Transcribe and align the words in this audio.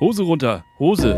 Hose 0.00 0.22
runter. 0.22 0.64
Hose. 0.78 1.14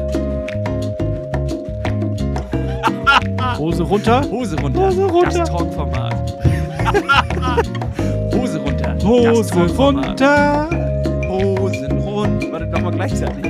Hose 3.59 3.83
runter. 3.83 4.23
Hose 4.31 4.57
runter. 4.63 4.81
Hose 4.81 5.05
runter. 5.13 5.39
Das 5.39 5.49
Talkformat. 5.49 6.15
Hose 8.35 8.59
runter. 8.61 8.99
Hose 9.03 9.77
runter. 9.79 10.71
Hosen 11.29 11.99
rund. 11.99 12.53
Warte, 12.53 12.67
nochmal 12.67 12.93
gleichzeitig. 12.93 13.45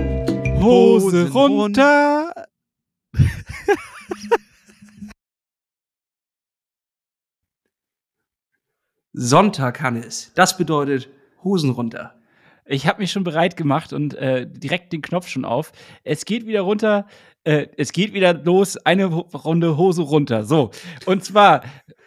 Hose 0.63 1.29
runter. 1.33 2.33
Sonntag, 9.13 9.81
Hannes. 9.81 10.33
Das 10.35 10.57
bedeutet 10.57 11.09
Hosen 11.43 11.71
runter. 11.71 12.15
Ich 12.69 12.87
habe 12.87 13.01
mich 13.01 13.13
schon 13.13 13.25
bereit 13.25 13.57
gemacht 13.57 13.93
und 13.93 14.15
äh, 14.15 14.47
direkt 14.49 14.93
den 14.93 15.03
Knopf 15.03 15.29
schon 15.29 15.45
auf. 15.45 15.73
Es 16.03 16.25
geht 16.25 16.47
wieder 16.47 16.63
runter. 16.63 17.07
Äh, 17.45 17.69
es 17.77 17.93
geht 17.93 18.13
wieder 18.13 18.35
los. 18.35 18.77
Eine 18.77 19.07
Runde 19.07 19.77
Hose 19.77 20.03
runter. 20.03 20.45
So. 20.45 20.71
Und 21.05 21.25
zwar 21.25 21.63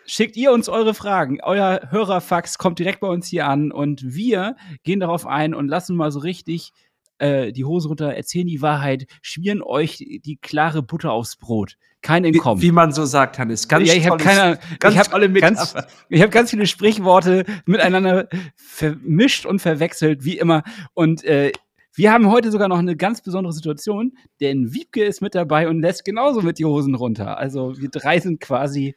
schickt 0.05 0.35
ihr 0.35 0.51
uns 0.51 0.67
eure 0.67 0.93
Fragen. 0.93 1.39
Euer 1.41 1.87
Hörerfax 1.91 2.57
kommt 2.57 2.79
direkt 2.79 2.99
bei 2.99 3.07
uns 3.07 3.27
hier 3.27 3.47
an 3.47 3.71
und 3.71 4.01
wir 4.03 4.57
gehen 4.83 4.99
darauf 4.99 5.25
ein 5.25 5.53
und 5.53 5.67
lassen 5.67 5.95
mal 5.95 6.11
so 6.11 6.19
richtig 6.19 6.73
äh, 7.19 7.51
die 7.51 7.65
Hose 7.65 7.87
runter, 7.87 8.13
erzählen 8.13 8.47
die 8.47 8.61
Wahrheit, 8.61 9.05
schmieren 9.21 9.61
euch 9.61 9.97
die 9.97 10.37
klare 10.41 10.81
Butter 10.81 11.11
aufs 11.11 11.37
Brot. 11.37 11.75
Kein 12.01 12.23
Wie, 12.23 12.29
Entkommen. 12.29 12.61
wie 12.61 12.71
man 12.71 12.91
so 12.93 13.05
sagt, 13.05 13.39
Hannes. 13.39 13.67
Ganz 13.67 13.87
ja, 13.87 13.93
ich 13.93 14.07
habe 14.07 14.23
keine, 14.23 14.57
ganz 14.79 14.95
ich 14.95 14.99
habe 14.99 15.29
ganz, 15.33 15.75
ich 16.09 16.21
habe 16.21 16.31
ganz 16.31 16.49
viele 16.49 16.65
Sprichworte 16.65 17.45
miteinander 17.65 18.29
vermischt 18.55 19.45
und 19.45 19.59
verwechselt, 19.59 20.23
wie 20.23 20.37
immer. 20.37 20.63
Und 20.93 21.23
äh, 21.25 21.51
wir 21.95 22.13
haben 22.13 22.31
heute 22.31 22.51
sogar 22.51 22.69
noch 22.69 22.77
eine 22.77 22.95
ganz 22.95 23.21
besondere 23.21 23.51
Situation, 23.51 24.13
denn 24.39 24.73
Wiebke 24.73 25.03
ist 25.03 25.21
mit 25.21 25.35
dabei 25.35 25.67
und 25.67 25.81
lässt 25.81 26.05
genauso 26.05 26.41
mit 26.41 26.57
die 26.57 26.65
Hosen 26.65 26.95
runter. 26.95 27.37
Also 27.37 27.77
wir 27.77 27.89
drei 27.89 28.19
sind 28.19 28.39
quasi 28.39 28.95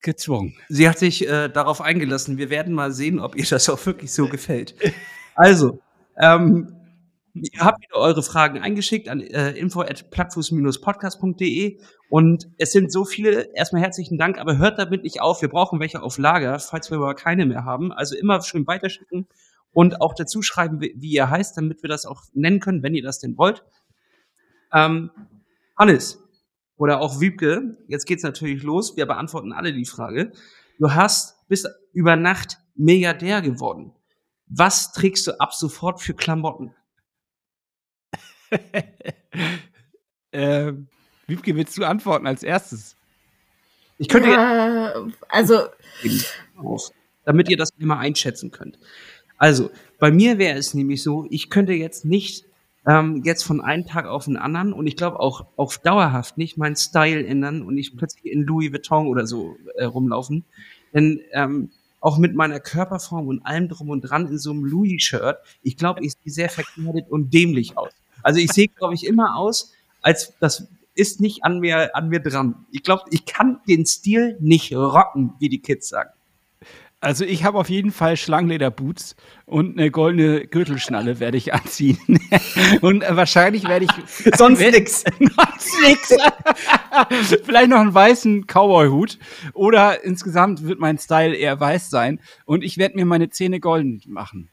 gezwungen. 0.00 0.56
Sie 0.68 0.88
hat 0.88 0.98
sich 0.98 1.28
äh, 1.28 1.48
darauf 1.48 1.80
eingelassen. 1.80 2.38
Wir 2.38 2.50
werden 2.50 2.74
mal 2.74 2.92
sehen, 2.92 3.18
ob 3.18 3.36
ihr 3.36 3.44
das 3.44 3.68
auch 3.68 3.84
wirklich 3.86 4.12
so 4.12 4.28
gefällt. 4.28 4.74
Also, 5.34 5.80
ähm, 6.18 6.79
ihr 7.34 7.60
habt 7.60 7.82
wieder 7.82 7.96
eure 7.96 8.22
Fragen 8.22 8.58
eingeschickt 8.58 9.08
an 9.08 9.20
äh, 9.20 9.50
info@plattfuß-podcast.de 9.52 11.78
und 12.08 12.48
es 12.58 12.72
sind 12.72 12.92
so 12.92 13.04
viele. 13.04 13.54
Erstmal 13.54 13.82
herzlichen 13.82 14.18
Dank, 14.18 14.38
aber 14.38 14.58
hört 14.58 14.78
damit 14.78 15.04
nicht 15.04 15.20
auf. 15.20 15.42
Wir 15.42 15.48
brauchen 15.48 15.80
welche 15.80 16.02
auf 16.02 16.18
Lager, 16.18 16.58
falls 16.58 16.90
wir 16.90 16.98
aber 16.98 17.14
keine 17.14 17.46
mehr 17.46 17.64
haben. 17.64 17.92
Also 17.92 18.16
immer 18.16 18.42
schön 18.42 18.66
weiterschicken 18.66 19.28
und 19.72 20.00
auch 20.00 20.14
dazu 20.14 20.42
schreiben, 20.42 20.80
wie, 20.80 20.94
wie 20.96 21.12
ihr 21.12 21.30
heißt, 21.30 21.56
damit 21.56 21.82
wir 21.82 21.88
das 21.88 22.06
auch 22.06 22.22
nennen 22.34 22.60
können, 22.60 22.82
wenn 22.82 22.94
ihr 22.94 23.02
das 23.02 23.20
denn 23.20 23.38
wollt. 23.38 23.64
Ähm, 24.72 25.10
Hannes, 25.76 26.20
oder 26.80 27.02
auch 27.02 27.20
Wiebke, 27.20 27.76
jetzt 27.88 28.06
geht's 28.06 28.22
natürlich 28.22 28.62
los. 28.62 28.96
Wir 28.96 29.04
beantworten 29.04 29.52
alle 29.52 29.74
die 29.74 29.84
Frage. 29.84 30.32
Du 30.78 30.94
hast 30.94 31.46
bis 31.46 31.68
über 31.92 32.16
Nacht 32.16 32.56
Milliardär 32.74 33.42
geworden. 33.42 33.92
Was 34.46 34.92
trägst 34.92 35.26
du 35.26 35.38
ab 35.38 35.52
sofort 35.52 36.00
für 36.00 36.14
Klamotten? 36.14 36.74
äh, 40.32 40.72
Wiebke, 41.26 41.54
willst 41.56 41.76
du 41.78 41.84
antworten 41.84 42.26
als 42.26 42.42
erstes? 42.42 42.96
Ich 43.98 44.08
könnte 44.08 44.30
Ja, 44.30 44.94
also, 45.28 45.60
damit 47.24 47.48
ihr 47.50 47.56
das 47.56 47.70
immer 47.78 47.98
einschätzen 47.98 48.50
könnt. 48.50 48.78
Also, 49.36 49.70
bei 49.98 50.10
mir 50.10 50.38
wäre 50.38 50.58
es 50.58 50.74
nämlich 50.74 51.02
so, 51.02 51.26
ich 51.30 51.50
könnte 51.50 51.72
jetzt 51.72 52.04
nicht 52.04 52.44
ähm, 52.86 53.22
jetzt 53.24 53.42
von 53.42 53.60
einem 53.60 53.86
Tag 53.86 54.06
auf 54.06 54.24
den 54.24 54.36
anderen 54.36 54.72
und 54.72 54.86
ich 54.86 54.96
glaube 54.96 55.20
auch 55.20 55.46
auf 55.56 55.78
dauerhaft 55.78 56.38
nicht 56.38 56.56
meinen 56.56 56.76
Style 56.76 57.24
ändern 57.26 57.62
und 57.62 57.74
nicht 57.74 57.96
plötzlich 57.96 58.32
in 58.32 58.42
Louis 58.42 58.72
Vuitton 58.72 59.06
oder 59.06 59.26
so 59.26 59.56
äh, 59.76 59.84
rumlaufen. 59.84 60.44
Denn 60.94 61.20
ähm, 61.32 61.70
auch 62.00 62.18
mit 62.18 62.34
meiner 62.34 62.60
Körperform 62.60 63.28
und 63.28 63.44
allem 63.44 63.68
drum 63.68 63.90
und 63.90 64.00
dran 64.00 64.26
in 64.26 64.38
so 64.38 64.50
einem 64.50 64.64
Louis-Shirt, 64.64 65.36
ich 65.62 65.76
glaube, 65.76 66.02
ich 66.04 66.12
sehe 66.12 66.32
sehr 66.32 66.48
verkleidet 66.48 67.10
und 67.10 67.32
dämlich 67.34 67.76
aus. 67.76 67.92
Also 68.22 68.40
ich 68.40 68.52
sehe, 68.52 68.68
glaube 68.68 68.94
ich, 68.94 69.06
immer 69.06 69.36
aus, 69.36 69.72
als 70.02 70.34
das 70.40 70.68
ist 70.94 71.20
nicht 71.20 71.44
an 71.44 71.60
mir, 71.60 71.94
an 71.94 72.08
mir 72.08 72.20
dran. 72.20 72.66
Ich 72.72 72.82
glaube, 72.82 73.04
ich 73.10 73.24
kann 73.24 73.60
den 73.68 73.86
Stil 73.86 74.36
nicht 74.40 74.74
rocken, 74.74 75.34
wie 75.38 75.48
die 75.48 75.60
Kids 75.60 75.88
sagen. 75.88 76.10
Also 77.02 77.24
ich 77.24 77.44
habe 77.44 77.56
auf 77.56 77.70
jeden 77.70 77.92
Fall 77.92 78.18
Schlangenlederboots 78.18 79.16
und 79.46 79.78
eine 79.78 79.90
goldene 79.90 80.46
Gürtelschnalle 80.46 81.18
werde 81.18 81.38
ich 81.38 81.54
anziehen. 81.54 81.98
und 82.82 83.02
äh, 83.02 83.16
wahrscheinlich 83.16 83.66
werde 83.66 83.86
ich 83.86 84.32
Sonst 84.36 84.60
nix. 84.70 85.04
Sonst 85.18 85.80
nix. 85.82 86.14
Vielleicht 87.42 87.70
noch 87.70 87.78
einen 87.80 87.94
weißen 87.94 88.46
Cowboy-Hut. 88.46 89.18
Oder 89.54 90.04
insgesamt 90.04 90.64
wird 90.64 90.78
mein 90.78 90.98
Style 90.98 91.34
eher 91.34 91.58
weiß 91.58 91.88
sein. 91.88 92.20
Und 92.44 92.62
ich 92.62 92.76
werde 92.76 92.96
mir 92.96 93.06
meine 93.06 93.30
Zähne 93.30 93.60
golden 93.60 94.02
machen. 94.06 94.50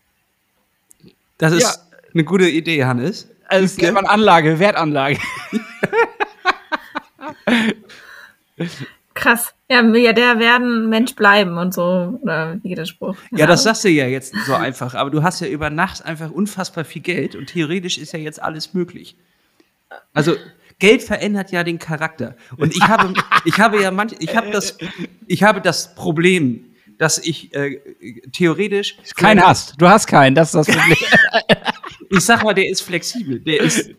Das 1.37 1.51
ist 1.51 1.63
Ja. 1.63 1.75
eine 2.13 2.23
gute 2.23 2.47
Idee, 2.49 2.85
Hannes. 2.85 3.29
Also 3.47 3.65
es 3.65 3.77
nennt 3.77 3.93
man 3.93 4.05
Anlage, 4.05 4.59
Wertanlage. 4.59 5.19
krass. 9.13 9.53
Ja, 9.69 9.81
Milliardär 9.81 10.39
werden, 10.39 10.89
Mensch 10.89 11.15
bleiben 11.15 11.57
und 11.57 11.73
so. 11.73 12.17
Oder 12.21 12.57
wie 12.61 12.69
geht 12.69 12.77
der 12.77 12.85
Spruch? 12.85 13.17
Keine 13.29 13.41
Ja, 13.41 13.47
das 13.47 13.63
sagst 13.63 13.83
du 13.83 13.89
ja 13.89 14.07
jetzt 14.07 14.33
so 14.45 14.53
einfach, 14.53 14.95
aber 14.95 15.09
du 15.09 15.23
hast 15.23 15.41
ja 15.41 15.47
über 15.47 15.69
Nacht 15.69 16.05
einfach 16.05 16.31
unfassbar 16.31 16.85
viel 16.85 17.01
Geld 17.01 17.35
und 17.35 17.47
theoretisch 17.47 17.97
ist 17.97 18.13
ja 18.13 18.19
jetzt 18.19 18.41
alles 18.41 18.73
möglich. 18.73 19.17
Also 20.13 20.35
Geld 20.79 21.03
verändert 21.03 21.51
ja 21.51 21.63
den 21.63 21.79
Charakter 21.79 22.35
und 22.57 22.75
ich 22.75 22.83
habe 22.83 23.13
ich 23.45 23.57
habe 23.57 23.81
ja 23.81 23.91
manch 23.91 24.15
ich 24.19 24.35
habe 24.35 24.51
das 24.51 24.77
ich 25.25 25.43
habe 25.43 25.59
das 25.59 25.95
Problem, 25.95 26.65
dass 26.97 27.17
ich 27.17 27.53
äh, 27.55 27.79
theoretisch 28.31 28.97
Keinen 29.15 29.41
hast. 29.41 29.75
Du 29.79 29.87
hast 29.87 30.07
keinen, 30.07 30.35
das 30.35 30.53
ist 30.53 30.67
das 30.67 30.75
Problem. 30.75 30.97
ich 32.09 32.21
sag 32.21 32.43
mal, 32.43 32.53
der 32.53 32.69
ist 32.69 32.81
flexibel. 32.81 33.39
Der 33.39 33.61
ist. 33.61 33.89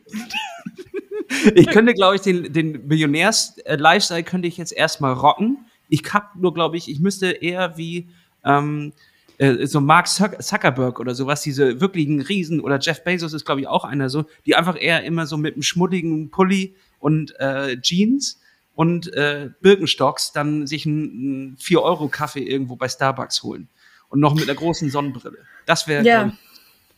ich 1.55 1.67
könnte, 1.69 1.95
glaube 1.95 2.17
ich, 2.17 2.23
den, 2.23 2.53
den 2.53 2.87
Millionärs-Lifestyle 2.87 4.23
könnte 4.25 4.49
ich 4.49 4.57
jetzt 4.57 4.73
erstmal 4.73 5.13
rocken. 5.13 5.59
Ich 5.89 6.03
hab 6.13 6.37
nur, 6.37 6.55
glaube 6.55 6.77
ich, 6.77 6.91
ich 6.91 7.01
müsste 7.01 7.31
eher 7.31 7.77
wie 7.77 8.09
ähm, 8.45 8.93
äh, 9.39 9.67
so 9.67 9.81
Mark 9.81 10.07
Zuck- 10.07 10.43
Zuckerberg 10.43 11.01
oder 11.01 11.15
sowas, 11.15 11.43
diese 11.43 11.81
wirklichen 11.81 12.21
Riesen 12.21 12.61
oder 12.61 12.79
Jeff 12.79 13.05
Bezos 13.05 13.33
ist, 13.33 13.45
glaube 13.45 13.61
ich, 13.61 13.67
auch 13.67 13.85
einer 13.85 14.09
so, 14.11 14.25
die 14.47 14.55
einfach 14.57 14.77
eher 14.81 15.05
immer 15.05 15.27
so 15.27 15.37
mit 15.37 15.55
einem 15.55 15.63
schmuttigen 15.63 16.31
Pulli 16.31 16.75
und 16.99 17.39
äh, 17.41 17.81
Jeans 17.81 18.41
und 18.75 19.13
äh, 19.15 19.51
Birkenstocks 19.61 20.33
dann 20.33 20.67
sich 20.67 20.87
einen 20.87 21.57
4-Euro-Kaffee 21.59 22.43
irgendwo 22.43 22.77
bei 22.77 22.89
Starbucks 22.89 23.43
holen. 23.43 23.69
Und 24.11 24.21
noch 24.21 24.35
mit 24.35 24.45
einer 24.45 24.55
großen 24.55 24.89
Sonnenbrille. 24.91 25.39
Das 25.67 25.87
wäre, 25.87 26.03
Ja. 26.05 26.23
glaub 26.25 26.35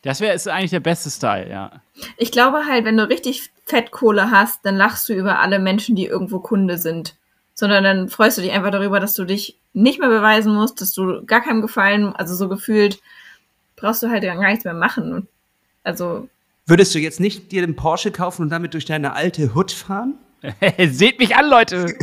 Das 0.02 0.20
wäre 0.20 0.34
ist 0.34 0.48
eigentlich 0.48 0.70
der 0.70 0.80
beste 0.80 1.10
Style, 1.10 1.50
ja. 1.50 1.82
Ich 2.16 2.32
glaube 2.32 2.64
halt, 2.66 2.84
wenn 2.84 2.96
du 2.96 3.08
richtig 3.08 3.50
Fettkohle 3.66 4.30
hast, 4.30 4.64
dann 4.64 4.76
lachst 4.76 5.08
du 5.08 5.12
über 5.12 5.40
alle 5.40 5.58
Menschen, 5.58 5.94
die 5.94 6.06
irgendwo 6.06 6.38
Kunde 6.38 6.78
sind. 6.78 7.16
Sondern 7.54 7.84
dann 7.84 8.08
freust 8.08 8.38
du 8.38 8.42
dich 8.42 8.52
einfach 8.52 8.70
darüber, 8.70 9.00
dass 9.00 9.14
du 9.14 9.24
dich 9.24 9.58
nicht 9.74 10.00
mehr 10.00 10.08
beweisen 10.08 10.54
musst, 10.54 10.80
dass 10.80 10.92
du 10.94 11.24
gar 11.26 11.42
keinem 11.42 11.60
gefallen, 11.60 12.14
also 12.16 12.34
so 12.34 12.48
gefühlt, 12.48 13.00
brauchst 13.76 14.02
du 14.02 14.08
halt 14.08 14.22
gar 14.22 14.36
nichts 14.48 14.64
mehr 14.64 14.74
machen. 14.74 15.28
Also, 15.84 16.28
Würdest 16.66 16.94
du 16.94 16.98
jetzt 16.98 17.20
nicht 17.20 17.52
dir 17.52 17.60
den 17.60 17.76
Porsche 17.76 18.10
kaufen 18.10 18.42
und 18.42 18.50
damit 18.50 18.74
durch 18.74 18.84
deine 18.86 19.12
alte 19.12 19.54
Hood 19.54 19.72
fahren? 19.72 20.14
Seht 20.78 21.18
mich 21.18 21.36
an, 21.36 21.48
Leute. 21.48 21.94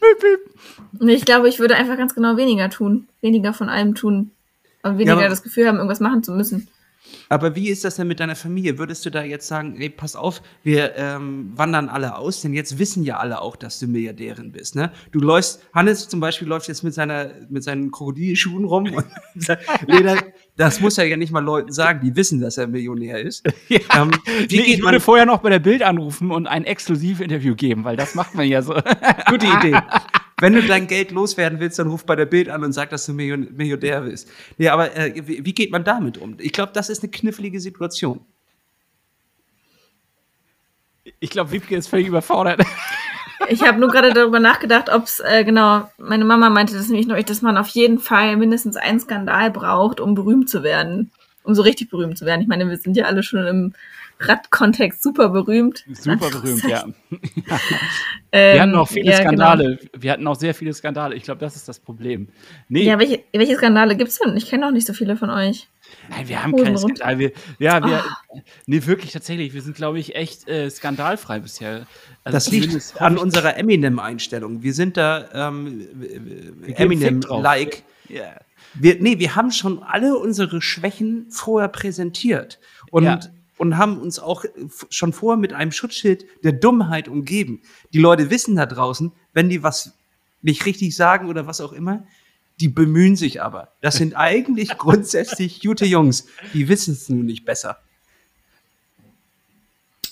ich 1.00 1.24
glaube, 1.24 1.48
ich 1.48 1.58
würde 1.58 1.74
einfach 1.76 1.96
ganz 1.96 2.14
genau 2.14 2.36
weniger 2.36 2.70
tun. 2.70 3.08
Weniger 3.20 3.52
von 3.52 3.68
allem 3.68 3.94
tun. 3.94 4.30
Und 4.82 4.98
weniger 4.98 5.14
aber- 5.14 5.28
das 5.28 5.42
Gefühl 5.42 5.66
haben, 5.66 5.76
irgendwas 5.76 6.00
machen 6.00 6.22
zu 6.22 6.32
müssen. 6.32 6.68
Aber 7.28 7.56
wie 7.56 7.68
ist 7.68 7.84
das 7.84 7.96
denn 7.96 8.08
mit 8.08 8.20
deiner 8.20 8.36
Familie? 8.36 8.78
Würdest 8.78 9.04
du 9.04 9.10
da 9.10 9.22
jetzt 9.22 9.48
sagen, 9.48 9.76
ey, 9.80 9.88
pass 9.88 10.16
auf, 10.16 10.42
wir 10.62 10.94
ähm, 10.96 11.52
wandern 11.56 11.88
alle 11.88 12.16
aus, 12.16 12.40
denn 12.40 12.54
jetzt 12.54 12.78
wissen 12.78 13.02
ja 13.02 13.18
alle 13.18 13.40
auch, 13.40 13.56
dass 13.56 13.78
du 13.78 13.86
Milliardärin 13.86 14.52
bist, 14.52 14.76
ne? 14.76 14.92
Du 15.12 15.20
läufst, 15.20 15.60
Hannes 15.72 16.08
zum 16.08 16.20
Beispiel 16.20 16.48
läuft 16.48 16.68
jetzt 16.68 16.82
mit 16.84 16.94
seiner, 16.94 17.30
mit 17.48 17.64
seinen 17.64 17.90
Krokodilschuhen 17.90 18.64
rum 18.64 18.92
und 18.92 19.06
das 20.56 20.80
muss 20.80 20.98
er 20.98 21.04
ja 21.04 21.16
nicht 21.16 21.32
mal 21.32 21.44
Leuten 21.44 21.72
sagen, 21.72 22.00
die 22.02 22.14
wissen, 22.16 22.40
dass 22.40 22.58
er 22.58 22.66
Millionär 22.66 23.20
ist. 23.20 23.46
Ähm, 23.94 24.10
wie 24.48 24.56
Nee, 24.58 24.74
ich 24.74 24.82
würde 24.82 25.00
vorher 25.00 25.26
noch 25.26 25.38
bei 25.38 25.50
der 25.50 25.58
Bild 25.58 25.82
anrufen 25.82 26.30
und 26.30 26.46
ein 26.46 26.64
Exklusivinterview 26.64 27.54
geben, 27.54 27.84
weil 27.84 27.96
das 27.96 28.14
macht 28.14 28.34
man 28.34 28.46
ja 28.48 28.62
so. 28.62 28.74
gute 29.28 29.46
Idee. 29.46 29.78
Wenn 30.38 30.52
du 30.52 30.62
dein 30.62 30.86
Geld 30.86 31.12
loswerden 31.12 31.60
willst, 31.60 31.78
dann 31.78 31.88
ruf 31.88 32.04
bei 32.04 32.14
der 32.14 32.26
Bild 32.26 32.50
an 32.50 32.62
und 32.62 32.72
sag, 32.72 32.90
dass 32.90 33.06
du 33.06 33.12
Million- 33.14 33.48
Milliardär 33.56 34.02
bist. 34.02 34.28
Nee, 34.58 34.68
aber 34.68 34.94
äh, 34.94 35.14
wie, 35.26 35.44
wie 35.44 35.54
geht 35.54 35.70
man 35.70 35.82
damit 35.82 36.18
um? 36.18 36.36
Ich 36.38 36.52
glaube, 36.52 36.72
das 36.74 36.90
ist 36.90 37.02
eine 37.02 37.10
knifflige 37.10 37.58
Situation. 37.58 38.20
Ich 41.20 41.30
glaube, 41.30 41.52
Wiebke 41.52 41.76
ist 41.76 41.88
völlig 41.88 42.08
überfordert. 42.08 42.60
Ich 43.48 43.62
habe 43.62 43.78
nur 43.78 43.90
gerade 43.90 44.12
darüber 44.12 44.40
nachgedacht, 44.40 44.88
ob 44.88 45.04
es, 45.04 45.20
äh, 45.20 45.44
genau, 45.44 45.88
meine 45.98 46.24
Mama 46.24 46.48
meinte 46.50 46.74
das 46.74 46.88
nämlich 46.88 47.06
neulich, 47.06 47.26
dass 47.26 47.42
man 47.42 47.58
auf 47.58 47.68
jeden 47.68 47.98
Fall 48.00 48.36
mindestens 48.36 48.76
einen 48.76 48.98
Skandal 48.98 49.50
braucht, 49.52 50.00
um 50.00 50.14
berühmt 50.14 50.48
zu 50.48 50.64
werden. 50.64 51.12
Um 51.44 51.54
so 51.54 51.62
richtig 51.62 51.90
berühmt 51.90 52.18
zu 52.18 52.24
werden. 52.24 52.40
Ich 52.40 52.48
meine, 52.48 52.68
wir 52.68 52.76
sind 52.76 52.96
ja 52.96 53.04
alle 53.04 53.22
schon 53.22 53.46
im 53.46 53.74
Radkontext 54.18 55.02
super 55.02 55.28
berühmt. 55.28 55.84
Super 55.92 56.30
berühmt, 56.30 56.64
ja. 56.64 56.84
Ähm, 58.32 58.54
Wir 58.54 58.62
hatten 58.62 58.74
auch 58.74 58.88
viele 58.88 59.10
ja, 59.10 59.18
genau. 59.18 59.28
Skandale. 59.28 59.78
Wir 59.98 60.12
hatten 60.12 60.26
auch 60.26 60.36
sehr 60.36 60.54
viele 60.54 60.72
Skandale. 60.72 61.14
Ich 61.14 61.22
glaube, 61.22 61.40
das 61.40 61.54
ist 61.56 61.68
das 61.68 61.78
Problem. 61.78 62.28
Nee, 62.68 62.84
Ja, 62.84 62.98
welche, 62.98 63.22
welche 63.32 63.56
Skandale 63.56 63.96
gibt's 63.96 64.18
denn? 64.18 64.36
Ich 64.36 64.46
kenne 64.48 64.66
auch 64.66 64.70
nicht 64.70 64.86
so 64.86 64.94
viele 64.94 65.16
von 65.16 65.28
euch. 65.30 65.68
nein, 66.08 66.28
wir 66.28 66.42
haben 66.42 66.52
Hosen 66.52 66.64
keine. 66.64 66.78
Skandale. 66.78 67.18
Wir, 67.18 67.32
ja, 67.58 67.84
wir, 67.86 68.04
Ah. 68.04 68.40
nee, 68.66 68.84
wirklich, 68.86 69.12
tatsächlich. 69.12 69.52
Wir 69.54 69.62
sind, 69.62 69.76
glaube 69.76 69.98
ich, 69.98 70.14
echt 70.16 70.48
äh, 70.48 70.70
skandalfrei 70.70 71.40
bisher. 71.40 71.86
Also 72.24 72.36
Das 72.36 72.50
liegt 72.50 73.00
an 73.00 73.18
unserer 73.18 73.56
Eminem-Einstellung. 73.58 74.62
Wir 74.62 74.72
sind 74.74 74.96
da 74.96 75.28
ähm, 75.50 75.86
Eminem-like. 76.74 77.82
Ja. 78.08 78.36
Wir, 78.74 78.96
nee, 79.00 79.18
wir 79.18 79.36
haben 79.36 79.50
schon 79.52 79.82
alle 79.82 80.16
unsere 80.18 80.60
Schwächen 80.60 81.26
vorher 81.30 81.68
präsentiert 81.68 82.58
und, 82.90 83.04
Ja. 83.04 83.20
Und 83.58 83.76
haben 83.78 83.98
uns 83.98 84.18
auch 84.18 84.44
f- 84.44 84.86
schon 84.90 85.12
vorher 85.12 85.38
mit 85.38 85.52
einem 85.52 85.72
Schutzschild 85.72 86.24
der 86.44 86.52
Dummheit 86.52 87.08
umgeben. 87.08 87.62
Die 87.92 87.98
Leute 87.98 88.30
wissen 88.30 88.56
da 88.56 88.66
draußen, 88.66 89.12
wenn 89.32 89.48
die 89.48 89.62
was 89.62 89.92
nicht 90.42 90.64
richtig 90.66 90.94
sagen 90.94 91.28
oder 91.28 91.46
was 91.46 91.60
auch 91.60 91.72
immer, 91.72 92.06
die 92.60 92.68
bemühen 92.68 93.16
sich 93.16 93.42
aber. 93.42 93.72
Das 93.80 93.96
sind 93.96 94.14
eigentlich 94.16 94.76
grundsätzlich 94.78 95.60
gute 95.60 95.86
Jungs. 95.86 96.26
Die 96.54 96.68
wissen 96.68 96.92
es 96.94 97.08
nun 97.08 97.26
nicht 97.26 97.44
besser. 97.44 97.78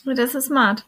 Das 0.05 0.35
ist 0.35 0.47
smart. 0.47 0.85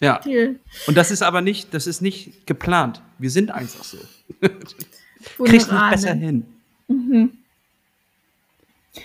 Ja. 0.00 0.18
Deal. 0.18 0.58
Und 0.86 0.96
das 0.96 1.10
ist 1.10 1.22
aber 1.22 1.40
nicht, 1.40 1.72
das 1.74 1.86
ist 1.86 2.00
nicht 2.00 2.46
geplant. 2.46 3.02
Wir 3.18 3.30
sind 3.30 3.50
einfach 3.50 3.84
so. 3.84 3.98
Kriegst 5.44 5.70
nicht 5.70 5.90
besser 5.90 6.14
ne? 6.14 6.44
hin. 6.88 7.38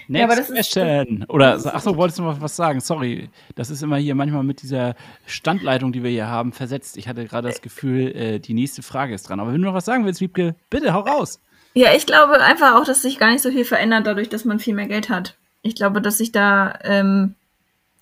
Next 0.10 0.24
aber 0.26 0.36
das 0.36 0.50
ist- 0.50 0.56
question. 0.74 1.26
Oder, 1.30 1.60
ach 1.74 1.80
so, 1.82 1.96
wolltest 1.96 2.20
du 2.20 2.24
noch 2.24 2.42
was 2.42 2.56
sagen? 2.56 2.82
Sorry. 2.82 3.30
Das 3.56 3.70
ist 3.70 3.82
immer 3.84 3.98
hier 3.98 4.16
manchmal 4.16 4.44
mit 4.44 4.62
dieser 4.62 4.96
Standleitung, 5.26 5.94
die 5.94 6.04
wir 6.04 6.10
hier 6.10 6.28
haben, 6.28 6.52
versetzt. 6.52 6.98
Ich 6.98 7.08
hatte 7.08 7.26
gerade 7.26 7.48
das 7.48 7.62
Gefühl, 7.62 8.14
äh, 8.16 8.40
die 8.40 8.54
nächste 8.54 8.84
Frage 8.84 9.14
ist 9.14 9.30
dran. 9.30 9.40
Aber 9.40 9.54
wenn 9.54 9.62
du 9.62 9.68
noch 9.68 9.74
was 9.74 9.86
sagen 9.86 10.06
willst, 10.06 10.20
Wiebke, 10.20 10.56
bitte, 10.70 10.94
hau 10.94 11.00
raus. 11.02 11.40
Ja, 11.74 11.94
ich 11.94 12.06
glaube 12.06 12.42
einfach 12.42 12.76
auch, 12.76 12.84
dass 12.86 13.02
sich 13.02 13.18
gar 13.20 13.32
nicht 13.32 13.42
so 13.42 13.52
viel 13.52 13.64
verändert, 13.66 14.06
dadurch, 14.08 14.30
dass 14.30 14.44
man 14.46 14.60
viel 14.60 14.74
mehr 14.74 14.88
Geld 14.88 15.10
hat. 15.10 15.36
Ich 15.62 15.76
glaube, 15.76 16.02
dass 16.02 16.18
sich 16.18 16.32
da, 16.32 16.78
ähm, 16.84 17.36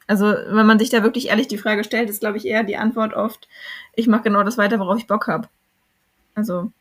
also 0.08 0.26
wenn 0.28 0.66
man 0.66 0.80
sich 0.80 0.90
da 0.90 1.04
wirklich 1.04 1.28
ehrlich 1.28 1.48
die 1.48 1.58
Frage 1.58 1.84
stellt, 1.84 2.10
ist, 2.10 2.20
glaube 2.22 2.38
ich, 2.38 2.46
eher 2.46 2.64
die 2.64 2.78
Antwort 2.78 3.14
oft, 3.14 3.48
ich 3.96 4.08
mache 4.08 4.24
genau 4.24 4.44
das 4.44 4.58
weiter, 4.58 4.80
worauf 4.80 4.98
ich 4.98 5.08
Bock 5.08 5.28
habe. 5.28 5.48
Also, 6.36 6.72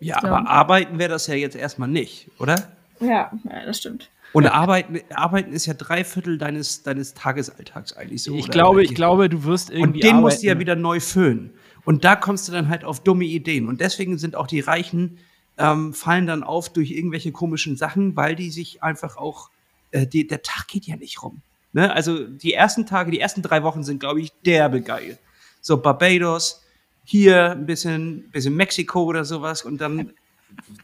Ja, 0.00 0.18
Ja. 0.22 0.28
aber 0.32 0.48
arbeiten 0.50 0.98
wäre 0.98 1.10
das 1.10 1.28
ja 1.28 1.34
jetzt 1.34 1.54
erstmal 1.56 1.88
nicht, 1.88 2.26
oder? 2.40 2.56
Ja, 3.02 3.30
ja 3.44 3.66
das 3.66 3.78
stimmt. 3.78 4.10
Und 4.32 4.46
arbeiten, 4.46 5.00
arbeiten 5.14 5.52
ist 5.52 5.66
ja 5.66 5.74
drei 5.74 6.04
Viertel 6.04 6.38
deines, 6.38 6.82
deines 6.82 7.12
Tagesalltags 7.14 7.92
eigentlich 7.92 8.22
so. 8.22 8.34
Ich 8.34 8.44
oder? 8.44 8.52
glaube, 8.52 8.82
ich 8.82 8.94
glaube, 8.94 9.28
du 9.28 9.44
wirst 9.44 9.70
irgendwie. 9.70 10.00
Und 10.00 10.04
den 10.04 10.20
musst 10.20 10.42
du 10.42 10.46
ja 10.46 10.52
arbeiten. 10.52 10.60
wieder 10.60 10.76
neu 10.76 11.00
füllen. 11.00 11.52
Und 11.84 12.04
da 12.04 12.16
kommst 12.16 12.48
du 12.48 12.52
dann 12.52 12.68
halt 12.68 12.84
auf 12.84 13.02
dumme 13.02 13.24
Ideen. 13.24 13.68
Und 13.68 13.80
deswegen 13.80 14.16
sind 14.16 14.36
auch 14.36 14.46
die 14.46 14.60
Reichen, 14.60 15.18
ähm, 15.58 15.92
fallen 15.92 16.26
dann 16.26 16.42
auf 16.42 16.72
durch 16.72 16.92
irgendwelche 16.92 17.32
komischen 17.32 17.76
Sachen, 17.76 18.16
weil 18.16 18.34
die 18.34 18.50
sich 18.50 18.82
einfach 18.82 19.16
auch, 19.16 19.50
äh, 19.90 20.06
die, 20.06 20.26
der 20.26 20.42
Tag 20.42 20.68
geht 20.68 20.86
ja 20.86 20.96
nicht 20.96 21.22
rum. 21.22 21.42
Ne? 21.72 21.92
Also 21.92 22.26
die 22.26 22.54
ersten 22.54 22.86
Tage, 22.86 23.10
die 23.10 23.20
ersten 23.20 23.42
drei 23.42 23.62
Wochen 23.62 23.82
sind, 23.82 24.00
glaube 24.00 24.20
ich, 24.20 24.32
derbe 24.46 24.80
geil. 24.80 25.18
So 25.60 25.76
Barbados, 25.76 26.62
hier 27.04 27.52
ein 27.52 27.66
bisschen, 27.66 28.30
bisschen 28.30 28.54
Mexiko 28.54 29.04
oder 29.04 29.24
sowas 29.24 29.62
und 29.62 29.80
dann, 29.80 30.12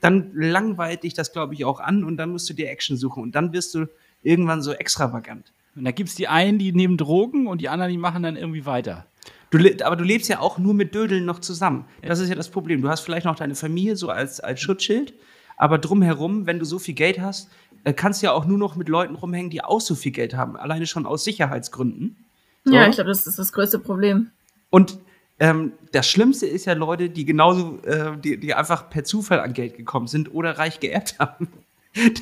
dann 0.00 0.31
langweilt 0.35 1.03
dich 1.03 1.15
das, 1.15 1.32
glaube 1.32 1.55
ich, 1.55 1.65
auch 1.65 1.81
an 1.81 2.05
und 2.05 2.17
dann 2.17 2.31
musst 2.31 2.49
du 2.49 2.55
dir 2.55 2.70
Action 2.70 2.97
suchen 2.97 3.23
und 3.23 3.35
dann 3.35 3.53
wirst 3.53 3.75
du 3.75 3.87
irgendwann 4.23 4.62
so 4.62 4.73
extravagant. 4.73 5.53
Und 5.76 5.85
da 5.85 5.91
gibt 5.93 6.09
es 6.09 6.15
die 6.15 6.29
einen, 6.29 6.59
die 6.59 6.73
nehmen 6.73 6.97
Drogen 6.97 7.47
und 7.47 7.61
die 7.61 7.69
anderen, 7.69 7.93
die 7.93 7.99
machen 7.99 8.23
dann 8.23 8.37
irgendwie 8.37 8.67
weiter. 8.67 9.06
Du, 9.50 9.59
aber 9.85 9.97
du 9.97 10.05
lebst 10.05 10.29
ja 10.29 10.41
auch 10.41 10.59
nur 10.59 10.75
mit 10.75 10.94
Dödeln 10.94 11.25
noch 11.25 11.38
zusammen. 11.38 11.87
Das 12.03 12.19
ist 12.19 12.29
ja 12.29 12.35
das 12.35 12.50
Problem. 12.50 12.82
Du 12.82 12.88
hast 12.88 13.00
vielleicht 13.00 13.25
noch 13.25 13.37
deine 13.37 13.55
Familie 13.55 13.97
so 13.97 14.11
als, 14.11 14.41
als 14.41 14.61
Schutzschild, 14.61 15.15
aber 15.56 15.79
drumherum, 15.79 16.47
wenn 16.47 16.59
du 16.59 16.65
so 16.65 16.79
viel 16.79 16.94
Geld 16.94 17.20
hast, 17.20 17.49
äh, 17.85 17.93
kannst 17.93 18.23
du 18.23 18.26
ja 18.26 18.32
auch 18.32 18.44
nur 18.44 18.59
noch 18.59 18.76
mit 18.76 18.88
Leuten 18.88 19.15
rumhängen, 19.15 19.50
die 19.50 19.65
auch 19.65 19.81
so 19.81 19.94
viel 19.94 20.12
Geld 20.12 20.35
haben. 20.35 20.56
Alleine 20.56 20.87
schon 20.87 21.06
aus 21.06 21.25
Sicherheitsgründen. 21.25 22.17
So. 22.65 22.75
Ja, 22.75 22.87
ich 22.87 22.97
glaube, 22.97 23.09
das 23.09 23.26
ist 23.26 23.38
das 23.38 23.53
größte 23.53 23.79
Problem. 23.79 24.31
Und 24.70 24.99
ähm, 25.40 25.73
das 25.93 26.08
Schlimmste 26.08 26.46
ist 26.46 26.64
ja 26.64 26.73
Leute, 26.75 27.11
die 27.11 27.25
genauso, 27.25 27.79
äh, 27.85 28.17
die, 28.19 28.38
die 28.38 28.55
einfach 28.55 28.90
per 28.90 29.05
Zufall 29.05 29.40
an 29.40 29.52
Geld 29.52 29.76
gekommen 29.76 30.06
sind 30.08 30.35
oder 30.35 30.58
reich 30.58 30.81
geerbt 30.81 31.17
haben. 31.19 31.49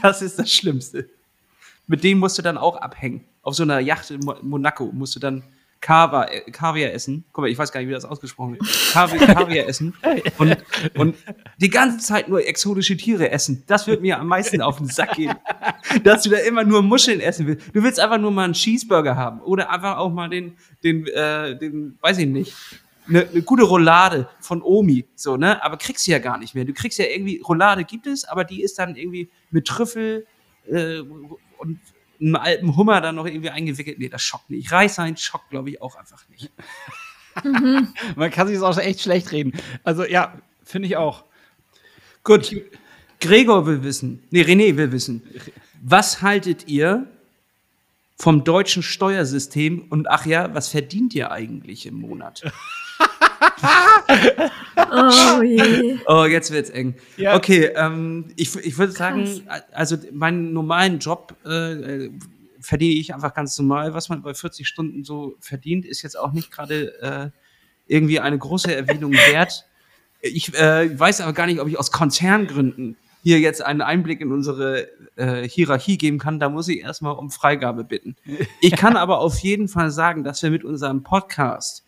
Das 0.01 0.23
ist 0.23 0.39
das 0.39 0.51
Schlimmste. 0.53 1.09
Mit 1.87 2.03
denen 2.03 2.21
musst 2.21 2.39
du 2.39 2.43
dann 2.43 2.57
auch 2.57 2.77
abhängen. 2.77 3.25
Auf 3.43 3.55
so 3.57 3.63
einer 3.65 3.81
Yacht 3.81 4.11
in 4.11 4.21
Mo- 4.21 4.37
Monaco 4.41 4.87
musst 4.93 5.15
du 5.17 5.21
dann 5.21 5.43
Kaviar, 5.81 6.33
äh, 6.33 6.51
Kaviar 6.51 6.93
essen. 6.93 7.25
Guck 7.33 7.43
mal, 7.43 7.51
ich 7.51 7.59
weiß 7.59 7.73
gar 7.73 7.81
nicht, 7.81 7.89
wie 7.89 7.93
das 7.93 8.05
ausgesprochen 8.07 8.53
wird. 8.55 8.93
Kaviar, 8.93 9.27
Kaviar 9.35 9.67
essen. 9.69 9.93
Und, 10.39 10.57
und 10.95 11.17
die 11.59 11.69
ganze 11.69 11.99
Zeit 11.99 12.29
nur 12.29 12.47
exotische 12.47 12.97
Tiere 12.97 13.31
essen. 13.31 13.65
Das 13.67 13.87
wird 13.87 14.01
mir 14.01 14.19
am 14.19 14.29
meisten 14.29 14.63
auf 14.63 14.79
den 14.79 14.87
Sack 14.87 15.17
gehen. 15.17 15.35
Dass 16.05 16.23
du 16.23 16.31
da 16.31 16.39
immer 16.39 16.65
nur 16.65 16.81
Muscheln 16.83 17.21
essen 17.21 17.47
willst. 17.47 17.67
Du 17.75 17.83
willst 17.83 18.01
einfach 18.01 18.19
nur 18.19 18.31
mal 18.31 18.45
einen 18.45 18.55
Cheeseburger 18.55 19.17
haben. 19.17 19.41
Oder 19.41 19.69
einfach 19.71 19.99
auch 19.99 20.11
mal 20.13 20.31
den, 20.31 20.57
den, 20.83 21.07
äh, 21.09 21.59
den 21.59 21.99
weiß 22.01 22.19
ich 22.19 22.27
nicht, 22.27 22.55
eine, 23.09 23.29
eine 23.29 23.43
gute 23.43 23.65
Roulade 23.65 24.29
von 24.41 24.63
Omi, 24.63 25.07
so, 25.15 25.37
ne? 25.37 25.63
Aber 25.65 25.77
kriegst 25.77 26.07
du 26.07 26.11
ja 26.11 26.19
gar 26.19 26.39
nicht 26.39 26.55
mehr. 26.55 26.65
Du 26.65 26.73
kriegst 26.73 26.99
ja 26.99 27.07
irgendwie, 27.07 27.41
Roulade 27.41 27.85
gibt 27.85 28.07
es, 28.07 28.25
aber 28.25 28.45
die 28.45 28.63
ist 28.63 28.79
dann 28.79 28.97
irgendwie 28.97 29.31
mit 29.51 29.67
Trüffel 29.67 30.27
äh, 30.69 30.99
und 30.99 31.81
einem 32.21 32.37
alten 32.37 32.77
Hummer 32.77 33.01
dann 33.01 33.15
noch 33.15 33.27
irgendwie 33.27 33.51
eingewickelt. 33.51 33.99
Nee, 33.99 34.09
das 34.09 34.23
schockt 34.23 34.51
nicht. 34.51 34.73
Reissein 34.73 35.17
schockt, 35.17 35.51
glaube 35.51 35.71
ich, 35.71 35.83
auch 35.83 35.97
einfach 35.97 36.23
nicht. 36.29 36.51
Man 38.17 38.31
kann 38.31 38.49
sich 38.49 38.59
das 38.59 38.65
auch 38.65 38.81
echt 38.81 39.01
schlecht 39.03 39.33
reden. 39.33 39.53
Also 39.85 40.05
ja, 40.05 40.35
finde 40.65 40.89
ich 40.89 40.97
auch. 40.97 41.25
Gut. 42.25 42.55
Gregor 43.21 43.67
will 43.67 43.83
wissen, 43.83 44.23
nee, 44.31 44.43
René 44.43 44.77
will 44.77 44.93
wissen, 44.93 45.23
was 45.83 46.21
haltet 46.21 46.69
ihr 46.69 47.07
vom 48.17 48.45
deutschen 48.45 48.83
Steuersystem 48.83 49.87
und 49.89 50.09
ach 50.09 50.27
ja, 50.27 50.55
was 50.55 50.69
verdient 50.69 51.15
ihr 51.15 51.31
eigentlich 51.31 51.87
im 51.87 51.95
Monat? 51.95 52.43
Oh 54.91 55.43
je. 55.43 55.99
Oh, 56.07 56.25
jetzt 56.25 56.51
wird's 56.53 56.71
eng. 56.71 56.95
Ja. 57.17 57.37
Okay, 57.37 57.71
ähm, 57.75 58.27
ich, 58.37 58.55
ich 58.57 58.79
würde 58.79 58.93
sagen, 58.93 59.43
also 59.73 59.97
meinen 60.13 60.53
normalen 60.53 60.99
Job 60.99 61.35
äh, 61.45 62.11
verdiene 62.61 62.95
ich 62.95 63.15
einfach 63.15 63.35
ganz 63.35 63.59
normal. 63.59 63.95
Was 63.95 64.09
man 64.09 64.23
bei 64.23 64.35
40 64.35 64.67
Stunden 64.67 65.05
so 65.05 65.37
verdient, 65.41 65.85
ist 65.85 66.03
jetzt 66.03 66.19
auch 66.19 66.33
nicht 66.33 66.51
gerade 66.51 67.01
äh, 67.01 67.31
irgendwie 67.87 68.21
eine 68.21 68.39
große 68.39 68.75
Erwähnung 68.75 69.13
wert. 69.31 69.67
Ich 70.21 70.55
äh, 70.55 70.99
weiß 70.99 71.21
aber 71.21 71.33
gar 71.33 71.47
nicht, 71.47 71.61
ob 71.61 71.69
ich 71.69 71.79
aus 71.79 71.93
Konzerngründen 71.93 72.97
hier 73.23 73.41
jetzt 73.41 73.65
einen 73.65 73.83
Einblick 73.83 74.21
in 74.21 74.31
unsere 74.33 74.89
äh, 75.17 75.49
Hierarchie 75.49 75.99
geben 75.99 76.19
kann. 76.19 76.39
Da 76.39 76.49
muss 76.49 76.69
ich 76.69 76.81
erstmal 76.81 77.15
um 77.15 77.31
Freigabe 77.31 77.85
bitten. 77.85 78.17
Ich 78.61 78.73
kann 78.77 78.97
aber 78.97 79.19
auf 79.19 79.39
jeden 79.39 79.69
Fall 79.69 79.91
sagen, 79.91 80.23
dass 80.23 80.43
wir 80.43 80.51
mit 80.51 80.65
unserem 80.65 81.03
Podcast 81.03 81.86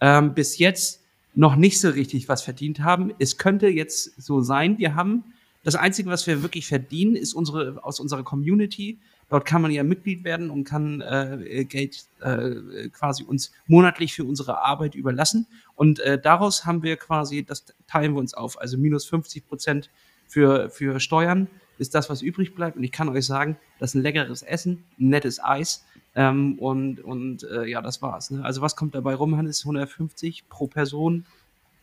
ähm, 0.00 0.34
bis 0.34 0.58
jetzt 0.58 1.00
noch 1.34 1.56
nicht 1.56 1.80
so 1.80 1.90
richtig 1.90 2.28
was 2.28 2.42
verdient 2.42 2.80
haben. 2.80 3.12
Es 3.18 3.38
könnte 3.38 3.68
jetzt 3.68 4.20
so 4.20 4.40
sein, 4.40 4.78
wir 4.78 4.94
haben 4.94 5.24
das 5.62 5.74
Einzige, 5.74 6.08
was 6.08 6.26
wir 6.26 6.42
wirklich 6.42 6.66
verdienen, 6.66 7.16
ist 7.16 7.34
unsere 7.34 7.84
aus 7.84 8.00
unserer 8.00 8.22
Community. 8.22 8.98
Dort 9.28 9.44
kann 9.46 9.62
man 9.62 9.70
ja 9.70 9.84
Mitglied 9.84 10.24
werden 10.24 10.50
und 10.50 10.64
kann 10.64 11.02
äh, 11.02 11.64
Geld 11.64 12.04
äh, 12.20 12.88
quasi 12.88 13.22
uns 13.22 13.52
monatlich 13.68 14.12
für 14.12 14.24
unsere 14.24 14.58
Arbeit 14.62 14.94
überlassen. 14.94 15.46
Und 15.76 16.00
äh, 16.00 16.20
daraus 16.20 16.64
haben 16.64 16.82
wir 16.82 16.96
quasi, 16.96 17.44
das 17.44 17.64
teilen 17.86 18.14
wir 18.14 18.20
uns 18.20 18.34
auf, 18.34 18.60
also 18.60 18.76
minus 18.76 19.04
50 19.04 19.46
Prozent 19.46 19.90
für, 20.26 20.70
für 20.70 20.98
Steuern 20.98 21.48
ist 21.78 21.94
das, 21.94 22.10
was 22.10 22.22
übrig 22.22 22.54
bleibt. 22.54 22.76
Und 22.76 22.84
ich 22.84 22.92
kann 22.92 23.08
euch 23.08 23.26
sagen, 23.26 23.56
das 23.78 23.90
ist 23.90 23.94
ein 23.94 24.02
leckeres 24.02 24.42
Essen, 24.42 24.84
ein 24.98 25.08
nettes 25.08 25.42
Eis. 25.42 25.84
Ähm, 26.14 26.58
und 26.58 27.00
und 27.00 27.44
äh, 27.44 27.66
ja, 27.66 27.80
das 27.82 28.02
war's. 28.02 28.30
Ne? 28.30 28.44
Also 28.44 28.60
was 28.62 28.74
kommt 28.76 28.94
dabei 28.94 29.14
rum, 29.14 29.36
Hannes? 29.36 29.62
150 29.64 30.48
pro 30.48 30.66
Person, 30.66 31.24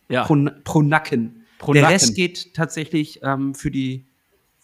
Ja. 0.08 0.24
pro, 0.24 0.36
pro 0.64 0.82
Nacken. 0.82 1.44
Pro 1.58 1.72
Der 1.72 1.82
Nacken. 1.82 1.94
Rest 1.94 2.14
geht 2.14 2.54
tatsächlich 2.54 3.20
ähm, 3.22 3.54
für 3.54 3.70
die 3.70 4.04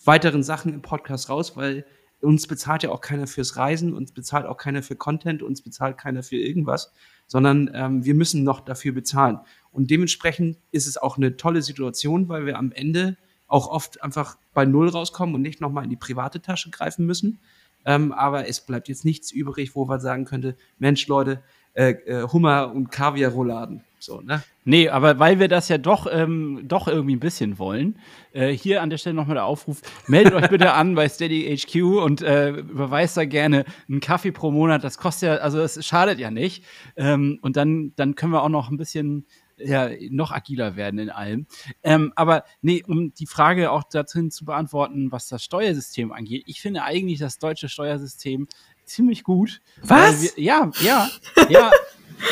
weiteren 0.05 0.43
Sachen 0.43 0.73
im 0.75 0.83
Podcast 0.83 1.31
raus, 1.31 1.57
weil 1.57 1.87
uns 2.21 2.47
bezahlt 2.47 2.83
ja 2.83 2.91
auch 2.91 3.01
keiner 3.01 3.27
fürs 3.27 3.57
Reisen, 3.57 3.95
uns 3.95 4.13
bezahlt 4.13 4.47
auch 4.47 4.57
keiner 4.57 4.83
für 4.83 4.97
Content, 4.97 5.43
uns 5.43 5.61
bezahlt 5.63 5.99
keiner 5.99 6.23
für 6.23 6.37
irgendwas, 6.37 6.93
sondern 7.27 7.71
ähm, 7.75 8.05
wir 8.05 8.15
müssen 8.15 8.45
noch 8.45 8.61
dafür 8.61 8.93
bezahlen. 8.93 9.41
Und 9.73 9.91
dementsprechend 9.91 10.59
ist 10.73 10.87
es 10.87 10.97
auch 10.97 11.17
eine 11.17 11.37
tolle 11.37 11.63
Situation, 11.63 12.29
weil 12.29 12.47
wir 12.47 12.59
am 12.59 12.71
Ende 12.73 13.17
auch 13.47 13.69
oft 13.69 14.03
einfach 14.03 14.37
bei 14.55 14.65
Null 14.65 14.89
rauskommen 14.89 15.35
und 15.35 15.43
nicht 15.43 15.61
nochmal 15.61 15.85
in 15.85 15.91
die 15.91 15.97
private 15.97 16.41
Tasche 16.41 16.71
greifen 16.71 17.07
müssen. 17.07 17.41
Ähm, 17.85 18.13
aber 18.13 18.49
es 18.49 18.61
bleibt 18.61 18.89
jetzt 18.89 19.05
nichts 19.05 19.31
übrig, 19.31 19.75
wo 19.75 19.85
man 19.85 20.01
sagen 20.01 20.25
könnte, 20.25 20.57
Mensch, 20.79 21.07
Leute, 21.07 21.43
äh, 21.75 21.91
äh, 21.91 22.29
Hummer 22.29 22.73
und 22.73 22.91
Kaviar-Rouladen. 22.91 23.83
So, 23.99 24.21
ne? 24.21 24.43
Nee, 24.65 24.91
aber 24.91 25.19
weil 25.19 25.41
wir 25.41 25.49
das 25.49 25.69
ja 25.69 25.79
doch, 25.79 26.07
ähm, 26.11 26.61
doch 26.65 26.89
irgendwie 26.89 27.17
ein 27.17 27.21
bisschen 27.21 27.59
wollen, 27.59 27.99
äh, 28.33 28.51
hier 28.51 28.83
an 28.83 28.91
der 28.91 28.99
Stelle 28.99 29.15
nochmal 29.15 29.35
der 29.35 29.47
Aufruf, 29.47 29.81
meldet 30.07 30.35
euch 30.35 30.49
bitte 30.51 30.73
an 30.75 30.95
bei 30.95 31.09
Steady 31.09 31.57
HQ 31.57 31.83
und 32.03 32.21
äh, 32.21 32.51
überweist 32.51 33.17
da 33.17 33.25
gerne 33.25 33.65
einen 33.89 34.01
Kaffee 34.01 34.31
pro 34.31 34.51
Monat. 34.51 34.85
Das 34.85 34.99
kostet 34.99 35.29
ja, 35.29 35.35
also 35.37 35.59
es 35.61 35.85
schadet 35.85 36.19
ja 36.19 36.31
nicht. 36.31 36.65
Ähm, 36.97 37.39
und 37.41 37.57
dann, 37.57 37.93
dann 37.97 38.15
können 38.15 38.33
wir 38.33 38.43
auch 38.43 38.51
noch 38.51 38.71
ein 38.71 38.77
bisschen 38.77 39.27
ja, 39.65 39.91
noch 40.11 40.31
agiler 40.31 40.77
werden 40.77 40.99
in 40.99 41.11
allem. 41.11 41.47
Ähm, 41.83 42.13
aber 42.17 42.45
nee, 42.63 42.83
um 42.87 43.15
die 43.15 43.27
Frage 43.27 43.71
auch 43.71 43.85
darin 43.85 44.31
zu 44.31 44.45
beantworten, 44.45 45.11
was 45.13 45.29
das 45.29 45.43
Steuersystem 45.43 46.13
angeht, 46.13 46.45
ich 46.47 46.61
finde 46.61 46.83
eigentlich 46.83 47.19
das 47.19 47.39
deutsche 47.39 47.69
Steuersystem 47.69 48.49
ziemlich 48.85 49.25
gut. 49.25 49.61
Was? 49.83 50.37
Wir, 50.37 50.45
ja, 50.45 50.71
ja, 50.81 51.11
ja. 51.49 51.71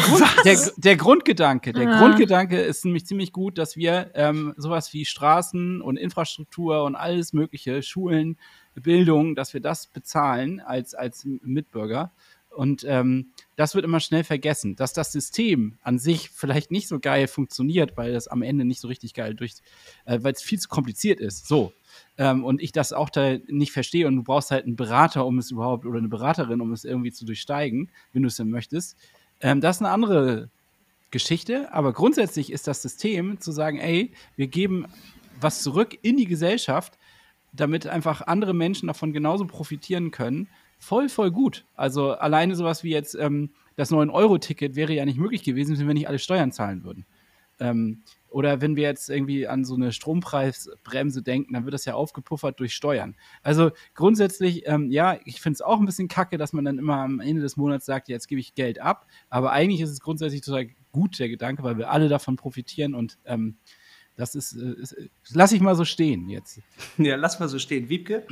Grund, 0.05 0.25
der, 0.45 0.59
der, 0.77 0.97
Grundgedanke, 0.97 1.73
der 1.73 1.89
ah. 1.89 1.99
Grundgedanke 1.99 2.61
ist 2.61 2.85
nämlich 2.85 3.05
ziemlich 3.05 3.33
gut, 3.33 3.59
dass 3.59 3.77
wir 3.77 4.11
ähm, 4.15 4.55
sowas 4.57 4.93
wie 4.93 5.05
Straßen 5.05 5.83
und 5.83 5.97
Infrastruktur 5.97 6.85
und 6.85 6.95
alles 6.95 7.33
mögliche, 7.33 7.83
Schulen, 7.83 8.39
Bildung, 8.75 9.35
dass 9.35 9.53
wir 9.53 9.61
das 9.61 9.89
bezahlen 9.89 10.61
als, 10.61 10.95
als 10.95 11.27
Mitbürger. 11.43 12.13
Und 12.51 12.85
ähm, 12.87 13.33
das 13.57 13.75
wird 13.75 13.85
immer 13.85 14.01
schnell 14.01 14.25
vergessen, 14.25 14.77
dass 14.77 14.93
das 14.93 15.13
System 15.13 15.79
an 15.83 15.99
sich 15.99 16.31
vielleicht 16.31 16.71
nicht 16.71 16.89
so 16.89 16.99
geil 16.99 17.29
funktioniert, 17.29 17.97
weil 17.97 18.13
das 18.13 18.29
am 18.29 18.43
Ende 18.43 18.65
nicht 18.65 18.81
so 18.81 18.89
richtig 18.89 19.15
geil 19.15 19.35
durch, 19.35 19.57
äh, 20.05 20.19
weil 20.23 20.33
es 20.33 20.43
viel 20.43 20.59
zu 20.59 20.69
kompliziert 20.69 21.21
ist. 21.21 21.47
So. 21.47 21.73
Ähm, 22.17 22.45
und 22.45 22.63
ich 22.63 22.73
das 22.73 22.93
auch 22.93 23.11
da 23.11 23.37
nicht 23.49 23.73
verstehe 23.73 24.07
und 24.07 24.17
du 24.17 24.23
brauchst 24.23 24.51
halt 24.51 24.65
einen 24.65 24.77
Berater, 24.77 25.27
um 25.27 25.39
es 25.39 25.51
überhaupt, 25.51 25.85
oder 25.85 25.99
eine 25.99 26.09
Beraterin, 26.09 26.61
um 26.61 26.73
es 26.73 26.85
irgendwie 26.85 27.13
zu 27.13 27.25
durchsteigen, 27.25 27.91
wenn 28.13 28.23
du 28.23 28.29
es 28.29 28.37
denn 28.37 28.51
möchtest. 28.51 28.97
Ähm, 29.41 29.61
das 29.61 29.77
ist 29.77 29.83
eine 29.83 29.91
andere 29.91 30.51
Geschichte, 31.11 31.73
aber 31.73 31.93
grundsätzlich 31.93 32.51
ist 32.51 32.67
das 32.67 32.81
System 32.81 33.39
zu 33.41 33.53
sagen, 33.53 33.79
ey, 33.79 34.13
wir 34.37 34.47
geben 34.47 34.87
was 35.41 35.63
zurück 35.63 35.99
in 36.01 36.17
die 36.17 36.27
Gesellschaft, 36.27 36.99
damit 37.53 37.87
einfach 37.87 38.23
andere 38.23 38.55
Menschen 38.55 38.87
davon 38.87 39.13
genauso 39.13 39.47
profitieren 39.47 40.11
können 40.11 40.49
voll, 40.83 41.09
voll 41.09 41.31
gut. 41.31 41.65
Also 41.77 42.13
alleine 42.13 42.57
sowas 42.57 42.83
wie 42.83 42.91
jetzt 42.91 43.15
ähm, 43.15 43.51
das 43.77 43.93
9-Euro-Ticket 43.93 44.75
wäre 44.75 44.93
ja 44.93 45.05
nicht 45.05 45.19
möglich 45.19 45.45
gewesen, 45.45 45.79
wenn 45.79 45.87
wir 45.87 45.95
nicht 45.95 46.09
alle 46.09 46.19
Steuern 46.19 46.51
zahlen 46.51 46.83
würden. 46.83 47.07
Ähm, 47.61 48.03
oder 48.29 48.61
wenn 48.61 48.77
wir 48.77 48.83
jetzt 48.83 49.09
irgendwie 49.09 49.47
an 49.47 49.65
so 49.65 49.75
eine 49.75 49.93
Strompreisbremse 49.93 51.23
denken, 51.23 51.53
dann 51.53 51.65
wird 51.65 51.75
das 51.75 51.85
ja 51.85 51.95
aufgepuffert 51.95 52.59
durch 52.59 52.75
Steuern. 52.75 53.15
Also 53.43 53.71
grundsätzlich, 53.95 54.67
ähm, 54.67 54.91
ja, 54.91 55.19
ich 55.25 55.41
finde 55.41 55.55
es 55.55 55.63
auch 55.63 55.79
ein 55.79 55.87
bisschen 55.87 56.09
kacke, 56.09 56.37
dass 56.37 56.53
man 56.53 56.65
dann 56.65 56.79
immer 56.79 56.97
am 56.97 57.21
Ende 57.21 57.43
des 57.43 57.57
Monats 57.57 57.87
sagt, 57.87 58.09
jetzt 58.09 58.27
gebe 58.27 58.41
ich 58.41 58.55
Geld 58.55 58.81
ab. 58.81 59.07
Aber 59.31 59.53
eigentlich 59.53 59.83
ist 59.83 59.91
es 59.91 60.01
grundsätzlich 60.01 60.41
total 60.41 60.67
gut, 60.91 61.19
der 61.19 61.29
Gedanke, 61.29 61.63
weil 61.63 61.79
wir 61.79 61.91
alle 61.91 62.09
davon 62.09 62.37
profitieren 62.37 62.95
und 62.95 63.19
ähm, 63.25 63.57
das 64.17 64.35
ist, 64.35 64.55
äh, 64.55 64.73
ist 64.81 64.97
lass 65.31 65.53
ich 65.53 65.61
mal 65.61 65.77
so 65.77 65.85
stehen 65.85 66.29
jetzt. 66.29 66.61
Ja, 66.99 67.17
lass 67.17 67.39
mal 67.39 67.49
so 67.49 67.59
stehen. 67.59 67.89
Wiebke? 67.89 68.27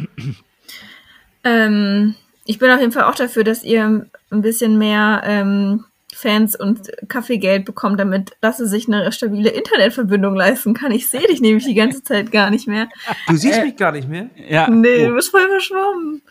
Ähm, 1.45 2.15
ich 2.45 2.59
bin 2.59 2.71
auf 2.71 2.81
jeden 2.81 2.93
Fall 2.93 3.05
auch 3.05 3.15
dafür, 3.15 3.45
dass 3.45 3.65
ihr 3.65 4.07
ein 4.31 4.43
bisschen 4.43 4.79
mehr 4.79 5.23
ähm, 5.25 5.85
Fans 6.13 6.57
und 6.57 6.91
Kaffeegeld 7.09 7.65
bekommt, 7.65 8.01
damit 8.01 8.33
Lasse 8.43 8.67
sich 8.67 8.89
eine 8.89 9.11
stabile 9.13 9.51
Internetverbindung 9.51 10.35
leisten 10.35 10.75
kann. 10.75 10.93
Ich 10.93 11.09
sehe 11.09 11.27
dich 11.27 11.41
nämlich 11.41 11.65
die 11.65 11.75
ganze 11.75 12.03
Zeit 12.05 12.33
gar 12.33 12.51
nicht 12.51 12.67
mehr. 12.67 12.89
Du 13.29 13.37
siehst 13.37 13.59
äh, 13.59 13.65
mich 13.65 13.77
gar 13.77 13.93
nicht 13.93 14.09
mehr? 14.09 14.29
Ja. 14.49 14.69
Nee, 14.69 15.07
oh. 15.07 15.11
du 15.11 15.15
bist 15.15 15.31
voll 15.31 15.49
verschwommen. 15.49 16.23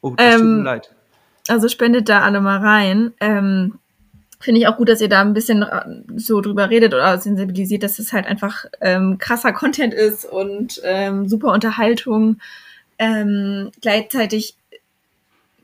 Oh, 0.00 0.14
das 0.16 0.34
ähm, 0.34 0.40
tut 0.40 0.48
mir 0.48 0.62
leid. 0.62 0.90
Also 1.48 1.68
spendet 1.68 2.08
da 2.08 2.22
alle 2.22 2.40
mal 2.40 2.58
rein. 2.58 3.12
Ähm, 3.20 3.78
Finde 4.40 4.60
ich 4.60 4.66
auch 4.66 4.76
gut, 4.76 4.90
dass 4.90 5.00
ihr 5.00 5.08
da 5.08 5.22
ein 5.22 5.32
bisschen 5.32 5.64
so 6.16 6.42
drüber 6.42 6.68
redet 6.68 6.92
oder 6.92 7.16
sensibilisiert, 7.16 7.82
dass 7.82 7.98
es 7.98 8.12
halt 8.12 8.26
einfach 8.26 8.66
ähm, 8.82 9.16
krasser 9.16 9.54
Content 9.54 9.94
ist 9.94 10.26
und 10.26 10.82
ähm, 10.84 11.28
super 11.28 11.50
Unterhaltung. 11.52 12.38
Ähm, 12.98 13.70
gleichzeitig 13.80 14.56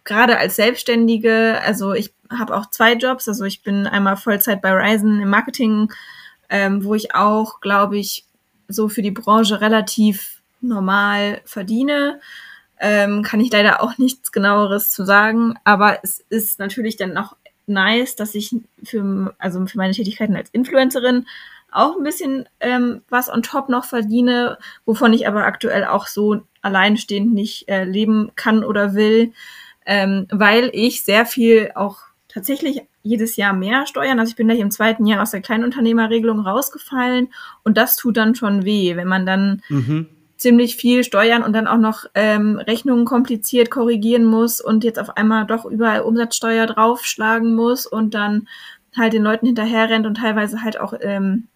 gerade 0.04 0.38
als 0.38 0.56
Selbstständige, 0.56 1.60
also 1.64 1.92
ich 1.92 2.12
habe 2.30 2.56
auch 2.56 2.66
zwei 2.70 2.94
Jobs, 2.94 3.28
also 3.28 3.44
ich 3.44 3.62
bin 3.62 3.86
einmal 3.86 4.16
Vollzeit 4.16 4.62
bei 4.62 4.72
Ryzen 4.72 5.20
im 5.20 5.30
Marketing, 5.30 5.92
ähm, 6.48 6.84
wo 6.84 6.94
ich 6.94 7.14
auch, 7.14 7.60
glaube 7.60 7.98
ich, 7.98 8.24
so 8.68 8.88
für 8.88 9.02
die 9.02 9.10
Branche 9.10 9.60
relativ 9.60 10.40
normal 10.60 11.40
verdiene. 11.44 12.20
Ähm, 12.78 13.22
kann 13.22 13.40
ich 13.40 13.52
leider 13.52 13.82
auch 13.82 13.98
nichts 13.98 14.32
genaueres 14.32 14.88
zu 14.88 15.04
sagen, 15.04 15.54
aber 15.64 15.98
es 16.02 16.24
ist 16.30 16.58
natürlich 16.58 16.96
dann 16.96 17.16
auch 17.18 17.36
nice, 17.66 18.16
dass 18.16 18.34
ich 18.34 18.54
für, 18.82 19.34
also 19.38 19.66
für 19.66 19.76
meine 19.76 19.92
Tätigkeiten 19.92 20.34
als 20.34 20.50
Influencerin 20.50 21.26
auch 21.70 21.96
ein 21.96 22.02
bisschen 22.02 22.48
ähm, 22.58 23.02
was 23.08 23.28
on 23.28 23.42
top 23.42 23.68
noch 23.68 23.84
verdiene, 23.84 24.58
wovon 24.84 25.12
ich 25.12 25.28
aber 25.28 25.44
aktuell 25.44 25.84
auch 25.84 26.06
so 26.06 26.42
alleinstehend 26.62 27.32
nicht 27.32 27.68
äh, 27.68 27.84
leben 27.84 28.32
kann 28.34 28.64
oder 28.64 28.94
will 28.94 29.32
ähm, 29.86 30.26
weil 30.30 30.70
ich 30.72 31.02
sehr 31.02 31.26
viel 31.26 31.72
auch 31.74 31.98
tatsächlich 32.28 32.82
jedes 33.02 33.36
Jahr 33.36 33.52
mehr 33.52 33.86
steuern. 33.86 34.18
Also 34.18 34.30
ich 34.30 34.36
bin 34.36 34.46
gleich 34.46 34.60
im 34.60 34.70
zweiten 34.70 35.06
Jahr 35.06 35.22
aus 35.22 35.30
der 35.30 35.40
Kleinunternehmerregelung 35.40 36.40
rausgefallen 36.40 37.28
und 37.64 37.76
das 37.76 37.96
tut 37.96 38.16
dann 38.16 38.34
schon 38.34 38.64
weh, 38.64 38.96
wenn 38.96 39.08
man 39.08 39.26
dann 39.26 39.62
mhm. 39.68 40.06
ziemlich 40.36 40.76
viel 40.76 41.02
steuern 41.02 41.42
und 41.42 41.52
dann 41.54 41.66
auch 41.66 41.78
noch 41.78 42.04
ähm, 42.14 42.56
Rechnungen 42.58 43.04
kompliziert 43.04 43.70
korrigieren 43.70 44.24
muss 44.24 44.60
und 44.60 44.84
jetzt 44.84 44.98
auf 44.98 45.16
einmal 45.16 45.46
doch 45.46 45.64
überall 45.64 46.02
Umsatzsteuer 46.02 46.66
draufschlagen 46.66 47.54
muss 47.54 47.86
und 47.86 48.14
dann 48.14 48.48
halt 48.96 49.12
den 49.12 49.22
Leuten 49.22 49.46
hinterher 49.46 49.88
rennt 49.88 50.06
und 50.06 50.16
teilweise 50.16 50.62
halt 50.62 50.78
auch 50.78 50.94
ähm, 51.00 51.48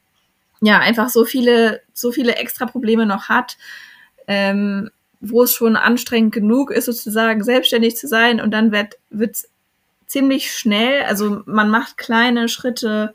ja 0.61 0.79
einfach 0.79 1.09
so 1.09 1.25
viele 1.25 1.81
so 1.93 2.11
viele 2.11 2.37
extra 2.37 2.67
Probleme 2.67 3.07
noch 3.07 3.29
hat. 3.29 3.59
Ähm, 4.27 4.91
wo 5.31 5.43
es 5.43 5.55
schon 5.55 5.77
anstrengend 5.77 6.33
genug 6.33 6.71
ist, 6.71 6.87
sozusagen 6.87 7.43
selbstständig 7.43 7.97
zu 7.97 8.09
sein. 8.09 8.41
Und 8.41 8.53
dann 8.53 8.73
wird 8.73 8.97
es 9.11 9.49
ziemlich 10.07 10.53
schnell, 10.53 11.03
also 11.05 11.43
man 11.47 11.71
macht 11.71 11.97
kleine 11.97 12.49
Schritte 12.49 13.15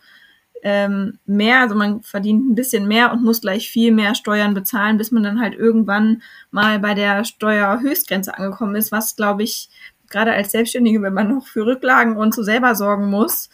ähm, 0.62 1.20
mehr, 1.25 1.62
also 1.62 1.75
man 1.75 2.01
verdient 2.01 2.50
ein 2.50 2.56
bisschen 2.56 2.88
mehr 2.88 3.12
und 3.12 3.24
muss 3.24 3.42
gleich 3.42 3.70
viel 3.70 3.92
mehr 3.94 4.16
Steuern 4.16 4.54
bezahlen, 4.54 4.98
bis 4.98 5.12
man 5.12 5.24
dann 5.24 5.39
halt 5.39 5.54
irgendwann 5.54 6.22
mal 6.51 6.80
bei 6.80 6.94
der 6.94 7.24
Steuerhöchstgrenze 7.24 8.38
angekommen 8.38 8.75
ist, 8.75 8.92
was 8.92 9.16
glaube 9.16 9.44
ich 9.44 9.70
gerade 10.10 10.34
als 10.34 10.51
Selbstständige, 10.51 11.01
wenn 11.01 11.13
man 11.13 11.30
noch 11.30 11.48
für 11.48 11.66
Rücklagen 11.66 12.18
und 12.18 12.34
so 12.34 12.44
selber 12.44 12.75
sorgen 12.75 13.10
muss, 13.10 13.50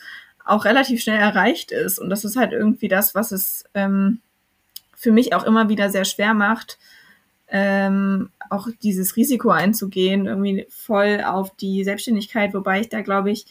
auch 0.45 0.65
relativ 0.65 1.01
schnell 1.01 1.19
erreicht 1.19 1.71
ist. 1.71 1.99
Und 1.99 2.09
das 2.09 2.23
ist 2.23 2.37
halt 2.37 2.53
irgendwie 2.53 2.87
das, 2.87 3.13
was 3.13 3.31
es 3.31 3.65
ähm, 3.73 4.21
für 4.95 5.11
mich 5.11 5.33
auch 5.33 5.43
immer 5.43 5.69
wieder 5.69 5.89
sehr 5.89 6.05
schwer 6.05 6.33
macht, 6.33 6.77
ähm, 7.47 8.29
auch 8.49 8.67
dieses 8.83 9.15
Risiko 9.15 9.49
einzugehen, 9.49 10.25
irgendwie 10.25 10.67
voll 10.69 11.23
auf 11.25 11.55
die 11.55 11.83
Selbstständigkeit, 11.83 12.53
wobei 12.53 12.81
ich 12.81 12.89
da 12.89 13.01
glaube 13.01 13.31
ich 13.31 13.45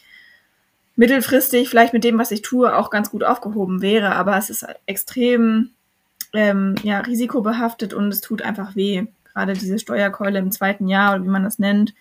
mittelfristig 0.95 1.69
vielleicht 1.69 1.93
mit 1.93 2.03
dem, 2.03 2.17
was 2.17 2.31
ich 2.31 2.41
tue, 2.41 2.75
auch 2.75 2.89
ganz 2.89 3.11
gut 3.11 3.23
aufgehoben 3.23 3.81
wäre, 3.81 4.15
aber 4.15 4.37
es 4.37 4.49
ist 4.49 4.65
extrem 4.85 5.71
ähm, 6.33 6.75
ja, 6.83 6.99
risikobehaftet 6.99 7.93
und 7.93 8.09
es 8.09 8.21
tut 8.21 8.41
einfach 8.41 8.75
weh. 8.75 9.05
Gerade 9.33 9.53
diese 9.53 9.79
Steuerkeule 9.79 10.39
im 10.39 10.51
zweiten 10.51 10.87
Jahr 10.87 11.15
oder 11.15 11.23
wie 11.23 11.29
man 11.29 11.43
das 11.43 11.59
nennt, 11.59 11.93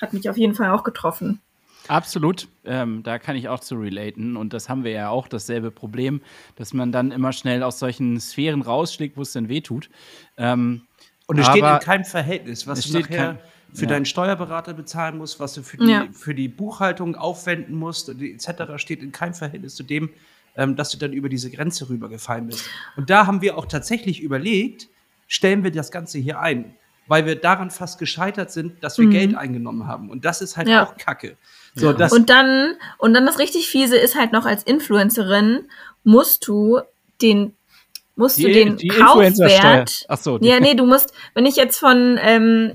hat 0.00 0.12
mich 0.12 0.28
auf 0.28 0.36
jeden 0.36 0.54
Fall 0.54 0.70
auch 0.70 0.82
getroffen. 0.82 1.40
Absolut, 1.88 2.48
ähm, 2.64 3.02
da 3.02 3.18
kann 3.18 3.34
ich 3.34 3.48
auch 3.48 3.58
zu 3.58 3.74
relaten 3.74 4.36
und 4.36 4.52
das 4.52 4.68
haben 4.68 4.84
wir 4.84 4.92
ja 4.92 5.08
auch 5.08 5.26
dasselbe 5.26 5.72
Problem, 5.72 6.20
dass 6.54 6.72
man 6.72 6.92
dann 6.92 7.10
immer 7.10 7.32
schnell 7.32 7.64
aus 7.64 7.80
solchen 7.80 8.20
Sphären 8.20 8.62
rausschlägt, 8.62 9.16
wo 9.16 9.22
es 9.22 9.32
denn 9.32 9.48
weh 9.48 9.60
tut. 9.60 9.90
Ähm, 10.36 10.82
und 11.26 11.38
es 11.38 11.46
steht 11.46 11.64
in 11.64 11.78
keinem 11.78 12.04
Verhältnis, 12.04 12.66
was 12.66 12.82
du 12.82 12.98
nachher 12.98 13.34
kein, 13.34 13.38
für 13.72 13.84
ja. 13.84 13.90
deinen 13.90 14.04
Steuerberater 14.04 14.74
bezahlen 14.74 15.18
musst, 15.18 15.40
was 15.40 15.54
du 15.54 15.62
für 15.62 15.78
die, 15.78 15.90
ja. 15.90 16.06
für 16.12 16.34
die 16.34 16.48
Buchhaltung 16.48 17.16
aufwenden 17.16 17.74
musst, 17.74 18.08
etc., 18.08 18.72
steht 18.76 19.02
in 19.02 19.12
keinem 19.12 19.34
Verhältnis 19.34 19.74
zu 19.74 19.82
dem, 19.82 20.10
ähm, 20.56 20.76
dass 20.76 20.90
du 20.90 20.98
dann 20.98 21.12
über 21.12 21.28
diese 21.28 21.50
Grenze 21.50 21.88
rübergefallen 21.88 22.46
bist. 22.46 22.68
Und 22.96 23.08
da 23.08 23.26
haben 23.26 23.40
wir 23.40 23.56
auch 23.56 23.66
tatsächlich 23.66 24.20
überlegt, 24.20 24.88
stellen 25.26 25.64
wir 25.64 25.70
das 25.70 25.90
Ganze 25.90 26.18
hier 26.18 26.40
ein, 26.40 26.74
weil 27.06 27.24
wir 27.24 27.36
daran 27.36 27.70
fast 27.70 27.98
gescheitert 27.98 28.50
sind, 28.50 28.82
dass 28.84 28.98
wir 28.98 29.06
mhm. 29.06 29.12
Geld 29.12 29.34
eingenommen 29.34 29.86
haben. 29.86 30.10
Und 30.10 30.24
das 30.24 30.42
ist 30.42 30.56
halt 30.56 30.68
ja. 30.68 30.84
auch 30.84 30.96
Kacke. 30.96 31.36
So, 31.74 31.92
ja. 31.92 32.08
und 32.08 32.28
dann, 32.28 32.74
und 32.98 33.14
dann 33.14 33.24
das 33.24 33.38
richtig 33.38 33.68
fiese 33.68 33.96
ist 33.96 34.14
halt 34.14 34.32
noch 34.32 34.44
als 34.44 34.62
Influencerin 34.62 35.68
musst 36.04 36.46
du 36.46 36.80
den 37.22 37.54
musst 38.16 38.38
die, 38.38 38.44
du 38.44 38.52
den 38.52 38.76
Kaufwert. 38.88 40.04
Ach 40.08 40.18
so, 40.18 40.38
ja, 40.40 40.60
nee, 40.60 40.74
du 40.76 40.86
musst, 40.86 41.12
wenn 41.34 41.46
ich 41.46 41.56
jetzt 41.56 41.78
von, 41.78 42.18
ähm, 42.20 42.72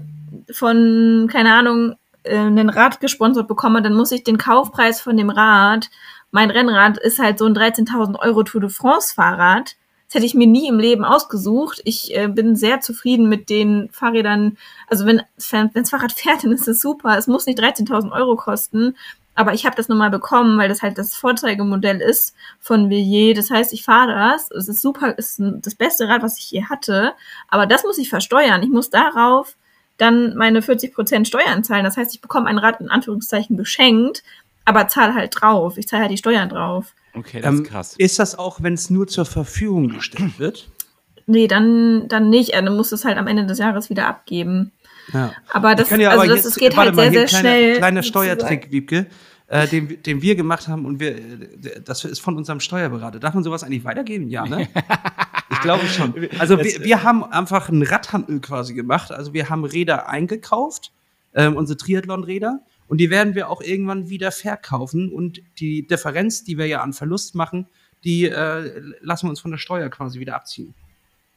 von, 0.52 1.30
keine 1.32 1.54
Ahnung, 1.54 1.96
äh, 2.24 2.38
einen 2.38 2.70
Rad 2.70 3.00
gesponsert 3.00 3.48
bekomme, 3.48 3.82
dann 3.82 3.94
muss 3.94 4.12
ich 4.12 4.24
den 4.24 4.38
Kaufpreis 4.38 5.02
von 5.02 5.18
dem 5.18 5.30
Rad, 5.30 5.90
mein 6.32 6.52
Rennrad 6.52 6.98
ist 6.98 7.20
halt 7.20 7.40
so 7.40 7.46
ein 7.46 7.56
13.000 7.56 8.20
Euro 8.20 8.44
Tour 8.44 8.62
de 8.62 8.70
France 8.70 9.14
Fahrrad. 9.14 9.76
Das 10.08 10.16
hätte 10.16 10.26
ich 10.26 10.36
mir 10.36 10.48
nie 10.48 10.68
im 10.68 10.80
Leben 10.80 11.04
ausgesucht. 11.04 11.82
Ich 11.84 12.16
äh, 12.16 12.28
bin 12.28 12.56
sehr 12.56 12.80
zufrieden 12.80 13.28
mit 13.28 13.50
den 13.50 13.90
Fahrrädern. 13.92 14.58
Also 14.88 15.06
wenn, 15.06 15.22
wenn 15.52 15.72
das 15.74 15.90
Fahrrad 15.90 16.14
fährt, 16.14 16.44
dann 16.44 16.52
ist 16.52 16.68
es 16.68 16.82
super. 16.82 17.18
Es 17.18 17.28
muss 17.28 17.46
nicht 17.46 17.60
13.000 17.60 18.12
Euro 18.12 18.36
kosten. 18.36 18.96
Aber 19.38 19.54
ich 19.54 19.66
habe 19.66 19.76
das 19.76 19.88
nun 19.88 19.98
mal 20.00 20.10
bekommen, 20.10 20.58
weil 20.58 20.68
das 20.68 20.82
halt 20.82 20.98
das 20.98 21.16
Vorzeigemodell 21.16 22.02
ist 22.02 22.36
von 22.60 22.90
Villiers. 22.90 23.38
Das 23.38 23.50
heißt, 23.56 23.72
ich 23.74 23.84
fahre 23.84 24.14
das. 24.14 24.50
Es 24.52 24.68
ist 24.68 24.82
super, 24.82 25.14
es 25.18 25.38
ist 25.40 25.42
das 25.62 25.76
beste 25.76 26.08
Rad, 26.08 26.24
was 26.24 26.38
ich 26.40 26.50
je 26.52 26.64
hatte. 26.66 27.14
Aber 27.48 27.68
das 27.68 27.84
muss 27.84 27.98
ich 28.00 28.10
versteuern. 28.10 28.64
Ich 28.64 28.70
muss 28.70 28.90
darauf 28.90 29.56
dann 29.98 30.36
meine 30.36 30.62
40% 30.62 31.26
Steuern 31.26 31.64
zahlen. 31.64 31.84
Das 31.84 31.98
heißt, 31.98 32.14
ich 32.14 32.22
bekomme 32.22 32.48
ein 32.48 32.58
Rad 32.58 32.82
in 32.82 32.90
Anführungszeichen 32.90 33.58
geschenkt, 33.58 34.24
aber 34.66 34.88
zahle 34.88 35.14
halt 35.16 35.34
drauf. 35.40 35.78
Ich 35.78 35.88
zahle 35.88 36.02
halt 36.04 36.12
die 36.12 36.18
Steuern 36.18 36.50
drauf. 36.50 36.94
Okay, 37.14 37.42
das 37.42 37.50
Ähm, 37.56 37.62
ist 37.64 37.70
krass. 37.70 37.96
Ist 37.98 38.20
das 38.20 38.38
auch, 38.38 38.62
wenn 38.62 38.74
es 38.74 38.90
nur 38.90 39.08
zur 39.08 39.26
Verfügung 39.26 39.90
gestellt 39.90 40.40
wird? 40.40 40.68
Nee, 41.26 41.48
dann, 41.48 42.08
dann 42.08 42.30
nicht. 42.30 42.52
Er 42.52 42.68
muss 42.70 42.92
es 42.92 43.06
halt 43.06 43.18
am 43.18 43.28
Ende 43.28 43.46
des 43.46 43.58
Jahres 43.60 43.90
wieder 43.90 44.08
abgeben. 44.08 44.72
Ja. 45.14 45.32
Aber 45.50 45.74
das, 45.76 45.90
ja 45.90 46.10
also 46.10 46.22
aber 46.22 46.28
das, 46.28 46.38
jetzt- 46.38 46.46
es 46.48 46.56
geht 46.56 46.76
halt 46.78 46.94
mal, 46.96 47.04
sehr, 47.04 47.12
sehr 47.12 47.22
ein 47.22 47.28
kleiner, 47.28 47.40
schnell. 47.50 47.78
Kleiner. 47.78 48.04
Steuertrick, 48.04 48.72
Wiebke, 48.72 49.08
äh, 49.48 49.68
den, 49.68 50.02
den 50.04 50.22
wir 50.22 50.36
gemacht 50.36 50.68
haben 50.68 50.86
und 50.86 51.00
wir, 51.00 51.18
äh, 51.18 51.82
das 51.84 52.06
ist 52.06 52.20
von 52.20 52.36
unserem 52.38 52.60
Steuerberater. 52.60 53.20
Darf 53.20 53.34
man 53.34 53.44
sowas 53.44 53.64
eigentlich 53.64 53.84
weitergeben? 53.84 54.30
Ja, 54.30 54.46
ne? 54.46 54.68
Ich 55.50 55.62
glaube 55.62 55.88
schon. 55.88 56.14
Also 56.38 56.60
wir, 56.60 56.84
wir 56.84 57.04
haben 57.04 57.24
einfach 57.24 57.70
einen 57.70 57.82
Radhandel 57.82 58.42
quasi 58.42 58.76
gemacht. 58.76 59.12
Also 59.12 59.34
wir 59.34 59.50
haben 59.50 59.64
Räder 59.64 60.08
eingekauft, 60.08 60.92
ähm, 61.34 61.56
unsere 61.56 61.78
Triathlon-Räder, 61.78 62.60
und 62.88 63.00
die 63.00 63.10
werden 63.10 63.36
wir 63.36 63.50
auch 63.50 63.62
irgendwann 63.62 64.10
wieder 64.10 64.32
verkaufen. 64.32 65.12
Und 65.12 65.42
die 65.60 65.86
Differenz, 65.86 66.44
die 66.44 66.58
wir 66.58 66.68
ja 66.68 66.82
an 66.82 66.94
Verlust 66.94 67.36
machen, 67.36 67.68
die 68.04 68.26
äh, 68.26 68.82
lassen 69.02 69.26
wir 69.26 69.30
uns 69.30 69.40
von 69.40 69.52
der 69.52 69.58
Steuer 69.58 69.90
quasi 69.90 70.20
wieder 70.20 70.36
abziehen. 70.36 70.74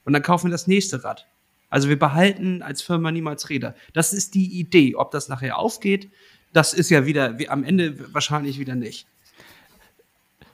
Und 0.05 0.13
dann 0.13 0.23
kaufen 0.23 0.47
wir 0.47 0.53
das 0.53 0.67
nächste 0.67 1.03
Rad. 1.05 1.27
Also 1.69 1.89
wir 1.89 1.99
behalten 1.99 2.63
als 2.63 2.83
Firma 2.83 3.13
niemals 3.13 3.49
Räder. 3.49 3.75
Das 3.93 4.13
ist 4.13 4.35
die 4.35 4.59
Idee. 4.59 4.97
Ob 4.97 5.11
das 5.13 5.29
nachher 5.29 5.59
aufgeht, 5.59 6.11
das 6.53 6.75
ist 6.75 6.91
ja 6.91 7.07
wieder 7.07 7.39
wie, 7.39 7.49
am 7.49 7.65
Ende 7.65 8.13
wahrscheinlich 8.13 8.59
wieder 8.59 8.75
nicht. 8.75 9.07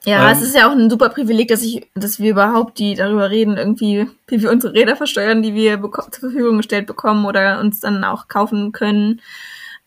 Ja, 0.06 0.30
Ähm, 0.30 0.36
es 0.36 0.42
ist 0.42 0.54
ja 0.54 0.68
auch 0.68 0.72
ein 0.72 0.88
super 0.88 1.08
Privileg, 1.08 1.48
dass 1.48 1.62
ich, 1.62 1.90
dass 1.94 2.20
wir 2.20 2.30
überhaupt 2.30 2.78
die 2.78 2.94
darüber 2.94 3.28
reden, 3.28 3.56
irgendwie, 3.56 4.08
wie 4.28 4.40
wir 4.40 4.52
unsere 4.52 4.72
Räder 4.72 4.94
versteuern, 4.94 5.42
die 5.42 5.54
wir 5.54 5.80
zur 5.82 6.30
Verfügung 6.30 6.58
gestellt 6.58 6.86
bekommen 6.86 7.26
oder 7.26 7.60
uns 7.60 7.80
dann 7.80 8.04
auch 8.04 8.28
kaufen 8.28 8.70
können. 8.70 9.20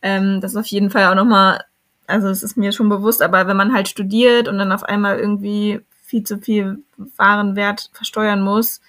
Ähm, 0.02 0.42
das 0.42 0.52
ist 0.52 0.58
auf 0.58 0.66
jeden 0.66 0.90
Fall 0.90 1.06
auch 1.06 1.16
nochmal, 1.16 1.64
also 2.06 2.28
es 2.28 2.44
ist 2.44 2.58
mir 2.58 2.74
schon 2.74 2.90
bewusst, 2.90 3.22
aber 3.22 3.48
wenn 3.48 3.56
man 3.56 3.74
halt 3.74 3.88
studiert 3.88 4.50
und 4.50 4.58
dann 4.58 4.74
auf 4.74 4.84
einmal 4.84 5.20
irgendwie 5.20 5.80
viel 6.04 6.24
zu 6.24 6.40
viel 6.40 6.84
Warenwert 7.16 7.90
versteuern 7.94 8.42
muss, 8.42 8.82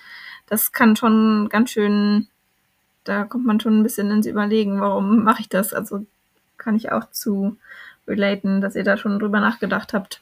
das 0.49 0.73
kann 0.73 0.97
schon 0.97 1.49
ganz 1.49 1.71
schön, 1.71 2.27
da 3.05 3.25
kommt 3.25 3.47
man 3.47 3.61
schon 3.61 3.79
ein 3.79 3.83
bisschen 3.85 4.11
ins 4.11 4.27
Überlegen, 4.27 4.81
warum 4.81 5.23
mache 5.23 5.43
ich 5.43 5.49
das? 5.49 5.73
Also 5.73 6.07
kann 6.61 6.77
ich 6.77 6.93
auch 6.93 7.11
zu 7.11 7.57
relaten, 8.07 8.61
dass 8.61 8.77
ihr 8.77 8.85
da 8.85 8.97
schon 8.97 9.19
drüber 9.19 9.41
nachgedacht 9.41 9.93
habt. 9.93 10.21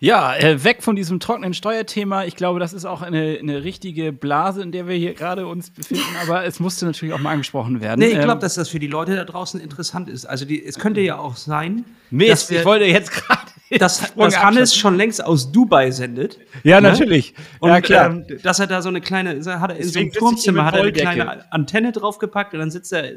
Ja, 0.00 0.36
äh, 0.36 0.62
weg 0.62 0.84
von 0.84 0.94
diesem 0.94 1.18
trockenen 1.18 1.54
Steuerthema. 1.54 2.24
Ich 2.24 2.36
glaube, 2.36 2.60
das 2.60 2.72
ist 2.72 2.84
auch 2.84 3.02
eine, 3.02 3.36
eine 3.40 3.64
richtige 3.64 4.12
Blase, 4.12 4.62
in 4.62 4.70
der 4.70 4.86
wir 4.86 4.94
hier 4.94 5.12
gerade 5.14 5.48
uns 5.48 5.70
befinden. 5.70 6.04
Aber 6.22 6.44
es 6.44 6.60
musste 6.60 6.86
natürlich 6.86 7.12
auch 7.12 7.18
mal 7.18 7.32
angesprochen 7.32 7.80
werden. 7.80 7.98
Nee, 7.98 8.06
ich 8.06 8.14
glaube, 8.14 8.32
Ähm, 8.32 8.40
dass 8.40 8.54
das 8.54 8.68
für 8.68 8.78
die 8.78 8.86
Leute 8.86 9.16
da 9.16 9.24
draußen 9.24 9.60
interessant 9.60 10.08
ist. 10.08 10.24
Also 10.24 10.44
die, 10.44 10.64
es 10.64 10.78
könnte 10.78 11.00
ja 11.00 11.18
auch 11.18 11.36
sein, 11.36 11.84
Mist, 12.10 12.30
dass, 12.30 12.50
wir, 12.50 12.60
ich 12.60 12.64
wollte 12.64 12.84
jetzt 12.84 13.10
gerade. 13.10 13.48
dass, 13.78 14.14
dass 14.14 14.42
Hannes 14.42 14.74
schon 14.74 14.96
längst 14.96 15.22
aus 15.22 15.50
Dubai 15.50 15.90
sendet. 15.90 16.38
Ja, 16.62 16.80
ne? 16.80 16.90
natürlich. 16.90 17.34
Und 17.58 17.70
ja, 17.70 17.80
klar. 17.80 18.10
Ähm, 18.10 18.24
dass 18.42 18.60
er 18.60 18.68
da 18.68 18.80
so 18.80 18.88
eine 18.88 19.00
kleine, 19.00 19.44
hat 19.60 19.70
er 19.70 19.76
in 19.76 19.88
so 19.88 19.98
einem 19.98 20.12
Turmzimmer 20.12 20.64
hat 20.64 20.74
er 20.74 20.82
eine 20.82 20.92
kleine 20.92 21.52
Antenne 21.52 21.90
draufgepackt 21.90 22.54
und 22.54 22.60
dann 22.60 22.70
sitzt 22.70 22.92
er 22.92 23.04
äh, 23.04 23.14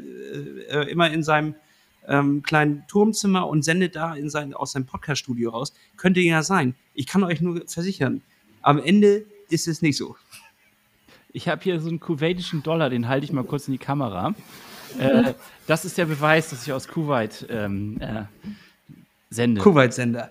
äh, 0.68 0.90
immer 0.90 1.10
in 1.10 1.22
seinem 1.22 1.54
ähm, 2.08 2.42
kleinen 2.42 2.84
Turmzimmer 2.88 3.46
und 3.48 3.62
sendet 3.62 3.96
da 3.96 4.14
in 4.14 4.30
sein, 4.30 4.54
aus 4.54 4.72
seinem 4.72 4.86
Podcast-Studio 4.86 5.50
raus. 5.50 5.72
Könnte 5.96 6.20
ja 6.20 6.42
sein. 6.42 6.74
Ich 6.94 7.06
kann 7.06 7.24
euch 7.24 7.40
nur 7.40 7.62
versichern, 7.66 8.22
am 8.62 8.78
Ende 8.78 9.24
ist 9.50 9.68
es 9.68 9.82
nicht 9.82 9.96
so. 9.96 10.16
Ich 11.32 11.48
habe 11.48 11.62
hier 11.62 11.80
so 11.80 11.88
einen 11.88 12.00
kuwaitischen 12.00 12.62
Dollar, 12.62 12.90
den 12.90 13.08
halte 13.08 13.24
ich 13.24 13.32
mal 13.32 13.44
kurz 13.44 13.66
in 13.66 13.72
die 13.72 13.78
Kamera. 13.78 14.34
Äh, 14.98 15.34
das 15.66 15.84
ist 15.84 15.98
der 15.98 16.06
Beweis, 16.06 16.50
dass 16.50 16.66
ich 16.66 16.72
aus 16.72 16.88
Kuwait 16.88 17.46
ähm, 17.48 17.98
äh, 18.00 18.24
sende. 19.30 19.60
Kuwait-Sender. 19.60 20.30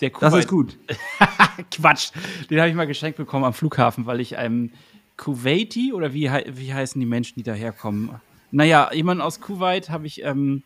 der 0.00 0.10
Das 0.10 0.18
Kuwait 0.18 0.44
ist 0.44 0.48
gut. 0.48 0.78
Quatsch. 1.70 2.10
Den 2.50 2.58
habe 2.58 2.68
ich 2.68 2.74
mal 2.74 2.86
geschenkt 2.86 3.16
bekommen 3.16 3.44
am 3.44 3.54
Flughafen, 3.54 4.06
weil 4.06 4.20
ich 4.20 4.36
einem 4.36 4.70
Kuwaiti 5.16 5.92
oder 5.92 6.12
wie, 6.12 6.30
wie 6.30 6.74
heißen 6.74 7.00
die 7.00 7.06
Menschen, 7.06 7.34
die 7.36 7.42
daherkommen? 7.42 8.10
Naja, 8.50 8.90
jemand 8.92 9.22
aus 9.22 9.40
Kuwait 9.40 9.88
habe 9.88 10.06
ich 10.06 10.22
ähm, 10.22 10.62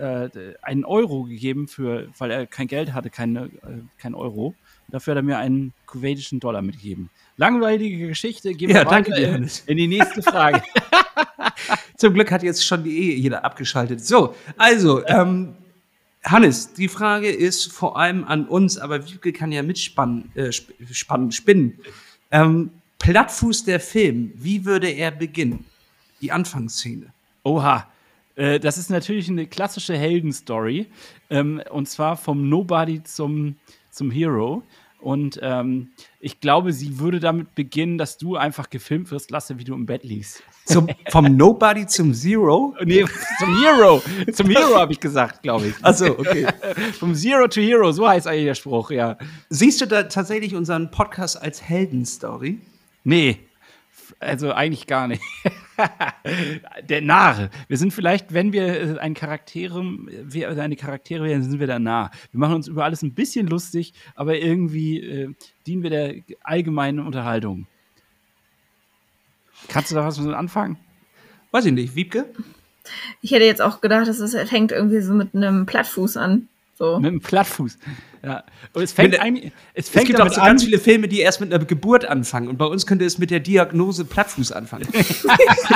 äh, 0.00 0.54
einen 0.62 0.84
Euro 0.84 1.24
gegeben, 1.24 1.68
für, 1.68 2.08
weil 2.18 2.30
er 2.30 2.46
kein 2.46 2.66
Geld 2.66 2.92
hatte, 2.92 3.10
keine, 3.10 3.46
äh, 3.46 3.82
kein 3.98 4.14
Euro. 4.14 4.54
Dafür 4.88 5.12
hat 5.12 5.18
er 5.18 5.22
mir 5.22 5.38
einen 5.38 5.72
kuwaitischen 5.86 6.40
Dollar 6.40 6.62
mitgegeben. 6.62 7.10
Langweilige 7.36 8.08
Geschichte. 8.08 8.54
Gehen 8.54 8.70
Ja, 8.70 8.76
wir 8.76 8.84
danke 8.84 9.12
weiter 9.12 9.20
dir, 9.20 9.28
in, 9.28 9.34
Hannes. 9.34 9.62
in 9.66 9.76
die 9.76 9.86
nächste 9.86 10.22
Frage. 10.22 10.62
Zum 11.96 12.14
Glück 12.14 12.30
hat 12.30 12.42
jetzt 12.42 12.64
schon 12.66 12.82
die 12.84 12.98
eh 12.98 13.14
jeder 13.16 13.44
abgeschaltet. 13.44 14.04
So, 14.04 14.34
also, 14.56 15.06
ähm, 15.06 15.54
Hannes, 16.24 16.72
die 16.74 16.88
Frage 16.88 17.30
ist 17.30 17.72
vor 17.72 17.96
allem 17.96 18.24
an 18.24 18.46
uns, 18.46 18.78
aber 18.78 19.06
Wiebke 19.06 19.32
kann 19.32 19.52
ja 19.52 19.62
mitspannen, 19.62 20.30
äh, 20.34 20.48
sp 20.52 20.72
spannen, 20.92 21.32
spinnen. 21.32 21.78
Ähm, 22.30 22.70
Plattfuß 22.98 23.64
der 23.64 23.80
Film, 23.80 24.32
wie 24.34 24.64
würde 24.66 24.88
er 24.88 25.10
beginnen? 25.10 25.64
Die 26.20 26.30
Anfangsszene. 26.30 27.06
Oha. 27.42 27.86
Äh, 28.36 28.60
das 28.60 28.78
ist 28.78 28.90
natürlich 28.90 29.28
eine 29.28 29.46
klassische 29.46 29.96
Heldenstory. 29.96 30.86
Ähm, 31.28 31.62
und 31.70 31.88
zwar 31.88 32.16
vom 32.16 32.48
Nobody 32.48 33.02
zum, 33.02 33.56
zum 33.90 34.10
Hero. 34.10 34.62
Und 35.00 35.40
ähm, 35.42 35.88
ich 36.20 36.40
glaube, 36.40 36.72
sie 36.72 36.98
würde 36.98 37.20
damit 37.20 37.54
beginnen, 37.54 37.96
dass 37.96 38.18
du 38.18 38.36
einfach 38.36 38.68
gefilmt 38.68 39.10
wirst, 39.10 39.30
Lasse, 39.30 39.58
wie 39.58 39.64
du 39.64 39.74
im 39.74 39.86
Bett 39.86 40.04
liegst. 40.04 40.42
Zum, 40.66 40.88
vom 41.08 41.24
Nobody 41.36 41.86
zum 41.86 42.12
Zero? 42.12 42.74
Nee, 42.84 43.04
zum 43.38 43.62
Hero. 43.62 44.02
zum 44.32 44.48
Hero 44.50 44.76
habe 44.76 44.92
ich 44.92 45.00
gesagt, 45.00 45.42
glaube 45.42 45.68
ich. 45.68 45.74
Achso, 45.82 46.06
okay. 46.06 46.46
Vom 46.98 47.14
Zero 47.14 47.48
to 47.48 47.60
Hero, 47.60 47.92
so 47.92 48.06
heißt 48.06 48.26
eigentlich 48.26 48.44
der 48.44 48.54
Spruch, 48.54 48.90
ja. 48.90 49.16
Siehst 49.48 49.80
du 49.80 49.86
da 49.86 50.02
tatsächlich 50.02 50.54
unseren 50.54 50.90
Podcast 50.90 51.40
als 51.40 51.62
Heldenstory? 51.62 52.60
Nee, 53.02 53.38
also 54.18 54.52
eigentlich 54.52 54.86
gar 54.86 55.08
nicht. 55.08 55.22
der 56.88 57.00
Narr. 57.00 57.50
Wir 57.68 57.76
sind 57.76 57.92
vielleicht, 57.92 58.32
wenn 58.32 58.52
wir 58.52 58.96
äh, 58.96 58.98
ein 58.98 59.14
Charaktere, 59.14 59.82
wir 59.82 60.48
eine 60.50 60.76
Charaktere 60.76 61.24
wären, 61.24 61.42
sind 61.42 61.60
wir 61.60 61.66
da 61.66 61.78
nah. 61.78 62.10
Wir 62.32 62.40
machen 62.40 62.54
uns 62.54 62.68
über 62.68 62.84
alles 62.84 63.02
ein 63.02 63.14
bisschen 63.14 63.46
lustig, 63.46 63.92
aber 64.14 64.38
irgendwie 64.38 65.00
äh, 65.00 65.34
dienen 65.66 65.82
wir 65.82 65.90
der 65.90 66.14
allgemeinen 66.42 67.00
Unterhaltung. 67.00 67.66
Kannst 69.68 69.90
du 69.90 69.94
da 69.94 70.04
was 70.04 70.18
mit 70.18 70.34
anfangen? 70.34 70.78
Weiß 71.50 71.66
ich 71.66 71.72
nicht. 71.72 71.94
Wiebke? 71.94 72.26
Ich 73.20 73.32
hätte 73.32 73.44
jetzt 73.44 73.62
auch 73.62 73.80
gedacht, 73.80 74.08
dass 74.08 74.18
es 74.20 74.34
fängt 74.48 74.72
irgendwie 74.72 75.00
so 75.00 75.14
mit 75.14 75.34
einem 75.34 75.66
Plattfuß 75.66 76.16
an. 76.16 76.48
So. 76.80 76.98
Mit 76.98 77.12
dem 77.12 77.20
Plattfuß. 77.20 77.76
Ja. 78.24 78.42
Und 78.72 78.82
es 78.82 78.92
fängt 78.92 79.10
Mit 79.10 79.52
es 79.74 79.84
Es 79.86 79.88
fängt 79.90 80.06
gibt 80.06 80.18
auch 80.18 80.32
so 80.32 80.40
an, 80.40 80.46
ganz 80.46 80.64
viele 80.64 80.78
Filme, 80.78 81.08
die 81.08 81.20
erst 81.20 81.38
mit 81.42 81.52
einer 81.52 81.62
Geburt 81.62 82.06
anfangen. 82.06 82.48
Und 82.48 82.56
bei 82.56 82.64
uns 82.64 82.86
könnte 82.86 83.04
es 83.04 83.18
mit 83.18 83.30
der 83.30 83.40
Diagnose 83.40 84.06
Plattfuß 84.06 84.50
anfangen. 84.52 84.88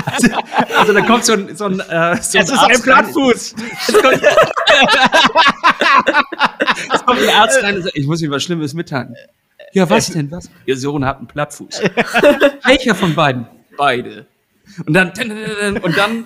also, 0.06 0.28
also 0.78 0.92
da 0.94 1.02
kommt 1.02 1.26
so 1.26 1.34
ein, 1.34 1.54
so 1.54 1.66
ein, 1.66 1.80
äh, 1.80 2.16
so 2.16 2.38
es 2.38 2.50
ist 2.50 2.52
ein 2.52 2.58
Arzt 2.58 2.70
rein. 2.70 2.80
Plattfuß. 2.82 3.54
Es 3.86 4.02
kommt, 4.02 4.22
es 6.94 7.04
kommt 7.04 7.20
ein 7.20 7.34
Arzt 7.34 7.62
rein 7.62 7.76
und 7.76 7.82
sagt, 7.82 7.98
ich 7.98 8.06
muss 8.06 8.22
Ihnen 8.22 8.32
was 8.32 8.42
Schlimmes 8.42 8.72
mitteilen. 8.72 9.14
Ja, 9.74 9.90
was 9.90 10.06
denn? 10.06 10.30
Was? 10.30 10.48
Ihr 10.64 10.78
Sohn 10.78 11.04
hat 11.04 11.18
einen 11.18 11.26
Plattfuß. 11.26 11.82
Welcher 12.64 12.94
von 12.94 13.14
beiden? 13.14 13.46
Beide. 13.76 14.26
Und 14.86 14.94
dann, 14.94 15.10
und 15.82 15.98
dann 15.98 16.24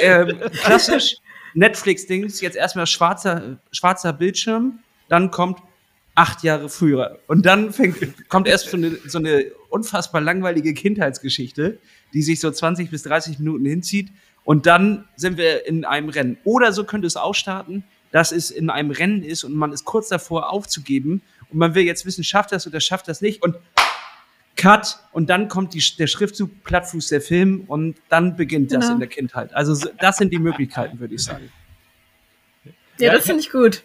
ähm, 0.00 0.38
klassisch 0.62 1.16
Netflix-Dings, 1.54 2.40
jetzt 2.40 2.56
erstmal 2.56 2.86
schwarzer, 2.86 3.58
schwarzer 3.72 4.12
Bildschirm, 4.12 4.80
dann 5.08 5.30
kommt 5.30 5.60
acht 6.14 6.42
Jahre 6.42 6.68
früher. 6.68 7.18
Und 7.26 7.44
dann 7.46 7.72
fängt, 7.72 8.28
kommt 8.28 8.46
erst 8.46 8.70
so 8.70 8.76
eine, 8.76 8.96
so 9.06 9.18
eine 9.18 9.46
unfassbar 9.70 10.20
langweilige 10.20 10.74
Kindheitsgeschichte, 10.74 11.78
die 12.12 12.22
sich 12.22 12.40
so 12.40 12.50
20 12.50 12.90
bis 12.90 13.02
30 13.02 13.38
Minuten 13.38 13.64
hinzieht. 13.64 14.10
Und 14.44 14.66
dann 14.66 15.08
sind 15.16 15.38
wir 15.38 15.66
in 15.66 15.84
einem 15.84 16.10
Rennen. 16.10 16.38
Oder 16.44 16.72
so 16.72 16.84
könnte 16.84 17.06
es 17.06 17.16
auch 17.16 17.34
starten, 17.34 17.84
dass 18.12 18.30
es 18.30 18.50
in 18.52 18.70
einem 18.70 18.92
Rennen 18.92 19.22
ist 19.22 19.42
und 19.42 19.54
man 19.54 19.72
ist 19.72 19.84
kurz 19.84 20.08
davor 20.08 20.52
aufzugeben 20.52 21.22
und 21.50 21.58
man 21.58 21.74
will 21.74 21.82
jetzt 21.82 22.06
wissen, 22.06 22.22
schafft 22.22 22.52
das 22.52 22.64
oder 22.64 22.78
schafft 22.78 23.08
das 23.08 23.20
nicht 23.20 23.42
und 23.42 23.56
Cut 24.56 24.98
und 25.12 25.28
dann 25.30 25.48
kommt 25.48 25.74
die, 25.74 25.82
der 25.98 26.06
Schriftzug 26.06 26.62
Plattfuß 26.64 27.08
der 27.08 27.20
Film 27.20 27.64
und 27.66 27.96
dann 28.08 28.36
beginnt 28.36 28.72
das 28.72 28.80
Genau. 28.84 28.94
in 28.94 29.00
der 29.00 29.08
Kindheit. 29.08 29.52
Also 29.54 29.74
so- 29.74 29.88
das 30.00 30.16
sind 30.18 30.32
die 30.32 30.38
Möglichkeiten, 30.38 30.98
würde 31.00 31.14
ich 31.14 31.24
sagen. 31.24 31.50
Ja, 32.98 33.12
das 33.12 33.26
finde 33.26 33.40
ich 33.40 33.50
gut. 33.50 33.82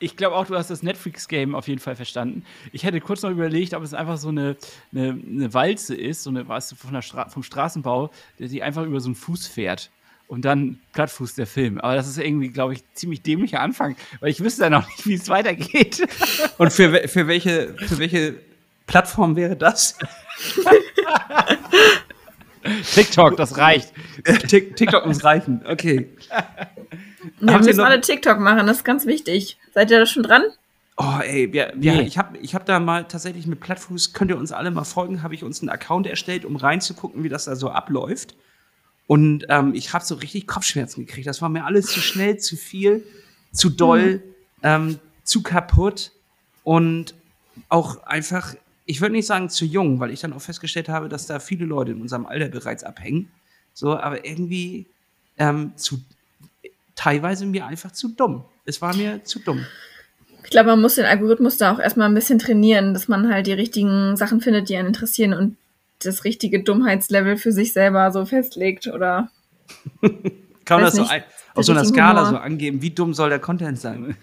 Ich 0.00 0.16
glaube 0.16 0.36
auch, 0.36 0.46
du 0.46 0.54
hast 0.56 0.70
das 0.70 0.82
Netflix-Game 0.82 1.54
auf 1.54 1.68
jeden 1.68 1.80
Fall 1.80 1.96
verstanden. 1.96 2.44
Ich 2.72 2.84
hätte 2.84 3.00
kurz 3.00 3.22
noch 3.22 3.30
überlegt, 3.30 3.74
ob 3.74 3.82
es 3.82 3.94
einfach 3.94 4.16
so 4.18 4.28
eine, 4.28 4.56
eine, 4.92 5.10
eine 5.10 5.54
Walze 5.54 5.94
ist, 5.94 6.22
so 6.24 6.30
eine, 6.30 6.44
du, 6.72 6.76
von 6.76 6.92
der 6.92 7.02
Stra 7.02 7.28
vom 7.28 7.42
Straßenbau, 7.42 8.10
der 8.38 8.48
die 8.48 8.62
einfach 8.62 8.84
über 8.84 9.00
so 9.00 9.08
einen 9.08 9.14
Fuß 9.14 9.46
fährt. 9.46 9.90
und 10.26 10.44
dann 10.46 10.80
Plattfuß 10.94 11.34
der 11.34 11.46
Film. 11.46 11.78
Aber 11.80 11.94
das 11.94 12.08
ist 12.08 12.18
irgendwie, 12.18 12.48
glaube 12.48 12.72
ich, 12.72 12.82
ziemlich 12.94 13.20
dämlicher 13.22 13.60
Anfang, 13.60 13.94
weil 14.20 14.30
ich 14.30 14.40
wüsste 14.42 14.62
ja 14.64 14.70
noch 14.70 14.86
nicht, 14.88 15.06
wie 15.06 15.14
es 15.14 15.28
weitergeht. 15.28 16.02
Und 16.58 16.72
für, 16.72 17.06
für, 17.08 17.26
welche, 17.28 17.74
für 17.86 17.98
welche 17.98 18.34
Plattform 18.86 19.36
wäre 19.36 19.56
das? 19.56 19.98
TikTok, 22.94 23.36
das 23.36 23.58
reicht. 23.58 23.92
TikTok 24.48 25.06
muss 25.06 25.24
reichen, 25.24 25.62
okay. 25.66 26.08
Wir 27.40 27.58
müssen 27.58 27.80
alle 27.80 28.00
TikTok 28.00 28.38
machen, 28.38 28.66
das 28.66 28.78
ist 28.78 28.84
ganz 28.84 29.06
wichtig. 29.06 29.58
Seid 29.72 29.90
ihr 29.90 29.98
da 29.98 30.06
schon 30.06 30.22
dran? 30.22 30.42
Oh, 30.96 31.18
ey, 31.20 31.52
wir, 31.52 31.72
wir, 31.74 31.94
nee. 31.94 32.02
ich 32.02 32.18
habe 32.18 32.38
ich 32.38 32.54
hab 32.54 32.66
da 32.66 32.78
mal 32.78 33.04
tatsächlich 33.04 33.46
mit 33.48 33.58
Plattfuß, 33.58 34.12
könnt 34.12 34.30
ihr 34.30 34.38
uns 34.38 34.52
alle 34.52 34.70
mal 34.70 34.84
folgen, 34.84 35.22
habe 35.22 35.34
ich 35.34 35.42
uns 35.42 35.60
einen 35.60 35.68
Account 35.68 36.06
erstellt, 36.06 36.44
um 36.44 36.54
reinzugucken, 36.54 37.24
wie 37.24 37.28
das 37.28 37.46
da 37.46 37.56
so 37.56 37.70
abläuft. 37.70 38.36
Und 39.06 39.44
ähm, 39.48 39.74
ich 39.74 39.92
habe 39.92 40.04
so 40.04 40.14
richtig 40.14 40.46
Kopfschmerzen 40.46 41.04
gekriegt. 41.04 41.26
Das 41.26 41.42
war 41.42 41.48
mir 41.48 41.64
alles 41.64 41.86
zu 41.86 42.00
schnell, 42.00 42.38
zu 42.38 42.56
viel, 42.56 43.04
zu 43.52 43.70
doll, 43.70 44.16
mhm. 44.16 44.22
ähm, 44.62 44.98
zu 45.24 45.42
kaputt 45.42 46.12
und 46.62 47.14
auch 47.68 48.04
einfach, 48.04 48.54
ich 48.86 49.00
würde 49.00 49.14
nicht 49.14 49.26
sagen 49.26 49.48
zu 49.48 49.64
jung, 49.64 50.00
weil 50.00 50.10
ich 50.10 50.20
dann 50.20 50.32
auch 50.32 50.42
festgestellt 50.42 50.88
habe, 50.88 51.08
dass 51.08 51.26
da 51.26 51.38
viele 51.38 51.64
Leute 51.64 51.92
in 51.92 52.00
unserem 52.00 52.26
Alter 52.26 52.48
bereits 52.48 52.84
abhängen. 52.84 53.30
So, 53.72 53.96
aber 53.96 54.24
irgendwie 54.24 54.86
ähm, 55.38 55.72
zu 55.76 56.00
teilweise 56.94 57.46
mir 57.46 57.66
einfach 57.66 57.92
zu 57.92 58.08
dumm. 58.08 58.44
Es 58.64 58.80
war 58.80 58.94
mir 58.94 59.24
zu 59.24 59.38
dumm. 59.40 59.64
Ich 60.44 60.50
glaube, 60.50 60.70
man 60.70 60.80
muss 60.80 60.96
den 60.96 61.06
Algorithmus 61.06 61.56
da 61.56 61.72
auch 61.72 61.78
erstmal 61.78 62.08
ein 62.08 62.14
bisschen 62.14 62.38
trainieren, 62.38 62.92
dass 62.92 63.08
man 63.08 63.32
halt 63.32 63.46
die 63.46 63.52
richtigen 63.52 64.16
Sachen 64.16 64.40
findet, 64.40 64.68
die 64.68 64.76
einen 64.76 64.88
interessieren 64.88 65.32
und 65.32 65.56
das 66.02 66.24
richtige 66.24 66.62
Dummheitslevel 66.62 67.36
für 67.36 67.52
sich 67.52 67.72
selber 67.72 68.12
so 68.12 68.26
festlegt 68.26 68.86
oder. 68.86 69.30
Kann 70.64 70.80
man 70.80 70.84
das 70.84 70.94
nicht, 70.94 71.08
so 71.08 71.12
ein, 71.12 71.24
auf 71.54 71.64
so 71.64 71.72
einer 71.72 71.84
Skala 71.84 72.26
Humor. 72.26 72.30
so 72.30 72.36
angeben, 72.38 72.82
wie 72.82 72.90
dumm 72.90 73.12
soll 73.12 73.28
der 73.28 73.38
Content 73.38 73.78
sein? 73.78 74.16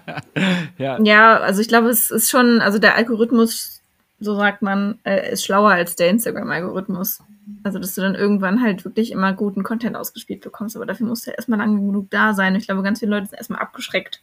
ja. 0.78 0.98
ja, 1.02 1.38
also 1.38 1.60
ich 1.60 1.68
glaube, 1.68 1.88
es 1.88 2.10
ist 2.10 2.30
schon, 2.30 2.60
also 2.60 2.78
der 2.78 2.94
Algorithmus, 2.96 3.77
so 4.20 4.34
sagt 4.36 4.62
man, 4.62 4.98
äh, 5.04 5.32
ist 5.32 5.44
schlauer 5.44 5.70
als 5.70 5.96
der 5.96 6.10
Instagram-Algorithmus. 6.10 7.22
Also, 7.62 7.78
dass 7.78 7.94
du 7.94 8.02
dann 8.02 8.14
irgendwann 8.14 8.62
halt 8.62 8.84
wirklich 8.84 9.10
immer 9.10 9.32
guten 9.32 9.62
Content 9.62 9.96
ausgespielt 9.96 10.42
bekommst, 10.42 10.76
aber 10.76 10.86
dafür 10.86 11.06
musst 11.06 11.26
du 11.26 11.30
ja 11.30 11.36
erstmal 11.36 11.58
lange 11.58 11.80
genug 11.80 12.10
da 12.10 12.34
sein. 12.34 12.54
Ich 12.56 12.66
glaube, 12.66 12.82
ganz 12.82 12.98
viele 12.98 13.12
Leute 13.12 13.26
sind 13.26 13.38
erstmal 13.38 13.60
abgeschreckt 13.60 14.22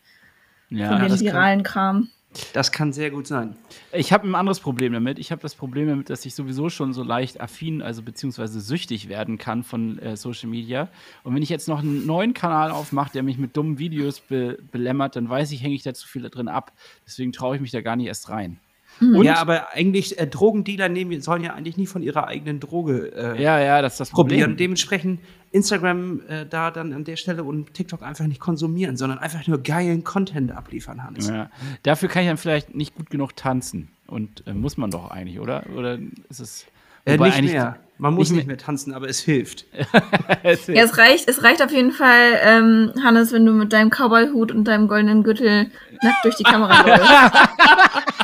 ja, 0.69 0.89
von 0.89 1.07
dem 1.07 1.19
viralen 1.19 1.63
Kram. 1.63 2.09
Das 2.53 2.71
kann 2.71 2.91
sehr 2.91 3.11
gut 3.11 3.27
sein. 3.27 3.55
Ich 3.93 4.11
habe 4.11 4.27
ein 4.27 4.35
anderes 4.35 4.59
Problem 4.59 4.93
damit. 4.93 5.19
Ich 5.19 5.31
habe 5.31 5.41
das 5.41 5.55
Problem 5.55 5.87
damit, 5.87 6.09
dass 6.09 6.25
ich 6.25 6.35
sowieso 6.35 6.69
schon 6.69 6.93
so 6.93 7.03
leicht 7.03 7.39
affin, 7.39 7.81
also 7.81 8.01
beziehungsweise 8.01 8.59
süchtig 8.59 9.07
werden 9.07 9.37
kann 9.37 9.63
von 9.63 9.99
äh, 9.99 10.17
Social 10.17 10.49
Media. 10.49 10.89
Und 11.23 11.33
wenn 11.33 11.41
ich 11.41 11.49
jetzt 11.49 11.67
noch 11.67 11.79
einen 11.79 12.05
neuen 12.05 12.33
Kanal 12.33 12.71
aufmache, 12.71 13.13
der 13.13 13.23
mich 13.23 13.37
mit 13.37 13.55
dummen 13.55 13.79
Videos 13.79 14.19
be 14.19 14.57
belämmert, 14.71 15.15
dann 15.15 15.29
weiß 15.29 15.51
ich, 15.51 15.63
hänge 15.63 15.75
ich 15.75 15.83
da 15.83 15.93
zu 15.93 16.07
viel 16.07 16.29
drin 16.29 16.47
ab. 16.47 16.73
Deswegen 17.05 17.31
traue 17.31 17.55
ich 17.55 17.61
mich 17.61 17.71
da 17.71 17.81
gar 17.81 17.95
nicht 17.95 18.07
erst 18.07 18.29
rein. 18.29 18.59
Mhm. 18.99 19.23
ja, 19.23 19.35
aber 19.37 19.73
eigentlich, 19.73 20.19
äh, 20.19 20.27
Drogendealer 20.27 20.89
nehmen, 20.89 21.21
sollen 21.21 21.43
ja 21.43 21.53
eigentlich 21.53 21.77
nie 21.77 21.87
von 21.87 22.01
ihrer 22.01 22.27
eigenen 22.27 22.59
Droge 22.59 23.11
äh, 23.15 23.41
ja, 23.41 23.59
ja, 23.59 23.81
das 23.81 23.93
ist 23.93 23.99
das 23.99 24.09
probieren. 24.09 24.41
Problem. 24.41 24.57
Dementsprechend 24.57 25.19
Instagram 25.51 26.21
äh, 26.27 26.45
da 26.45 26.71
dann 26.71 26.93
an 26.93 27.03
der 27.03 27.15
Stelle 27.15 27.43
und 27.43 27.73
TikTok 27.73 28.01
einfach 28.01 28.27
nicht 28.27 28.41
konsumieren, 28.41 28.97
sondern 28.97 29.19
einfach 29.19 29.45
nur 29.47 29.63
geilen 29.63 30.03
Content 30.03 30.51
abliefern, 30.51 31.03
Hans. 31.03 31.29
Ja. 31.29 31.49
Dafür 31.83 32.09
kann 32.09 32.23
ich 32.23 32.29
dann 32.29 32.37
vielleicht 32.37 32.75
nicht 32.75 32.95
gut 32.95 33.09
genug 33.09 33.35
tanzen. 33.35 33.89
Und 34.07 34.45
äh, 34.47 34.53
muss 34.53 34.77
man 34.77 34.91
doch 34.91 35.09
eigentlich, 35.09 35.39
oder? 35.39 35.63
Oder 35.75 35.97
ist 36.29 36.39
es. 36.39 36.65
Äh, 37.05 37.17
nicht 37.17 37.53
mehr. 37.53 37.77
Man 37.97 38.13
muss 38.13 38.31
nicht 38.31 38.47
mehr, 38.47 38.57
tanzen, 38.57 38.93
aber 38.93 39.07
es 39.07 39.19
hilft. 39.21 39.65
es, 40.43 40.65
hilft. 40.65 40.77
Ja, 40.77 40.83
es 40.83 40.97
reicht, 40.97 41.29
es 41.29 41.43
reicht 41.43 41.63
auf 41.63 41.71
jeden 41.71 41.91
Fall, 41.91 42.39
ähm, 42.41 42.91
Hannes, 43.01 43.31
wenn 43.31 43.45
du 43.45 43.53
mit 43.53 43.71
deinem 43.71 43.89
Cowboy-Hut 43.89 44.51
und 44.51 44.65
deinem 44.65 44.89
goldenen 44.89 45.23
Gürtel 45.23 45.71
nackt 46.01 46.25
durch 46.25 46.35
die 46.35 46.43
Kamera 46.43 46.81
läufst. 46.85 48.13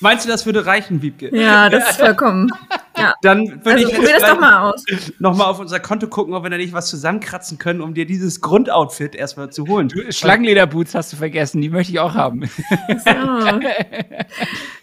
Meinst 0.00 0.24
du, 0.24 0.28
das 0.28 0.46
würde 0.46 0.64
reichen, 0.64 1.02
Wiebke? 1.02 1.36
Ja, 1.36 1.68
das 1.68 1.90
ist 1.90 2.00
vollkommen. 2.00 2.50
Ja. 2.96 3.14
Dann 3.22 3.64
würde 3.64 3.70
also, 3.70 3.88
ich 3.88 3.94
probier 3.94 4.14
das 4.18 4.28
doch 4.28 4.40
mal 4.40 4.70
aus. 4.70 4.84
Nochmal 5.18 5.46
auf 5.48 5.60
unser 5.60 5.80
Konto 5.80 6.08
gucken, 6.08 6.34
ob 6.34 6.42
wir 6.42 6.50
da 6.50 6.56
nicht 6.56 6.72
was 6.72 6.88
zusammenkratzen 6.88 7.58
können, 7.58 7.80
um 7.80 7.94
dir 7.94 8.06
dieses 8.06 8.40
Grundoutfit 8.40 9.14
erstmal 9.14 9.50
zu 9.50 9.66
holen. 9.66 9.90
Schlangenlederboots 10.10 10.94
hast 10.94 11.12
du 11.12 11.16
vergessen, 11.16 11.60
die 11.60 11.68
möchte 11.68 11.92
ich 11.92 12.00
auch 12.00 12.14
haben. 12.14 12.48
So. 12.88 13.10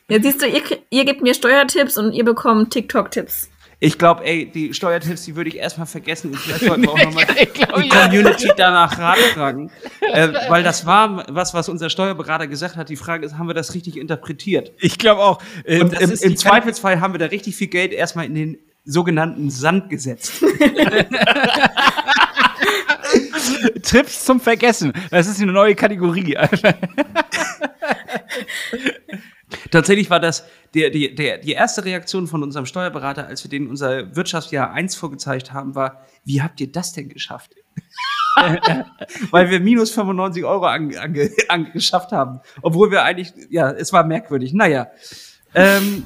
Ja, 0.07 0.21
siehst 0.21 0.39
du, 0.39 0.45
ihr, 0.45 0.61
ihr 0.91 1.03
gebt 1.03 1.23
mir 1.23 1.33
Steuertipps 1.33 1.97
und 1.97 2.13
ihr 2.13 2.23
bekommt 2.23 2.71
TikTok-Tipps. 2.71 3.49
Ich 3.79 3.97
glaube, 3.97 4.25
ey, 4.25 4.49
die 4.49 4.73
Steuertipps, 4.73 5.23
die 5.25 5.35
würde 5.35 5.49
ich 5.49 5.57
erstmal 5.57 5.87
vergessen 5.87 6.31
und 6.31 6.37
vielleicht 6.37 6.65
sollten 6.65 6.83
wir 6.83 6.91
auch 6.91 7.03
nochmal 7.03 7.25
die 7.83 7.89
Community 7.89 8.49
danach 8.55 8.97
Rat 8.97 9.17
fragen. 9.33 9.69
Äh, 10.01 10.29
weil 10.47 10.63
das 10.63 10.85
war 10.85 11.25
was, 11.29 11.53
was 11.53 11.67
unser 11.69 11.89
Steuerberater 11.89 12.47
gesagt 12.47 12.77
hat. 12.77 12.89
Die 12.89 12.95
Frage 12.95 13.25
ist, 13.25 13.37
haben 13.37 13.47
wir 13.47 13.53
das 13.53 13.73
richtig 13.73 13.97
interpretiert? 13.97 14.71
Ich 14.79 14.97
glaube 14.97 15.21
auch. 15.21 15.41
Äh, 15.65 15.81
und 15.81 15.93
im, 15.99 16.11
im 16.11 16.37
Zweifelsfall 16.37 17.01
haben 17.01 17.13
wir 17.13 17.19
da 17.19 17.25
richtig 17.27 17.55
viel 17.55 17.67
Geld 17.67 17.91
erstmal 17.91 18.25
in 18.25 18.35
den 18.35 18.57
sogenannten 18.85 19.49
Sand 19.49 19.89
gesetzt. 19.89 20.33
Trips 23.83 24.25
zum 24.25 24.39
Vergessen. 24.39 24.93
Das 25.11 25.27
ist 25.27 25.41
eine 25.41 25.51
neue 25.51 25.75
Kategorie. 25.75 26.37
Tatsächlich 29.71 30.09
war 30.09 30.19
das 30.19 30.45
der, 30.73 30.89
der, 30.89 31.09
der, 31.09 31.37
die 31.37 31.53
erste 31.53 31.85
Reaktion 31.85 32.27
von 32.27 32.43
unserem 32.43 32.65
Steuerberater, 32.65 33.27
als 33.27 33.43
wir 33.43 33.49
denen 33.49 33.69
unser 33.69 34.15
Wirtschaftsjahr 34.15 34.71
1 34.71 34.95
vorgezeigt 34.95 35.53
haben, 35.53 35.75
war, 35.75 36.05
wie 36.25 36.41
habt 36.41 36.59
ihr 36.59 36.71
das 36.71 36.93
denn 36.93 37.09
geschafft? 37.09 37.55
Weil 39.31 39.49
wir 39.49 39.59
minus 39.59 39.91
95 39.91 40.43
Euro 40.43 40.65
angeschafft 40.65 41.49
an, 41.49 41.67
an, 41.67 42.11
haben. 42.11 42.39
Obwohl 42.61 42.91
wir 42.91 43.03
eigentlich, 43.03 43.31
ja, 43.49 43.71
es 43.71 43.93
war 43.93 44.03
merkwürdig. 44.03 44.53
Naja. 44.53 44.87
Ähm, 45.53 46.03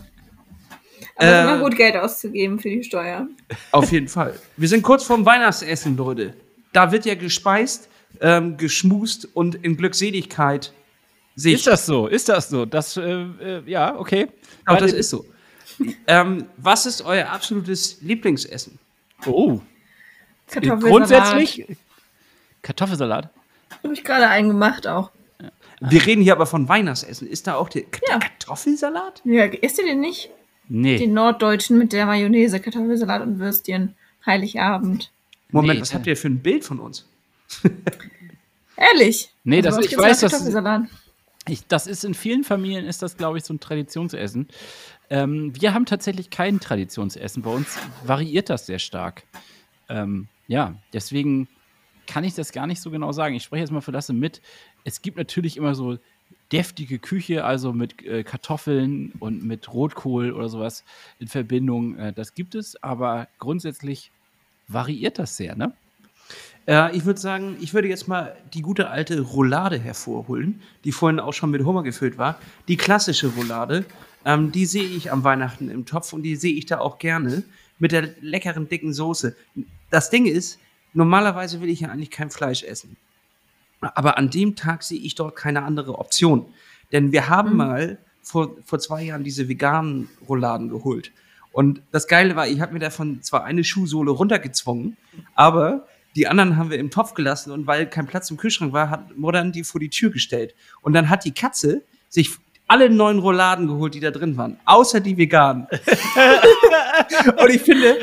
Aber 1.15 1.27
äh, 1.27 1.41
immer 1.41 1.59
gut 1.59 1.75
Geld 1.75 1.95
auszugeben 1.95 2.59
für 2.59 2.69
die 2.69 2.83
Steuer. 2.83 3.27
Auf 3.71 3.91
jeden 3.91 4.07
Fall. 4.07 4.35
Wir 4.57 4.67
sind 4.67 4.83
kurz 4.83 5.03
vorm 5.03 5.25
Weihnachtsessen, 5.25 5.97
Leute. 5.97 6.35
Da 6.71 6.91
wird 6.91 7.05
ja 7.05 7.15
gespeist, 7.15 7.89
ähm, 8.21 8.57
geschmust 8.57 9.27
und 9.33 9.55
in 9.55 9.75
Glückseligkeit 9.75 10.73
sich. 11.39 11.54
Ist 11.56 11.67
das 11.67 11.86
so? 11.86 12.08
Ist 12.08 12.30
das 12.30 12.49
so? 12.49 12.65
Das, 12.65 12.97
äh, 12.97 13.02
äh, 13.02 13.63
ja, 13.65 13.97
okay. 13.97 14.28
Aber 14.65 14.80
das 14.80 14.93
ist 14.93 15.10
so. 15.10 15.25
ähm, 16.08 16.45
was 16.58 16.86
ist 16.86 17.02
euer 17.02 17.30
absolutes 17.30 18.02
Lieblingsessen? 18.02 18.78
Oh. 19.25 19.62
Kartoffelsalat. 20.47 20.91
Grundsätzlich 20.91 21.78
Kartoffelsalat. 22.62 23.30
Habe 23.84 23.93
ich 23.93 24.04
gerade 24.04 24.28
einen 24.28 24.49
gemacht 24.49 24.88
auch. 24.88 25.12
Wir 25.82 26.06
reden 26.06 26.21
hier 26.21 26.34
aber 26.34 26.45
von 26.45 26.67
Weihnachtsessen. 26.67 27.28
Ist 27.28 27.47
da 27.47 27.56
auch 27.56 27.69
der 27.69 27.84
ja. 27.84 28.19
Kartoffelsalat? 28.19 29.21
Ja, 29.23 29.45
isst 29.45 29.80
ihr 29.80 29.86
den 29.86 30.02
nicht? 30.02 30.30
Nee. 30.67 30.97
Den 30.97 31.13
Norddeutschen 31.13 31.78
mit 31.78 31.93
der 31.93 32.06
Mayonnaise, 32.06 32.60
Kartoffelsalat 32.60 33.21
und 33.21 33.39
Würstchen. 33.39 33.95
Heiligabend. 34.25 35.12
Moment, 35.52 35.75
nee, 35.75 35.82
was 35.82 35.93
habt 35.93 36.06
ihr 36.06 36.17
für 36.17 36.28
ein 36.28 36.39
Bild 36.39 36.63
von 36.65 36.80
uns? 36.80 37.08
Ehrlich? 38.75 39.34
Nee, 39.43 39.58
also, 39.65 39.78
das, 39.78 39.86
ich 39.86 39.97
weiß, 39.97 40.19
dass 40.19 40.43
ich, 41.47 41.65
das 41.67 41.88
ist 41.88 42.04
in 42.04 42.13
vielen 42.13 42.43
Familien 42.43 42.86
ist 42.86 43.02
das, 43.02 43.17
glaube 43.17 43.38
ich, 43.38 43.43
so 43.43 43.54
ein 43.54 43.60
Traditionsessen. 43.60 44.47
Ähm, 45.10 45.54
wir 45.60 45.73
haben 45.73 45.86
tatsächlich 45.86 46.30
kein 46.30 46.60
Traditionsessen. 46.60 47.43
Bei 47.43 47.52
uns 47.52 47.78
variiert 48.04 48.49
das 48.49 48.65
sehr 48.65 48.80
stark. 48.80 49.23
Ähm, 49.88 50.28
ja, 50.47 50.75
deswegen 50.93 51.47
kann 52.08 52.23
ich 52.23 52.36
das 52.36 52.52
gar 52.52 52.67
nicht 52.67 52.82
so 52.82 52.91
genau 52.91 53.12
sagen. 53.12 53.36
Ich 53.36 53.43
spreche 53.43 53.62
jetzt 53.62 53.71
mal 53.71 53.82
für 53.82 53.91
Lasse 53.91 54.13
mit. 54.13 54.41
Es 54.84 55.02
gibt 55.02 55.17
natürlich 55.17 55.58
immer 55.58 55.75
so 55.75 55.97
deftige 56.52 56.99
Küche, 56.99 57.45
also 57.45 57.73
mit 57.73 58.04
äh, 58.04 58.23
Kartoffeln 58.23 59.13
und 59.19 59.43
mit 59.43 59.71
Rotkohl 59.71 60.32
oder 60.32 60.49
sowas 60.49 60.84
in 61.19 61.28
Verbindung. 61.28 61.97
Äh, 61.97 62.13
das 62.13 62.34
gibt 62.34 62.56
es, 62.56 62.82
aber 62.82 63.28
grundsätzlich 63.38 64.12
variiert 64.67 65.19
das 65.19 65.38
sehr, 65.38 65.56
ne? 65.56 65.73
Äh, 66.67 66.95
ich 66.95 67.05
würde 67.05 67.19
sagen, 67.19 67.57
ich 67.59 67.73
würde 67.73 67.87
jetzt 67.87 68.07
mal 68.07 68.35
die 68.53 68.61
gute 68.61 68.89
alte 68.89 69.21
Roulade 69.21 69.79
hervorholen, 69.79 70.61
die 70.83 70.91
vorhin 70.91 71.19
auch 71.19 71.33
schon 71.33 71.51
mit 71.51 71.63
Hummer 71.65 71.83
gefüllt 71.83 72.17
war. 72.17 72.39
Die 72.67 72.77
klassische 72.77 73.27
Roulade, 73.27 73.85
ähm, 74.25 74.51
die 74.51 74.65
sehe 74.65 74.87
ich 74.87 75.11
am 75.11 75.23
Weihnachten 75.23 75.69
im 75.69 75.85
Topf 75.85 76.13
und 76.13 76.23
die 76.23 76.35
sehe 76.35 76.53
ich 76.53 76.65
da 76.65 76.79
auch 76.79 76.99
gerne 76.99 77.43
mit 77.79 77.91
der 77.91 78.09
leckeren 78.21 78.67
dicken 78.69 78.93
Soße. 78.93 79.35
Das 79.89 80.09
Ding 80.09 80.25
ist, 80.25 80.59
normalerweise 80.93 81.61
will 81.61 81.69
ich 81.69 81.79
ja 81.79 81.89
eigentlich 81.89 82.11
kein 82.11 82.29
Fleisch 82.29 82.63
essen. 82.63 82.97
Aber 83.81 84.17
an 84.17 84.29
dem 84.29 84.55
Tag 84.55 84.83
sehe 84.83 84.99
ich 84.99 85.15
dort 85.15 85.35
keine 85.35 85.63
andere 85.63 85.97
Option. 85.97 86.45
Denn 86.91 87.11
wir 87.11 87.29
haben 87.29 87.51
mhm. 87.51 87.57
mal 87.57 87.97
vor, 88.21 88.55
vor 88.65 88.79
zwei 88.79 89.03
Jahren 89.03 89.23
diese 89.23 89.47
veganen 89.47 90.09
Rouladen 90.27 90.69
geholt. 90.69 91.11
Und 91.51 91.81
das 91.91 92.07
Geile 92.07 92.35
war, 92.35 92.47
ich 92.47 92.61
habe 92.61 92.73
mir 92.73 92.79
davon 92.79 93.23
zwar 93.23 93.43
eine 93.43 93.63
Schuhsohle 93.63 94.11
runtergezwungen, 94.11 94.97
aber 95.33 95.87
die 96.19 96.27
anderen 96.27 96.58
haben 96.58 96.69
wir 96.69 96.77
im 96.77 96.91
Topf 96.91 97.13
gelassen 97.13 97.51
und 97.51 97.65
weil 97.65 97.86
kein 97.86 98.05
Platz 98.05 98.29
im 98.29 98.36
Kühlschrank 98.36 98.73
war, 98.73 98.89
hat 98.89 99.17
Modern 99.17 99.53
die 99.53 99.63
vor 99.63 99.79
die 99.79 99.89
Tür 99.89 100.12
gestellt. 100.12 100.53
Und 100.82 100.91
dann 100.91 101.10
hat 101.10 101.23
die 101.23 101.34
Katze 101.34 101.82
sich 102.10 102.32
alle 102.67 102.89
neun 102.89 103.19
Rouladen 103.19 103.67
geholt, 103.67 103.93
die 103.93 104.01
da 104.01 104.12
drin 104.12 104.36
waren, 104.36 104.60
außer 104.65 104.99
die 104.99 105.15
veganen. 105.15 105.67
und 107.41 107.49
ich 107.49 107.62
finde, 107.62 107.99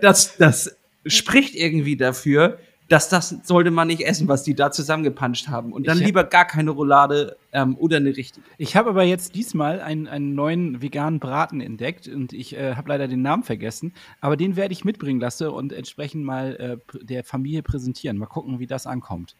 das, 0.00 0.36
das 0.38 0.76
spricht 1.06 1.54
irgendwie 1.54 1.96
dafür, 1.96 2.58
dass 2.92 3.08
das 3.08 3.30
sollte 3.42 3.70
man 3.70 3.88
nicht 3.88 4.02
essen, 4.06 4.28
was 4.28 4.42
die 4.42 4.54
da 4.54 4.70
zusammengepanscht 4.70 5.48
haben. 5.48 5.72
Und 5.72 5.86
dann 5.86 5.98
Ich- 5.98 6.04
lieber 6.04 6.24
gar 6.24 6.44
keine 6.44 6.70
Roulade 6.72 7.36
ähm, 7.52 7.74
oder 7.78 7.96
eine 7.96 8.14
richtige. 8.14 8.44
Ich 8.58 8.76
habe 8.76 8.90
aber 8.90 9.02
jetzt 9.02 9.34
diesmal 9.34 9.80
einen, 9.80 10.06
einen 10.06 10.34
neuen 10.34 10.82
veganen 10.82 11.18
Braten 11.18 11.60
entdeckt 11.62 12.06
und 12.06 12.32
ich 12.34 12.54
äh, 12.56 12.74
habe 12.74 12.90
leider 12.90 13.08
den 13.08 13.22
Namen 13.22 13.44
vergessen, 13.44 13.94
aber 14.20 14.36
den 14.36 14.56
werde 14.56 14.72
ich 14.72 14.84
mitbringen 14.84 15.20
lassen 15.20 15.48
und 15.48 15.72
entsprechend 15.72 16.24
mal 16.24 16.80
äh, 16.92 16.96
der 17.02 17.24
Familie 17.24 17.62
präsentieren. 17.62 18.18
Mal 18.18 18.26
gucken, 18.26 18.58
wie 18.58 18.66
das 18.66 18.86
ankommt. 18.86 19.36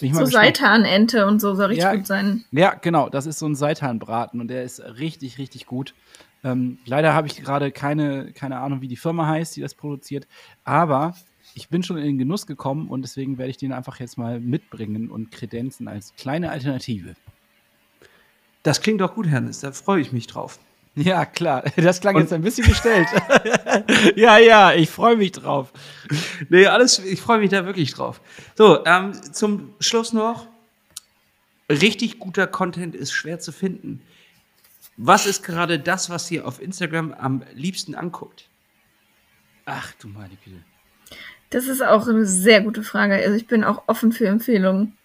So. 0.00 0.24
Seitanente 0.24 1.26
und 1.26 1.40
so 1.40 1.54
soll 1.54 1.66
richtig 1.66 1.84
Ja. 1.84 1.94
gut 1.94 2.06
sein. 2.06 2.44
Ja, 2.50 2.74
genau, 2.74 3.08
das 3.08 3.26
ist 3.26 3.38
so 3.38 3.46
ein 3.46 3.54
Seitanbraten 3.54 4.40
und 4.40 4.48
der 4.48 4.62
ist 4.64 4.80
richtig, 4.80 5.38
richtig 5.38 5.66
gut. 5.66 5.94
Ähm, 6.44 6.78
leider 6.86 7.14
habe 7.14 7.26
ich 7.28 7.36
gerade 7.42 7.70
keine, 7.70 8.32
keine 8.32 8.58
Ahnung, 8.58 8.80
wie 8.80 8.88
die 8.88 8.96
Firma 8.96 9.26
heißt, 9.26 9.54
die 9.56 9.60
das 9.60 9.74
produziert, 9.74 10.26
aber 10.64 11.14
ich 11.54 11.68
bin 11.68 11.82
schon 11.82 11.98
in 11.98 12.04
den 12.04 12.18
Genuss 12.18 12.46
gekommen 12.46 12.88
und 12.88 13.02
deswegen 13.02 13.38
werde 13.38 13.50
ich 13.50 13.56
den 13.56 13.72
einfach 13.72 14.00
jetzt 14.00 14.16
mal 14.18 14.40
mitbringen 14.40 15.10
und 15.10 15.30
kredenzen 15.30 15.88
als 15.88 16.14
kleine 16.16 16.50
Alternative. 16.50 17.14
Das 18.62 18.80
klingt 18.80 19.00
doch 19.00 19.14
gut, 19.14 19.26
Hernes. 19.26 19.60
Da 19.60 19.72
freue 19.72 20.00
ich 20.00 20.12
mich 20.12 20.26
drauf. 20.26 20.58
Ja, 20.94 21.24
klar. 21.24 21.62
Das 21.76 22.02
klang 22.02 22.16
Und- 22.16 22.20
jetzt 22.20 22.34
ein 22.34 22.42
bisschen 22.42 22.66
gestellt. 22.66 23.08
ja, 24.14 24.36
ja, 24.36 24.74
ich 24.74 24.90
freue 24.90 25.16
mich 25.16 25.32
drauf. 25.32 25.72
Nee, 26.50 26.66
alles, 26.66 26.98
ich 26.98 27.18
freue 27.18 27.38
mich 27.38 27.48
da 27.48 27.64
wirklich 27.64 27.94
drauf. 27.94 28.20
So, 28.58 28.84
ähm, 28.84 29.14
zum 29.32 29.72
Schluss 29.80 30.12
noch. 30.12 30.46
Richtig 31.70 32.18
guter 32.18 32.46
Content 32.46 32.94
ist 32.94 33.12
schwer 33.12 33.40
zu 33.40 33.52
finden. 33.52 34.02
Was 34.98 35.24
ist 35.24 35.42
gerade 35.42 35.78
das, 35.78 36.10
was 36.10 36.30
ihr 36.30 36.46
auf 36.46 36.60
Instagram 36.60 37.14
am 37.14 37.42
liebsten 37.54 37.94
anguckt? 37.94 38.50
Ach 39.64 39.94
du 39.94 40.08
meine 40.08 40.36
Güte. 40.44 40.62
Das 41.52 41.66
ist 41.66 41.82
auch 41.82 42.08
eine 42.08 42.24
sehr 42.24 42.62
gute 42.62 42.82
Frage. 42.82 43.14
Also 43.14 43.36
ich 43.36 43.46
bin 43.46 43.62
auch 43.62 43.82
offen 43.86 44.10
für 44.10 44.26
Empfehlungen. 44.26 44.96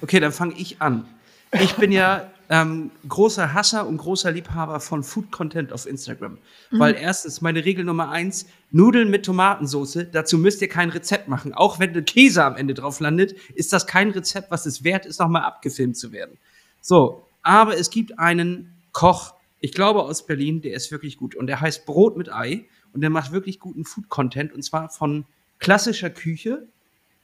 Okay, 0.00 0.20
dann 0.20 0.32
fange 0.32 0.54
ich 0.56 0.80
an. 0.80 1.04
Ich 1.52 1.74
bin 1.74 1.90
ja 1.90 2.30
ähm, 2.48 2.92
großer 3.08 3.54
Hasser 3.54 3.86
und 3.86 3.96
großer 3.96 4.30
Liebhaber 4.30 4.78
von 4.78 5.02
Food 5.02 5.32
Content 5.32 5.72
auf 5.72 5.86
Instagram. 5.86 6.38
Weil 6.70 6.94
erstens, 6.94 7.40
meine 7.40 7.64
Regel 7.64 7.84
Nummer 7.84 8.10
eins, 8.10 8.46
Nudeln 8.70 9.10
mit 9.10 9.26
Tomatensauce, 9.26 10.06
dazu 10.12 10.38
müsst 10.38 10.62
ihr 10.62 10.68
kein 10.68 10.90
Rezept 10.90 11.26
machen. 11.26 11.54
Auch 11.54 11.80
wenn 11.80 11.92
der 11.92 12.02
Käse 12.02 12.44
am 12.44 12.56
Ende 12.56 12.74
drauf 12.74 13.00
landet, 13.00 13.34
ist 13.54 13.72
das 13.72 13.86
kein 13.88 14.10
Rezept, 14.10 14.52
was 14.52 14.66
es 14.66 14.84
wert 14.84 15.06
ist, 15.06 15.18
nochmal 15.18 15.42
abgefilmt 15.42 15.96
zu 15.96 16.12
werden. 16.12 16.38
So, 16.80 17.26
aber 17.42 17.76
es 17.76 17.90
gibt 17.90 18.18
einen 18.18 18.74
Koch, 18.92 19.34
ich 19.58 19.72
glaube 19.72 20.02
aus 20.02 20.24
Berlin, 20.24 20.62
der 20.62 20.74
ist 20.74 20.92
wirklich 20.92 21.16
gut. 21.16 21.34
Und 21.34 21.48
der 21.48 21.60
heißt 21.60 21.84
Brot 21.84 22.16
mit 22.16 22.32
Ei. 22.32 22.66
Und 22.92 23.02
der 23.02 23.10
macht 23.10 23.32
wirklich 23.32 23.60
guten 23.60 23.84
Food-Content. 23.84 24.52
Und 24.52 24.62
zwar 24.62 24.88
von 24.88 25.24
klassischer 25.60 26.10
Küche, 26.10 26.66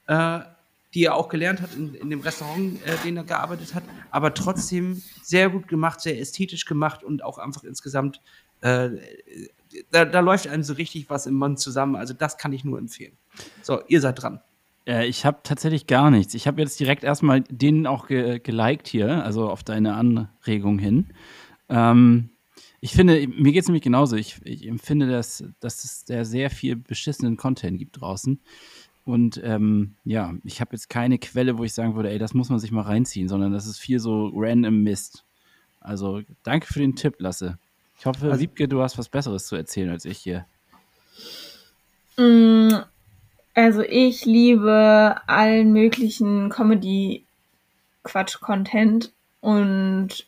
äh, 0.06 0.40
die 0.94 1.04
er 1.04 1.14
auch 1.14 1.28
gelernt 1.28 1.60
hat 1.60 1.74
in, 1.74 1.94
in 1.94 2.10
dem 2.10 2.20
Restaurant, 2.20 2.80
äh, 2.86 2.96
den 3.04 3.16
er 3.16 3.24
gearbeitet 3.24 3.74
hat. 3.74 3.82
Aber 4.10 4.32
trotzdem 4.32 5.02
sehr 5.22 5.50
gut 5.50 5.68
gemacht, 5.68 6.00
sehr 6.00 6.20
ästhetisch 6.20 6.64
gemacht 6.64 7.02
und 7.02 7.24
auch 7.24 7.38
einfach 7.38 7.64
insgesamt, 7.64 8.20
äh, 8.60 8.90
da, 9.90 10.04
da 10.04 10.20
läuft 10.20 10.46
einem 10.46 10.62
so 10.62 10.74
richtig 10.74 11.10
was 11.10 11.26
im 11.26 11.34
Mund 11.34 11.58
zusammen. 11.58 11.96
Also 11.96 12.14
das 12.14 12.38
kann 12.38 12.52
ich 12.52 12.64
nur 12.64 12.78
empfehlen. 12.78 13.16
So, 13.62 13.82
ihr 13.88 14.00
seid 14.00 14.22
dran. 14.22 14.40
Äh, 14.86 15.06
ich 15.06 15.26
habe 15.26 15.40
tatsächlich 15.42 15.86
gar 15.86 16.10
nichts. 16.10 16.34
Ich 16.34 16.46
habe 16.46 16.60
jetzt 16.62 16.78
direkt 16.80 17.04
erstmal 17.04 17.42
den 17.42 17.86
auch 17.86 18.06
ge 18.06 18.38
geliked 18.38 18.86
hier, 18.86 19.24
also 19.24 19.50
auf 19.50 19.64
deine 19.64 19.94
Anregung 19.94 20.78
hin. 20.78 21.08
Ähm, 21.68 22.30
ich 22.86 22.94
finde, 22.94 23.26
mir 23.26 23.50
geht 23.52 23.62
es 23.62 23.68
nämlich 23.68 23.82
genauso. 23.82 24.14
Ich, 24.14 24.40
ich 24.44 24.64
empfinde, 24.68 25.08
dass, 25.08 25.42
dass 25.58 25.82
es 25.84 26.04
da 26.04 26.24
sehr 26.24 26.50
viel 26.50 26.76
beschissenen 26.76 27.36
Content 27.36 27.78
gibt 27.80 28.00
draußen. 28.00 28.38
Und 29.04 29.40
ähm, 29.42 29.96
ja, 30.04 30.34
ich 30.44 30.60
habe 30.60 30.70
jetzt 30.76 30.88
keine 30.88 31.18
Quelle, 31.18 31.58
wo 31.58 31.64
ich 31.64 31.74
sagen 31.74 31.96
würde, 31.96 32.10
ey, 32.10 32.18
das 32.18 32.32
muss 32.32 32.48
man 32.48 32.60
sich 32.60 32.70
mal 32.70 32.82
reinziehen, 32.82 33.26
sondern 33.28 33.52
das 33.52 33.66
ist 33.66 33.78
viel 33.78 33.98
so 33.98 34.30
random 34.32 34.84
Mist. 34.84 35.24
Also 35.80 36.22
danke 36.44 36.68
für 36.72 36.78
den 36.78 36.94
Tipp, 36.94 37.16
Lasse. 37.18 37.58
Ich 37.98 38.06
hoffe, 38.06 38.30
Also- 38.30 38.40
Wiebke, 38.40 38.68
du 38.68 38.82
hast 38.82 38.98
was 38.98 39.08
Besseres 39.08 39.46
zu 39.48 39.56
erzählen 39.56 39.90
als 39.90 40.04
ich 40.04 40.18
hier. 40.18 40.46
Mm, 42.16 42.68
Also 43.54 43.82
ich 43.82 44.24
liebe 44.26 45.16
allen 45.26 45.72
möglichen 45.72 46.50
Comedy-Quatsch-Content 46.50 49.12
und 49.40 50.24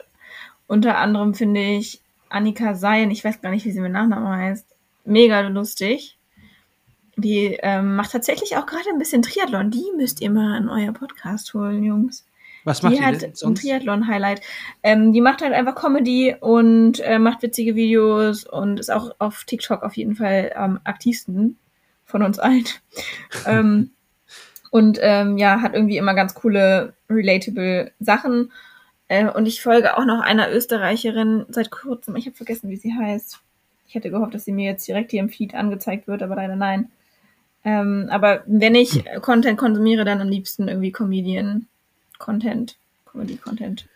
unter 0.66 0.99
anderem 0.99 1.35
finde 1.35 1.61
ich 1.62 2.01
Annika 2.31 2.75
Seien, 2.75 3.11
ich 3.11 3.25
weiß 3.25 3.41
gar 3.41 3.51
nicht, 3.51 3.64
wie 3.64 3.73
sie 3.73 3.81
mit 3.81 3.93
Nachnamen 3.93 4.29
heißt, 4.29 4.67
mega 5.05 5.41
lustig. 5.41 6.19
Die 7.17 7.59
ähm, 7.62 7.97
macht 7.97 8.12
tatsächlich 8.12 8.57
auch 8.57 8.67
gerade 8.67 8.88
ein 8.91 8.99
bisschen 8.99 9.23
Triathlon. 9.23 9.71
Die 9.71 9.93
müsst 9.97 10.21
ihr 10.21 10.31
mal 10.31 10.57
in 10.57 10.69
euer 10.69 10.93
Podcast 10.93 11.53
holen, 11.53 11.83
Jungs. 11.83 12.25
Was 12.64 12.83
macht 12.83 12.95
Die 12.95 12.99
ihr 12.99 13.07
hat 13.07 13.23
denn 13.23 13.31
ein 13.31 13.35
sonst? 13.35 13.62
Triathlon-Highlight. 13.62 14.41
Ähm, 14.83 15.12
die 15.12 15.21
macht 15.21 15.43
halt 15.43 15.53
einfach 15.53 15.75
Comedy 15.75 16.37
und 16.38 17.01
äh, 17.01 17.19
macht 17.19 17.43
witzige 17.43 17.75
Videos 17.75 18.45
und 18.45 18.79
ist 18.79 18.91
auch 18.91 19.11
auf 19.19 19.45
TikTok 19.45 19.83
auf 19.83 19.97
jeden 19.97 20.14
Fall 20.14 20.53
am 20.55 20.79
aktivsten 20.85 21.57
von 22.05 22.23
uns 22.23 22.38
allen. 22.38 22.67
ähm, 23.47 23.91
und 24.71 24.99
ähm, 25.01 25.38
ja, 25.38 25.61
hat 25.61 25.75
irgendwie 25.75 25.97
immer 25.97 26.14
ganz 26.14 26.35
coole, 26.35 26.95
relatable 27.09 27.91
Sachen. 28.01 28.53
Äh, 29.09 29.29
und 29.31 29.47
ich 29.47 29.62
folge 29.62 29.97
auch 29.97 30.05
noch 30.05 30.21
einer 30.21 30.53
Österreicherin 30.53 31.47
seit 31.49 31.71
kurzem. 31.71 32.16
Ich 32.16 32.27
habe 32.27 32.37
vergessen, 32.37 32.71
wie 32.71 32.77
sie 32.77 32.94
heißt. 32.94 33.40
Ich 33.87 33.94
hätte 33.94 34.11
gehofft, 34.11 34.35
dass 34.35 34.44
sie 34.44 34.53
mir 34.53 34.66
jetzt 34.66 34.87
direkt 34.87 35.11
hier 35.11 35.21
im 35.21 35.31
Feed 35.31 35.55
angezeigt 35.55 36.07
wird, 36.09 36.23
aber 36.23 36.37
leider 36.37 36.57
nein. 36.57 36.90
Ähm, 37.64 38.09
aber 38.11 38.44
wenn 38.47 38.75
ich 38.75 39.07
äh, 39.07 39.18
Content 39.21 39.59
konsumiere, 39.59 40.05
dann 40.05 40.21
am 40.21 40.29
liebsten 40.29 40.68
irgendwie 40.68 40.92
Comedian-Content, 40.92 42.77
Comedy-Content. 43.11 43.87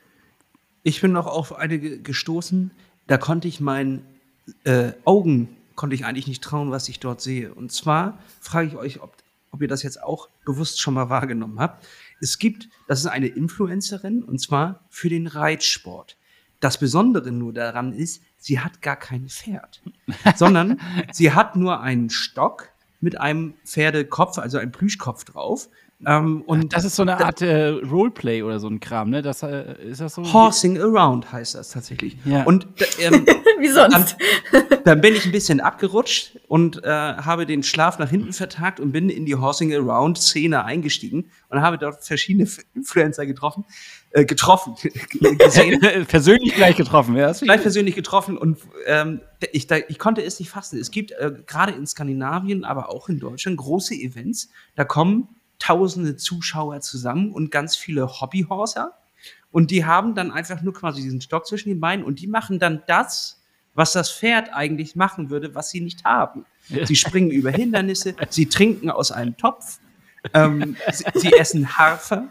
Ich 0.83 1.01
bin 1.01 1.13
noch 1.13 1.27
auf 1.27 1.55
eine 1.57 1.79
ge- 1.79 1.99
gestoßen, 2.03 2.73
da 3.07 3.19
konnte 3.19 3.47
ich 3.49 3.61
meinen 3.61 4.05
äh, 4.65 4.93
Augen, 5.05 5.57
konnte 5.77 5.95
ich 5.95 6.05
eigentlich 6.05 6.27
nicht 6.27 6.43
trauen, 6.43 6.71
was 6.71 6.89
ich 6.89 6.99
dort 6.99 7.21
sehe. 7.21 7.55
Und 7.55 7.71
zwar 7.71 8.19
frage 8.41 8.67
ich 8.67 8.77
euch, 8.77 9.01
ob, 9.01 9.15
ob 9.53 9.63
ihr 9.63 9.69
das 9.69 9.83
jetzt 9.83 10.03
auch 10.03 10.29
bewusst 10.45 10.81
schon 10.81 10.95
mal 10.95 11.09
wahrgenommen 11.09 11.61
habt. 11.61 11.87
Es 12.23 12.39
gibt, 12.39 12.69
das 12.87 13.01
ist 13.01 13.07
eine 13.07 13.27
Influencerin, 13.27 14.23
und 14.23 14.39
zwar 14.39 14.87
für 14.91 15.09
den 15.09 15.27
Reitsport. 15.27 16.17
Das 16.61 16.79
Besondere 16.79 17.33
nur 17.33 17.53
daran 17.53 17.93
ist, 17.93 18.23
sie 18.39 18.61
hat 18.61 18.81
gar 18.81 18.95
kein 18.95 19.29
Pferd, 19.29 19.83
sondern 20.37 20.81
sie 21.11 21.33
hat 21.33 21.57
nur 21.57 21.81
einen 21.81 22.11
Stock 22.11 22.69
mit 23.01 23.21
einem 23.21 23.55
Pferdekopf, 23.65 24.39
also 24.39 24.59
einem 24.59 24.71
Plüschkopf 24.71 25.25
drauf. 25.25 25.69
Ähm, 26.07 26.43
und 26.47 26.73
Das 26.73 26.85
ist 26.85 26.97
so 26.97 27.03
eine 27.03 27.25
Art 27.25 27.43
äh, 27.43 27.69
Roleplay 27.69 28.43
oder 28.43 28.59
so 28.59 28.69
ein 28.69 28.81
Kram, 28.81 29.11
ne? 29.11 29.23
Das, 29.23 29.43
äh, 29.43 29.75
ist 29.83 30.01
das 30.01 30.15
so? 30.15 30.33
Horsing 30.33 30.81
Around 30.81 31.31
heißt 31.31 31.55
das 31.55 31.71
tatsächlich. 31.71 32.17
Ja. 32.25 32.43
Und 32.45 32.67
ähm, 32.99 33.25
Wie 33.61 33.69
sonst? 33.69 34.17
dann 34.85 35.01
bin 35.01 35.15
ich 35.15 35.25
ein 35.25 35.33
bisschen 35.33 35.61
abgerutscht 35.61 36.39
und 36.49 36.83
äh, 36.85 36.89
habe 36.89 37.47
den 37.47 37.63
Schlaf 37.63 37.99
nach 38.01 38.11
hinten 38.11 38.33
vertagt 38.33 38.81
und 38.81 38.91
bin 38.91 39.09
in 39.09 39.25
die 39.25 39.37
Horsing 39.37 39.73
Around 39.73 40.19
Szene 40.19 40.65
eingestiegen 40.65 41.31
und 41.49 41.61
habe 41.61 41.79
dort 41.79 42.05
verschiedene 42.05 42.49
Influencer 42.75 43.25
getroffen, 43.25 43.65
äh, 44.11 44.25
getroffen, 44.25 44.75
gesehen, 45.39 45.81
Persönlich 46.09 46.55
gleich 46.57 46.77
getroffen, 46.77 47.15
ja. 47.17 47.31
gleich 47.33 47.59
ich 47.59 47.63
persönlich 47.63 47.95
getroffen 47.95 48.37
und 48.37 48.59
ähm, 48.87 49.21
ich, 49.53 49.69
da, 49.69 49.77
ich 49.77 49.99
konnte 50.01 50.23
es 50.23 50.41
nicht 50.41 50.51
fassen. 50.51 50.81
Es 50.81 50.91
gibt 50.91 51.13
äh, 51.13 51.31
gerade 51.47 51.73
in 51.73 51.87
Skandinavien, 51.87 52.65
aber 52.65 52.89
auch 52.91 53.09
in 53.09 53.21
Deutschland 53.21 53.59
große 53.59 53.95
Events. 53.95 54.51
Da 54.75 54.85
kommen 54.85 55.29
tausende 55.63 56.17
Zuschauer 56.17 56.81
zusammen 56.81 57.31
und 57.31 57.53
ganz 57.53 57.77
viele 57.77 58.09
Hobbyhorser. 58.21 58.99
Und 59.53 59.71
die 59.71 59.85
haben 59.85 60.17
dann 60.17 60.33
einfach 60.33 60.61
nur 60.63 60.75
quasi 60.75 61.03
diesen 61.03 61.21
Stock 61.21 61.47
zwischen 61.47 61.69
den 61.69 61.79
Beinen 61.79 62.05
und 62.05 62.21
die 62.21 62.27
machen 62.27 62.59
dann 62.59 62.83
das, 62.89 63.41
was 63.75 63.93
das 63.93 64.11
Pferd 64.11 64.53
eigentlich 64.53 64.97
machen 64.97 65.31
würde, 65.31 65.55
was 65.55 65.71
sie 65.71 65.81
nicht 65.81 66.05
haben. 66.05 66.45
Sie 66.85 66.97
springen 66.97 67.31
über 67.31 67.51
Hindernisse, 67.53 68.17
sie 68.29 68.47
trinken 68.47 68.91
aus 68.91 69.13
einem 69.13 69.37
Topf, 69.37 69.79
ähm, 70.35 70.77
sie, 70.93 71.05
sie 71.15 71.33
essen 71.33 71.79
Harfer 71.79 72.29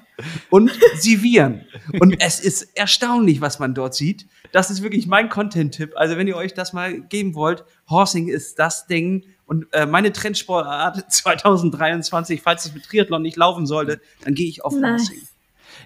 und 0.50 0.72
sie 0.96 1.24
wiehern. 1.24 1.65
Und 2.00 2.22
es 2.22 2.41
ist 2.41 2.76
erstaunlich, 2.76 3.39
was 3.39 3.60
man 3.60 3.74
dort 3.74 3.96
sieht. 3.96 4.28
Das 4.52 4.70
ist 4.70 4.84
wirklich 4.84 5.08
mein 5.08 5.30
Content-Tipp. 5.30 5.94
Also 5.96 6.17
wenn 6.17 6.28
ihr 6.28 6.36
euch 6.36 6.54
das 6.54 6.74
mal 6.74 7.00
geben 7.00 7.34
wollt, 7.34 7.63
Horsing 7.89 8.28
ist 8.28 8.60
das 8.60 8.88
Ding. 8.88 9.24
Und 9.52 9.68
äh, 9.74 9.86
meine 9.86 10.14
Trendsportart 10.14 11.12
2023, 11.12 12.42
falls 12.42 12.64
es 12.64 12.74
mit 12.74 12.86
Triathlon 12.86 13.22
nicht 13.22 13.36
laufen 13.36 13.66
sollte, 13.66 14.00
dann 14.24 14.34
gehe 14.34 14.48
ich 14.48 14.64
auf 14.64 14.74
Nice. 14.74 15.12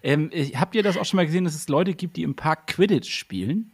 Ähm, 0.03 0.29
äh, 0.31 0.51
habt 0.51 0.75
ihr 0.75 0.83
das 0.83 0.97
auch 0.97 1.05
schon 1.05 1.17
mal 1.17 1.25
gesehen, 1.25 1.45
dass 1.45 1.55
es 1.55 1.67
Leute 1.67 1.95
gibt, 1.95 2.15
die 2.15 2.21
im 2.21 2.35
Park 2.35 2.67
Quidditch 2.67 3.09
spielen? 3.11 3.71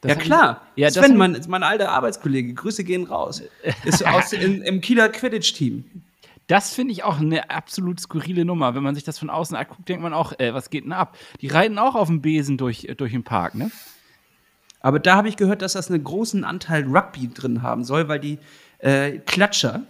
Das 0.00 0.08
Ja 0.08 0.14
hab 0.14 0.22
ich- 0.22 0.26
klar. 0.28 0.62
Ja, 0.76 0.86
das 0.88 0.94
Sven, 0.94 1.10
hab 1.10 1.18
mein, 1.18 1.38
mein 1.48 1.62
alter 1.62 1.90
Arbeitskollege, 1.90 2.54
Grüße 2.54 2.84
gehen 2.84 3.04
raus. 3.04 3.42
Ist 3.84 4.06
aus, 4.06 4.32
in, 4.32 4.62
im 4.62 4.80
Kieler 4.80 5.10
Quidditch-Team. 5.10 5.84
Das 6.46 6.72
finde 6.72 6.92
ich 6.92 7.04
auch 7.04 7.20
eine 7.20 7.50
absolut 7.50 8.00
skurrile 8.00 8.46
Nummer. 8.46 8.74
Wenn 8.74 8.82
man 8.82 8.94
sich 8.94 9.04
das 9.04 9.18
von 9.18 9.28
außen 9.28 9.54
anguckt, 9.58 9.86
denkt 9.90 10.02
man 10.02 10.14
auch, 10.14 10.32
äh, 10.38 10.54
was 10.54 10.70
geht 10.70 10.84
denn 10.84 10.92
ab? 10.92 11.18
Die 11.42 11.48
reiten 11.48 11.76
auch 11.78 11.96
auf 11.96 12.08
dem 12.08 12.22
Besen 12.22 12.56
durch, 12.56 12.86
äh, 12.86 12.94
durch 12.94 13.12
den 13.12 13.24
Park, 13.24 13.56
ne? 13.56 13.70
Aber 14.80 15.00
da 15.00 15.16
habe 15.16 15.28
ich 15.28 15.36
gehört, 15.36 15.60
dass 15.60 15.74
das 15.74 15.90
einen 15.90 16.02
großen 16.02 16.44
Anteil 16.44 16.84
Rugby 16.84 17.28
drin 17.28 17.60
haben 17.60 17.84
soll, 17.84 18.08
weil 18.08 18.20
die 18.20 18.38
äh, 18.84 19.18
Klatscher 19.20 19.82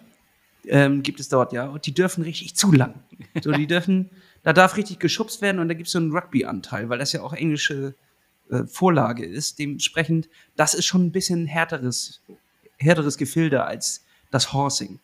ähm, 0.66 1.02
gibt 1.02 1.20
es 1.20 1.28
dort, 1.28 1.52
ja. 1.52 1.66
Und 1.66 1.85
die 1.87 1.92
dürfen 1.92 2.22
richtig 2.22 2.54
zu 2.54 2.72
lang. 2.72 2.94
So, 3.42 3.50
die 3.52 3.66
dürfen, 3.66 4.11
da 4.42 4.52
darf 4.52 4.76
richtig 4.76 5.00
geschubst 5.00 5.42
werden 5.42 5.59
und 5.59 5.68
da 5.68 5.74
gibt 5.74 5.88
es 5.88 5.92
so 5.92 5.98
einen 5.98 6.12
Rugby-Anteil, 6.12 6.88
weil 6.88 6.98
das 6.98 7.12
ja 7.12 7.22
auch 7.22 7.33
englische 7.33 7.94
äh, 8.50 8.64
Vorlage 8.64 9.26
ist. 9.26 9.59
Dementsprechend, 9.59 10.28
das 10.57 10.74
ist 10.74 10.87
schon 10.87 11.07
ein 11.07 11.12
bisschen 11.12 11.46
härteres, 11.46 12.22
härteres 12.78 13.18
Gefilde 13.18 13.64
als 13.64 14.04
das 14.30 14.52
Horsing. 14.52 15.00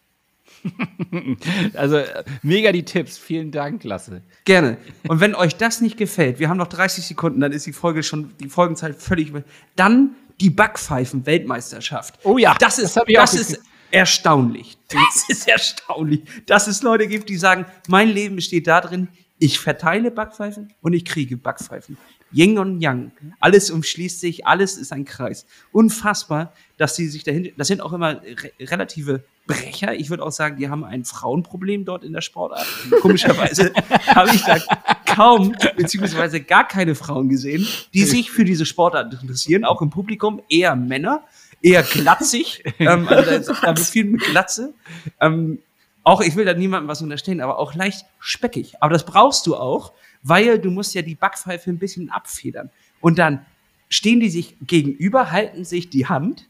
also 1.74 1.96
äh, 1.96 2.24
mega 2.42 2.70
die 2.70 2.85
Tipps. 2.85 3.18
Vielen 3.18 3.50
Dank, 3.50 3.83
Lasse. 3.83 4.22
Gerne. 4.44 4.79
Und 5.09 5.20
wenn 5.20 5.35
euch 5.35 5.57
das 5.57 5.81
nicht 5.81 5.96
gefällt, 5.96 6.38
wir 6.38 6.48
haben 6.48 6.59
noch 6.59 6.68
30 6.68 7.05
Sekunden, 7.05 7.40
dann 7.40 7.53
ist 7.53 7.66
die 7.66 7.72
Folge 7.72 8.03
schon, 8.03 8.37
die 8.38 8.48
Folgenzeit 8.48 8.96
völlig. 8.96 9.33
Dann 9.74 10.14
die 10.40 10.50
Backpfeifen-Weltmeisterschaft. 10.50 12.18
Oh 12.24 12.38
ja, 12.38 12.55
das 12.59 12.79
ist, 12.79 12.96
das, 12.96 13.05
das 13.07 13.35
ist 13.35 13.61
erstaunlich. 13.90 14.79
Das 14.88 15.29
ist 15.29 15.48
erstaunlich, 15.48 16.22
dass 16.46 16.66
es 16.66 16.83
Leute 16.83 17.07
gibt, 17.09 17.29
die 17.29 17.37
sagen, 17.37 17.66
mein 17.88 18.09
Leben 18.09 18.37
besteht 18.37 18.66
darin, 18.66 19.09
ich 19.38 19.59
verteile 19.59 20.11
Backpfeifen 20.11 20.72
und 20.83 20.92
ich 20.92 21.05
kriege 21.05 21.37
Backpfeifen. 21.37 21.96
Yin 22.33 22.59
und 22.59 22.81
Yang. 22.81 23.12
Alles 23.40 23.70
umschließt 23.70 24.20
sich, 24.20 24.46
alles 24.46 24.76
ist 24.76 24.92
ein 24.92 25.05
Kreis. 25.05 25.46
Unfassbar, 25.72 26.53
dass 26.76 26.94
sie 26.94 27.09
sich 27.09 27.24
dahin. 27.24 27.53
Das 27.57 27.68
sind 27.68 27.81
auch 27.81 27.92
immer 27.92 28.22
re 28.22 28.53
relative 28.61 29.24
Brecher. 29.46 29.94
Ich 29.94 30.11
würde 30.11 30.22
auch 30.22 30.31
sagen, 30.31 30.57
die 30.59 30.68
haben 30.68 30.85
ein 30.85 31.05
Frauenproblem 31.05 31.85
dort 31.85 32.05
in 32.05 32.12
der 32.12 32.20
Sportart. 32.20 32.66
Komischerweise 33.00 33.72
habe 34.07 34.31
ich 34.33 34.44
da 34.44 34.59
kaum 35.07 35.57
beziehungsweise 35.76 36.40
gar 36.40 36.68
keine 36.68 36.94
Frauen 36.94 37.29
gesehen, 37.29 37.66
die 37.92 38.05
sich 38.05 38.31
für 38.31 38.44
diese 38.44 38.64
Sportart 38.64 39.12
interessieren. 39.20 39.64
Auch 39.64 39.83
im 39.83 39.90
Publikum 39.90 40.40
eher 40.48 40.76
Männer, 40.76 41.24
eher 41.62 41.83
glatzig. 41.83 42.62
ähm, 42.79 43.09
also 43.09 43.53
da, 43.53 43.73
ist, 43.73 43.90
viel 43.90 44.05
mit 44.05 44.23
Glatze. 44.23 44.75
Ähm, 45.20 45.61
auch, 46.03 46.20
ich 46.20 46.35
will 46.37 46.44
da 46.44 46.55
niemandem 46.55 46.88
was 46.88 47.03
unterstellen, 47.03 47.40
aber 47.40 47.59
auch 47.59 47.75
leicht 47.75 48.07
speckig. 48.18 48.83
Aber 48.83 48.92
das 48.92 49.05
brauchst 49.05 49.46
du 49.46 49.57
auch, 49.57 49.92
weil 50.23 50.59
du 50.59 50.70
musst 50.70 50.94
ja 50.94 51.03
die 51.03 51.14
Backpfeife 51.14 51.70
ein 51.70 51.79
bisschen 51.79 52.11
abfedern. 52.11 52.70
Und 53.01 53.18
dann 53.18 53.44
stehen 53.88 54.20
die 54.20 54.31
sich 54.31 54.57
gegenüber, 54.61 55.31
halten 55.31 55.64
sich 55.64 55.90
die 55.90 56.07
Hand, 56.07 56.49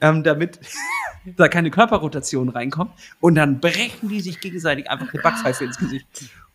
ähm, 0.00 0.22
damit 0.22 0.60
da 1.36 1.48
keine 1.48 1.70
Körperrotation 1.70 2.48
reinkommt. 2.48 2.92
Und 3.20 3.34
dann 3.34 3.60
brechen 3.60 4.08
die 4.08 4.20
sich 4.20 4.40
gegenseitig 4.40 4.90
einfach 4.90 5.12
eine 5.12 5.22
Backpfeife 5.22 5.64
ins 5.64 5.78
Gesicht. 5.78 6.06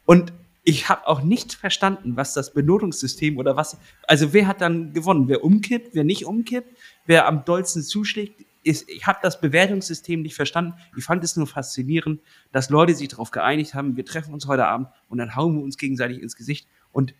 Und 0.06 0.32
ich 0.67 0.89
habe 0.89 1.08
auch 1.08 1.21
nicht 1.21 1.53
verstanden, 1.53 2.17
was 2.17 2.34
das 2.34 2.53
Benotungssystem 2.53 3.38
oder 3.38 3.56
was. 3.56 3.77
Also 4.06 4.34
wer 4.34 4.47
hat 4.47 4.60
dann 4.60 4.91
gewonnen? 4.91 5.30
Wer 5.30 5.45
umkippt, 5.45 5.95
wer 5.95 6.03
nicht 6.03 6.25
umkippt, 6.25 6.77
wer 7.06 7.25
am 7.25 7.45
dollsten 7.45 7.84
zuschlägt? 7.84 8.43
Ist, 8.63 8.89
ich 8.89 9.08
habe 9.08 9.19
das 9.23 9.39
Bewertungssystem 9.39 10.21
nicht 10.21 10.36
verstanden. 10.36 10.73
Ich 10.97 11.06
fand 11.06 11.23
es 11.23 11.38
nur 11.38 11.47
faszinierend, 11.47 12.19
dass 12.51 12.69
Leute 12.69 12.93
sich 12.95 13.08
darauf 13.08 13.32
geeinigt 13.32 13.75
haben, 13.75 13.95
wir 13.95 14.03
treffen 14.03 14.34
uns 14.34 14.45
heute 14.45 14.65
Abend 14.65 14.89
und 15.08 15.19
dann 15.19 15.38
hauen 15.38 15.56
wir 15.56 15.63
uns 15.63 15.77
gegenseitig 15.77 16.21
ins 16.21 16.36
Gesicht. 16.36 16.67
Und 16.91 17.13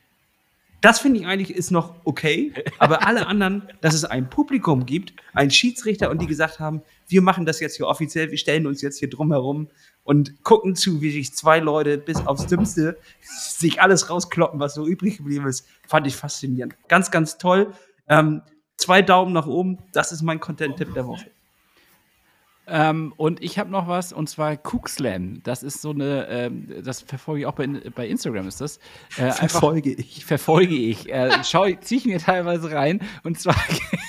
das 0.82 1.00
finde 1.00 1.22
ich 1.22 1.26
eigentlich 1.26 1.56
ist 1.56 1.72
noch 1.72 1.96
okay, 2.04 2.54
aber 2.80 3.08
alle 3.08 3.28
anderen, 3.28 3.64
dass 3.80 3.94
es 3.94 4.04
ein 4.04 4.30
Publikum 4.30 4.86
gibt, 4.86 5.14
einen 5.34 5.52
Schiedsrichter 5.52 6.12
und 6.12 6.22
die 6.22 6.28
gesagt 6.28 6.60
haben, 6.60 6.82
wir 7.08 7.22
machen 7.22 7.46
das 7.46 7.62
jetzt 7.62 7.78
hier 7.78 7.88
offiziell, 7.88 8.30
wir 8.30 8.38
stellen 8.38 8.68
uns 8.68 8.82
jetzt 8.82 9.00
hier 9.00 9.10
drumherum 9.10 9.70
und 10.08 10.42
gucken 10.46 10.74
zu, 10.74 11.02
wie 11.02 11.12
sich 11.12 11.34
zwei 11.34 11.60
Leute 11.60 11.98
bis 11.98 12.26
aufs 12.26 12.48
Dümmste 12.48 12.98
sich 13.20 13.82
alles 13.82 14.10
rauskloppen, 14.10 14.58
was 14.58 14.74
so 14.74 14.88
übrig 14.88 15.18
geblieben 15.18 15.46
ist, 15.48 15.68
fand 15.86 16.08
ich 16.08 16.16
faszinierend. 16.16 16.76
Ganz, 16.88 17.12
ganz 17.12 17.38
toll. 17.38 17.74
Ähm, 18.08 18.42
zwei 18.78 19.02
Daumen 19.02 19.34
nach 19.34 19.48
oben, 19.48 19.80
das 19.92 20.14
ist 20.14 20.22
mein 20.22 20.40
Content-Tipp 20.40 20.94
der 20.94 21.08
Woche. 21.08 21.26
Ähm, 22.68 23.14
und 23.18 23.44
ich 23.44 23.60
habe 23.60 23.70
noch 23.70 23.90
was, 23.90 24.14
und 24.14 24.30
zwar 24.30 24.56
Cookslam. 24.56 25.42
Das 25.44 25.62
ist 25.62 25.82
so 25.82 25.90
eine, 25.90 26.28
ähm, 26.30 26.74
das 26.86 27.02
verfolge 27.02 27.42
ich 27.42 27.46
auch 27.46 27.56
bei, 27.56 27.68
bei 27.68 28.08
Instagram, 28.08 28.48
ist 28.48 28.62
das. 28.62 28.78
Äh, 29.18 29.32
verfolge 29.32 29.90
einfach, 29.90 30.04
ich. 30.04 30.26
Verfolge 30.26 30.76
ich. 30.76 31.10
Äh, 31.10 31.42
ziehe 31.42 32.00
ich 32.00 32.06
mir 32.06 32.20
teilweise 32.20 32.72
rein. 32.72 33.02
Und 33.24 33.38
zwar, 33.42 33.56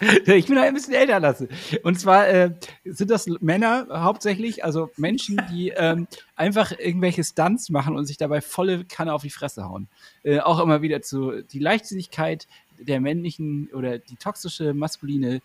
ich 0.26 0.46
bin 0.46 0.58
halt 0.58 0.68
ein 0.68 0.74
bisschen 0.74 0.94
älter 0.94 1.20
lasse. 1.20 1.48
Und 1.82 1.98
zwar 1.98 2.28
äh, 2.28 2.54
sind 2.84 3.10
das 3.10 3.26
Männer 3.40 3.86
hauptsächlich, 3.90 4.64
also 4.64 4.90
Menschen, 4.96 5.40
die 5.50 5.70
ähm, 5.70 6.06
einfach 6.34 6.72
irgendwelche 6.72 7.24
Stunts 7.24 7.70
machen 7.70 7.96
und 7.96 8.06
sich 8.06 8.16
dabei 8.16 8.40
volle 8.40 8.84
Kanne 8.84 9.12
auf 9.12 9.22
die 9.22 9.30
Fresse 9.30 9.64
hauen. 9.64 9.88
Äh, 10.22 10.40
auch 10.40 10.60
immer 10.60 10.82
wieder 10.82 11.02
zu 11.02 11.42
die 11.42 11.58
Leichtsinnigkeit 11.58 12.46
der 12.78 13.00
männlichen 13.00 13.68
oder 13.72 13.98
die 13.98 14.16
toxische 14.16 14.74
maskuline 14.74 15.40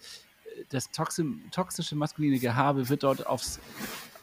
das 0.69 0.89
toxische 0.91 1.95
maskuline 1.95 2.39
Gehabe 2.39 2.89
wird 2.89 3.03
dort 3.03 3.25
aufs, 3.27 3.59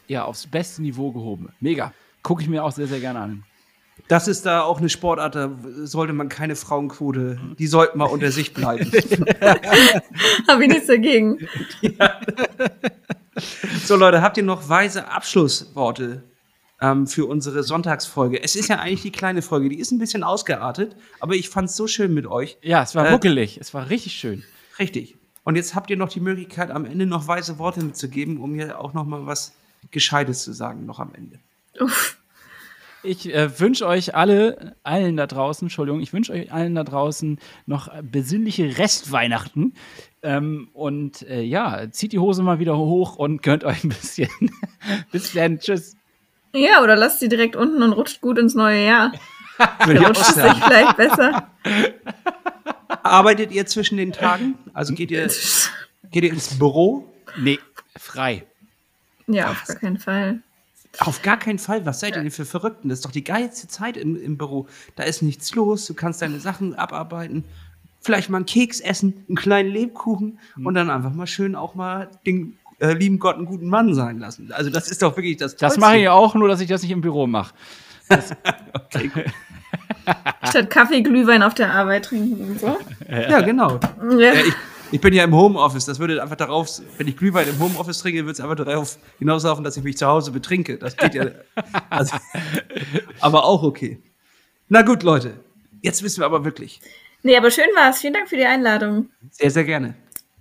ja, 0.07 0.25
aufs 0.25 0.47
beste 0.47 0.81
Niveau 0.81 1.11
gehoben. 1.11 1.51
Mega. 1.59 1.93
Gucke 2.21 2.41
ich 2.41 2.49
mir 2.49 2.63
auch 2.63 2.71
sehr, 2.71 2.87
sehr 2.87 2.99
gerne 2.99 3.19
an. 3.19 3.43
Das 4.09 4.27
ist 4.27 4.43
da 4.47 4.63
auch 4.63 4.79
eine 4.79 4.89
Sportart, 4.89 5.35
da 5.35 5.51
sollte 5.83 6.13
man 6.13 6.29
keine 6.29 6.55
Frauenquote, 6.55 7.39
die 7.59 7.67
sollten 7.67 7.99
mal 7.99 8.05
unter 8.05 8.31
sich 8.31 8.55
bleiben. 8.55 8.91
Habe 10.47 10.63
ich 10.63 10.69
nichts 10.69 10.87
dagegen. 10.87 11.47
Ja. 11.81 12.19
So, 13.85 13.95
Leute, 13.95 14.21
habt 14.21 14.35
ihr 14.35 14.43
noch 14.43 14.67
weise 14.67 15.07
Abschlussworte 15.07 16.23
ähm, 16.81 17.07
für 17.07 17.25
unsere 17.25 17.63
Sonntagsfolge? 17.63 18.43
Es 18.43 18.57
ist 18.57 18.67
ja 18.67 18.79
eigentlich 18.79 19.01
die 19.01 19.13
kleine 19.13 19.41
Folge, 19.41 19.69
die 19.69 19.79
ist 19.79 19.91
ein 19.91 19.97
bisschen 19.97 20.23
ausgeartet, 20.23 20.97
aber 21.21 21.35
ich 21.35 21.47
fand 21.47 21.69
es 21.69 21.77
so 21.77 21.87
schön 21.87 22.13
mit 22.13 22.27
euch. 22.27 22.57
Ja, 22.61 22.83
es 22.83 22.95
war 22.95 23.07
äh, 23.07 23.11
muckelig, 23.11 23.57
es 23.57 23.73
war 23.73 23.89
richtig 23.89 24.13
schön. 24.13 24.43
Richtig. 24.77 25.15
Und 25.45 25.55
jetzt 25.55 25.73
habt 25.73 25.89
ihr 25.89 25.95
noch 25.95 26.09
die 26.09 26.19
Möglichkeit, 26.19 26.69
am 26.69 26.83
Ende 26.83 27.05
noch 27.05 27.27
weise 27.29 27.59
Worte 27.59 27.81
mitzugeben, 27.81 28.41
um 28.41 28.51
mir 28.51 28.77
auch 28.77 28.93
noch 28.93 29.05
mal 29.05 29.25
was 29.25 29.53
Gescheites 29.89 30.43
zu 30.43 30.51
sagen, 30.51 30.85
noch 30.85 30.99
am 30.99 31.13
Ende. 31.15 31.39
Uff. 31.79 32.18
Ich 33.03 33.33
äh, 33.33 33.59
wünsche 33.59 33.87
euch 33.87 34.15
alle, 34.15 34.75
allen 34.83 35.15
da 35.15 35.25
draußen, 35.25 35.65
Entschuldigung, 35.65 36.01
ich 36.01 36.11
wünsche 36.11 36.33
euch 36.33 36.51
allen 36.51 36.75
da 36.75 36.83
draußen 36.83 37.39
noch 37.65 37.89
besinnliche 38.03 38.77
Restweihnachten. 38.77 39.73
Ähm, 40.21 40.69
und 40.73 41.21
äh, 41.23 41.41
ja, 41.41 41.89
zieht 41.91 42.11
die 42.11 42.19
Hose 42.19 42.43
mal 42.43 42.59
wieder 42.59 42.77
hoch 42.77 43.15
und 43.15 43.41
gönnt 43.41 43.63
euch 43.63 43.83
ein 43.83 43.89
bisschen. 43.89 44.29
Bis 45.11 45.31
dann, 45.31 45.59
tschüss. 45.59 45.95
Ja, 46.53 46.83
oder 46.83 46.95
lasst 46.95 47.19
sie 47.19 47.29
direkt 47.29 47.55
unten 47.55 47.81
und 47.83 47.93
rutscht 47.93 48.21
gut 48.21 48.37
ins 48.37 48.53
neue 48.53 48.85
Jahr. 48.85 49.13
Würde 49.85 50.05
rutscht 50.05 50.21
es 50.21 50.35
sich 50.35 50.53
vielleicht 50.53 50.97
besser. 50.97 51.49
Arbeitet 53.03 53.51
ihr 53.51 53.65
zwischen 53.65 53.97
den 53.97 54.11
Tagen? 54.11 54.55
Also 54.73 54.93
geht 54.93 55.11
ihr, 55.11 55.29
geht 56.11 56.23
ihr 56.23 56.31
ins 56.31 56.57
Büro? 56.57 57.05
Nee, 57.37 57.59
frei. 57.97 58.45
Ja, 59.27 59.51
auf 59.51 59.63
gar 59.65 59.75
keinen 59.77 59.99
Fall. 59.99 60.41
Auf 60.97 61.21
gar 61.21 61.37
keinen 61.37 61.59
Fall. 61.59 61.85
Was 61.85 61.99
seid 61.99 62.15
ihr 62.15 62.21
denn 62.21 62.31
für 62.31 62.45
Verrückten? 62.45 62.89
Das 62.89 62.99
ist 62.99 63.05
doch 63.05 63.11
die 63.11 63.23
geilste 63.23 63.67
Zeit 63.67 63.95
im, 63.95 64.21
im 64.21 64.37
Büro. 64.37 64.67
Da 64.95 65.03
ist 65.03 65.21
nichts 65.21 65.53
los. 65.55 65.85
Du 65.85 65.93
kannst 65.93 66.21
deine 66.21 66.39
Sachen 66.39 66.75
abarbeiten. 66.75 67.43
Vielleicht 68.01 68.29
mal 68.29 68.37
einen 68.37 68.45
Keks 68.45 68.79
essen, 68.79 69.25
einen 69.27 69.37
kleinen 69.37 69.71
Lebkuchen 69.71 70.39
mhm. 70.55 70.65
und 70.65 70.73
dann 70.73 70.89
einfach 70.89 71.13
mal 71.13 71.27
schön 71.27 71.55
auch 71.55 71.75
mal 71.75 72.09
den 72.25 72.57
äh, 72.79 72.93
lieben 72.93 73.19
Gott 73.19 73.35
einen 73.35 73.45
guten 73.45 73.67
Mann 73.67 73.93
sein 73.93 74.19
lassen. 74.19 74.51
Also 74.51 74.69
das 74.69 74.89
ist 74.89 75.01
doch 75.01 75.15
wirklich 75.15 75.37
das 75.37 75.55
Das 75.57 75.77
mache 75.77 75.97
ich 75.97 76.09
auch, 76.09 76.33
nur 76.33 76.47
dass 76.47 76.61
ich 76.61 76.69
das 76.69 76.81
nicht 76.81 76.91
im 76.91 77.01
Büro 77.01 77.27
mache. 77.27 77.53
okay. 78.83 79.11
Statt 80.43 80.69
Kaffee, 80.69 81.01
Glühwein 81.01 81.43
auf 81.43 81.53
der 81.53 81.73
Arbeit 81.73 82.05
trinken 82.05 82.51
und 82.51 82.59
so. 82.59 82.77
Ja, 83.07 83.41
genau. 83.41 83.79
Ja. 84.17 84.33
ich, 84.33 84.53
ich, 84.91 85.01
bin 85.01 85.13
ja 85.13 85.23
im 85.23 85.35
Homeoffice. 85.35 85.85
Das 85.85 85.99
würde 85.99 86.21
einfach 86.21 86.35
darauf, 86.35 86.81
wenn 86.97 87.07
ich 87.07 87.17
Glühwein 87.17 87.47
im 87.47 87.59
Homeoffice 87.59 87.99
trinke, 87.99 88.19
würde 88.19 88.31
es 88.31 88.39
einfach 88.39 88.55
darauf 88.55 88.97
hinauslaufen, 89.17 89.63
dass 89.63 89.77
ich 89.77 89.83
mich 89.83 89.97
zu 89.97 90.07
Hause 90.07 90.31
betrinke. 90.31 90.77
Das 90.77 90.95
geht 90.97 91.15
ja. 91.15 91.27
Also, 91.89 92.17
aber 93.19 93.45
auch 93.45 93.63
okay. 93.63 94.01
Na 94.67 94.81
gut, 94.81 95.03
Leute. 95.03 95.39
Jetzt 95.81 96.03
wissen 96.03 96.21
wir 96.21 96.25
aber 96.25 96.45
wirklich. 96.45 96.81
Nee, 97.23 97.35
aber 97.35 97.51
schön 97.51 97.69
war's. 97.75 97.99
Vielen 97.99 98.13
Dank 98.13 98.29
für 98.29 98.37
die 98.37 98.45
Einladung. 98.45 99.09
Sehr, 99.31 99.51
sehr 99.51 99.63
gerne. 99.63 99.95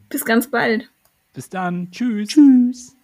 Bis 0.08 0.24
ganz 0.24 0.50
bald. 0.50 0.88
Bis 1.32 1.48
dann. 1.48 1.90
Tschüss. 1.90 2.28
Tschüss. 2.28 2.96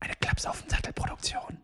Eine 0.00 0.14
Klaps 0.20 0.46
auf 0.46 0.60
den 0.62 0.70
Sattel 0.70 0.92
Produktion. 0.92 1.61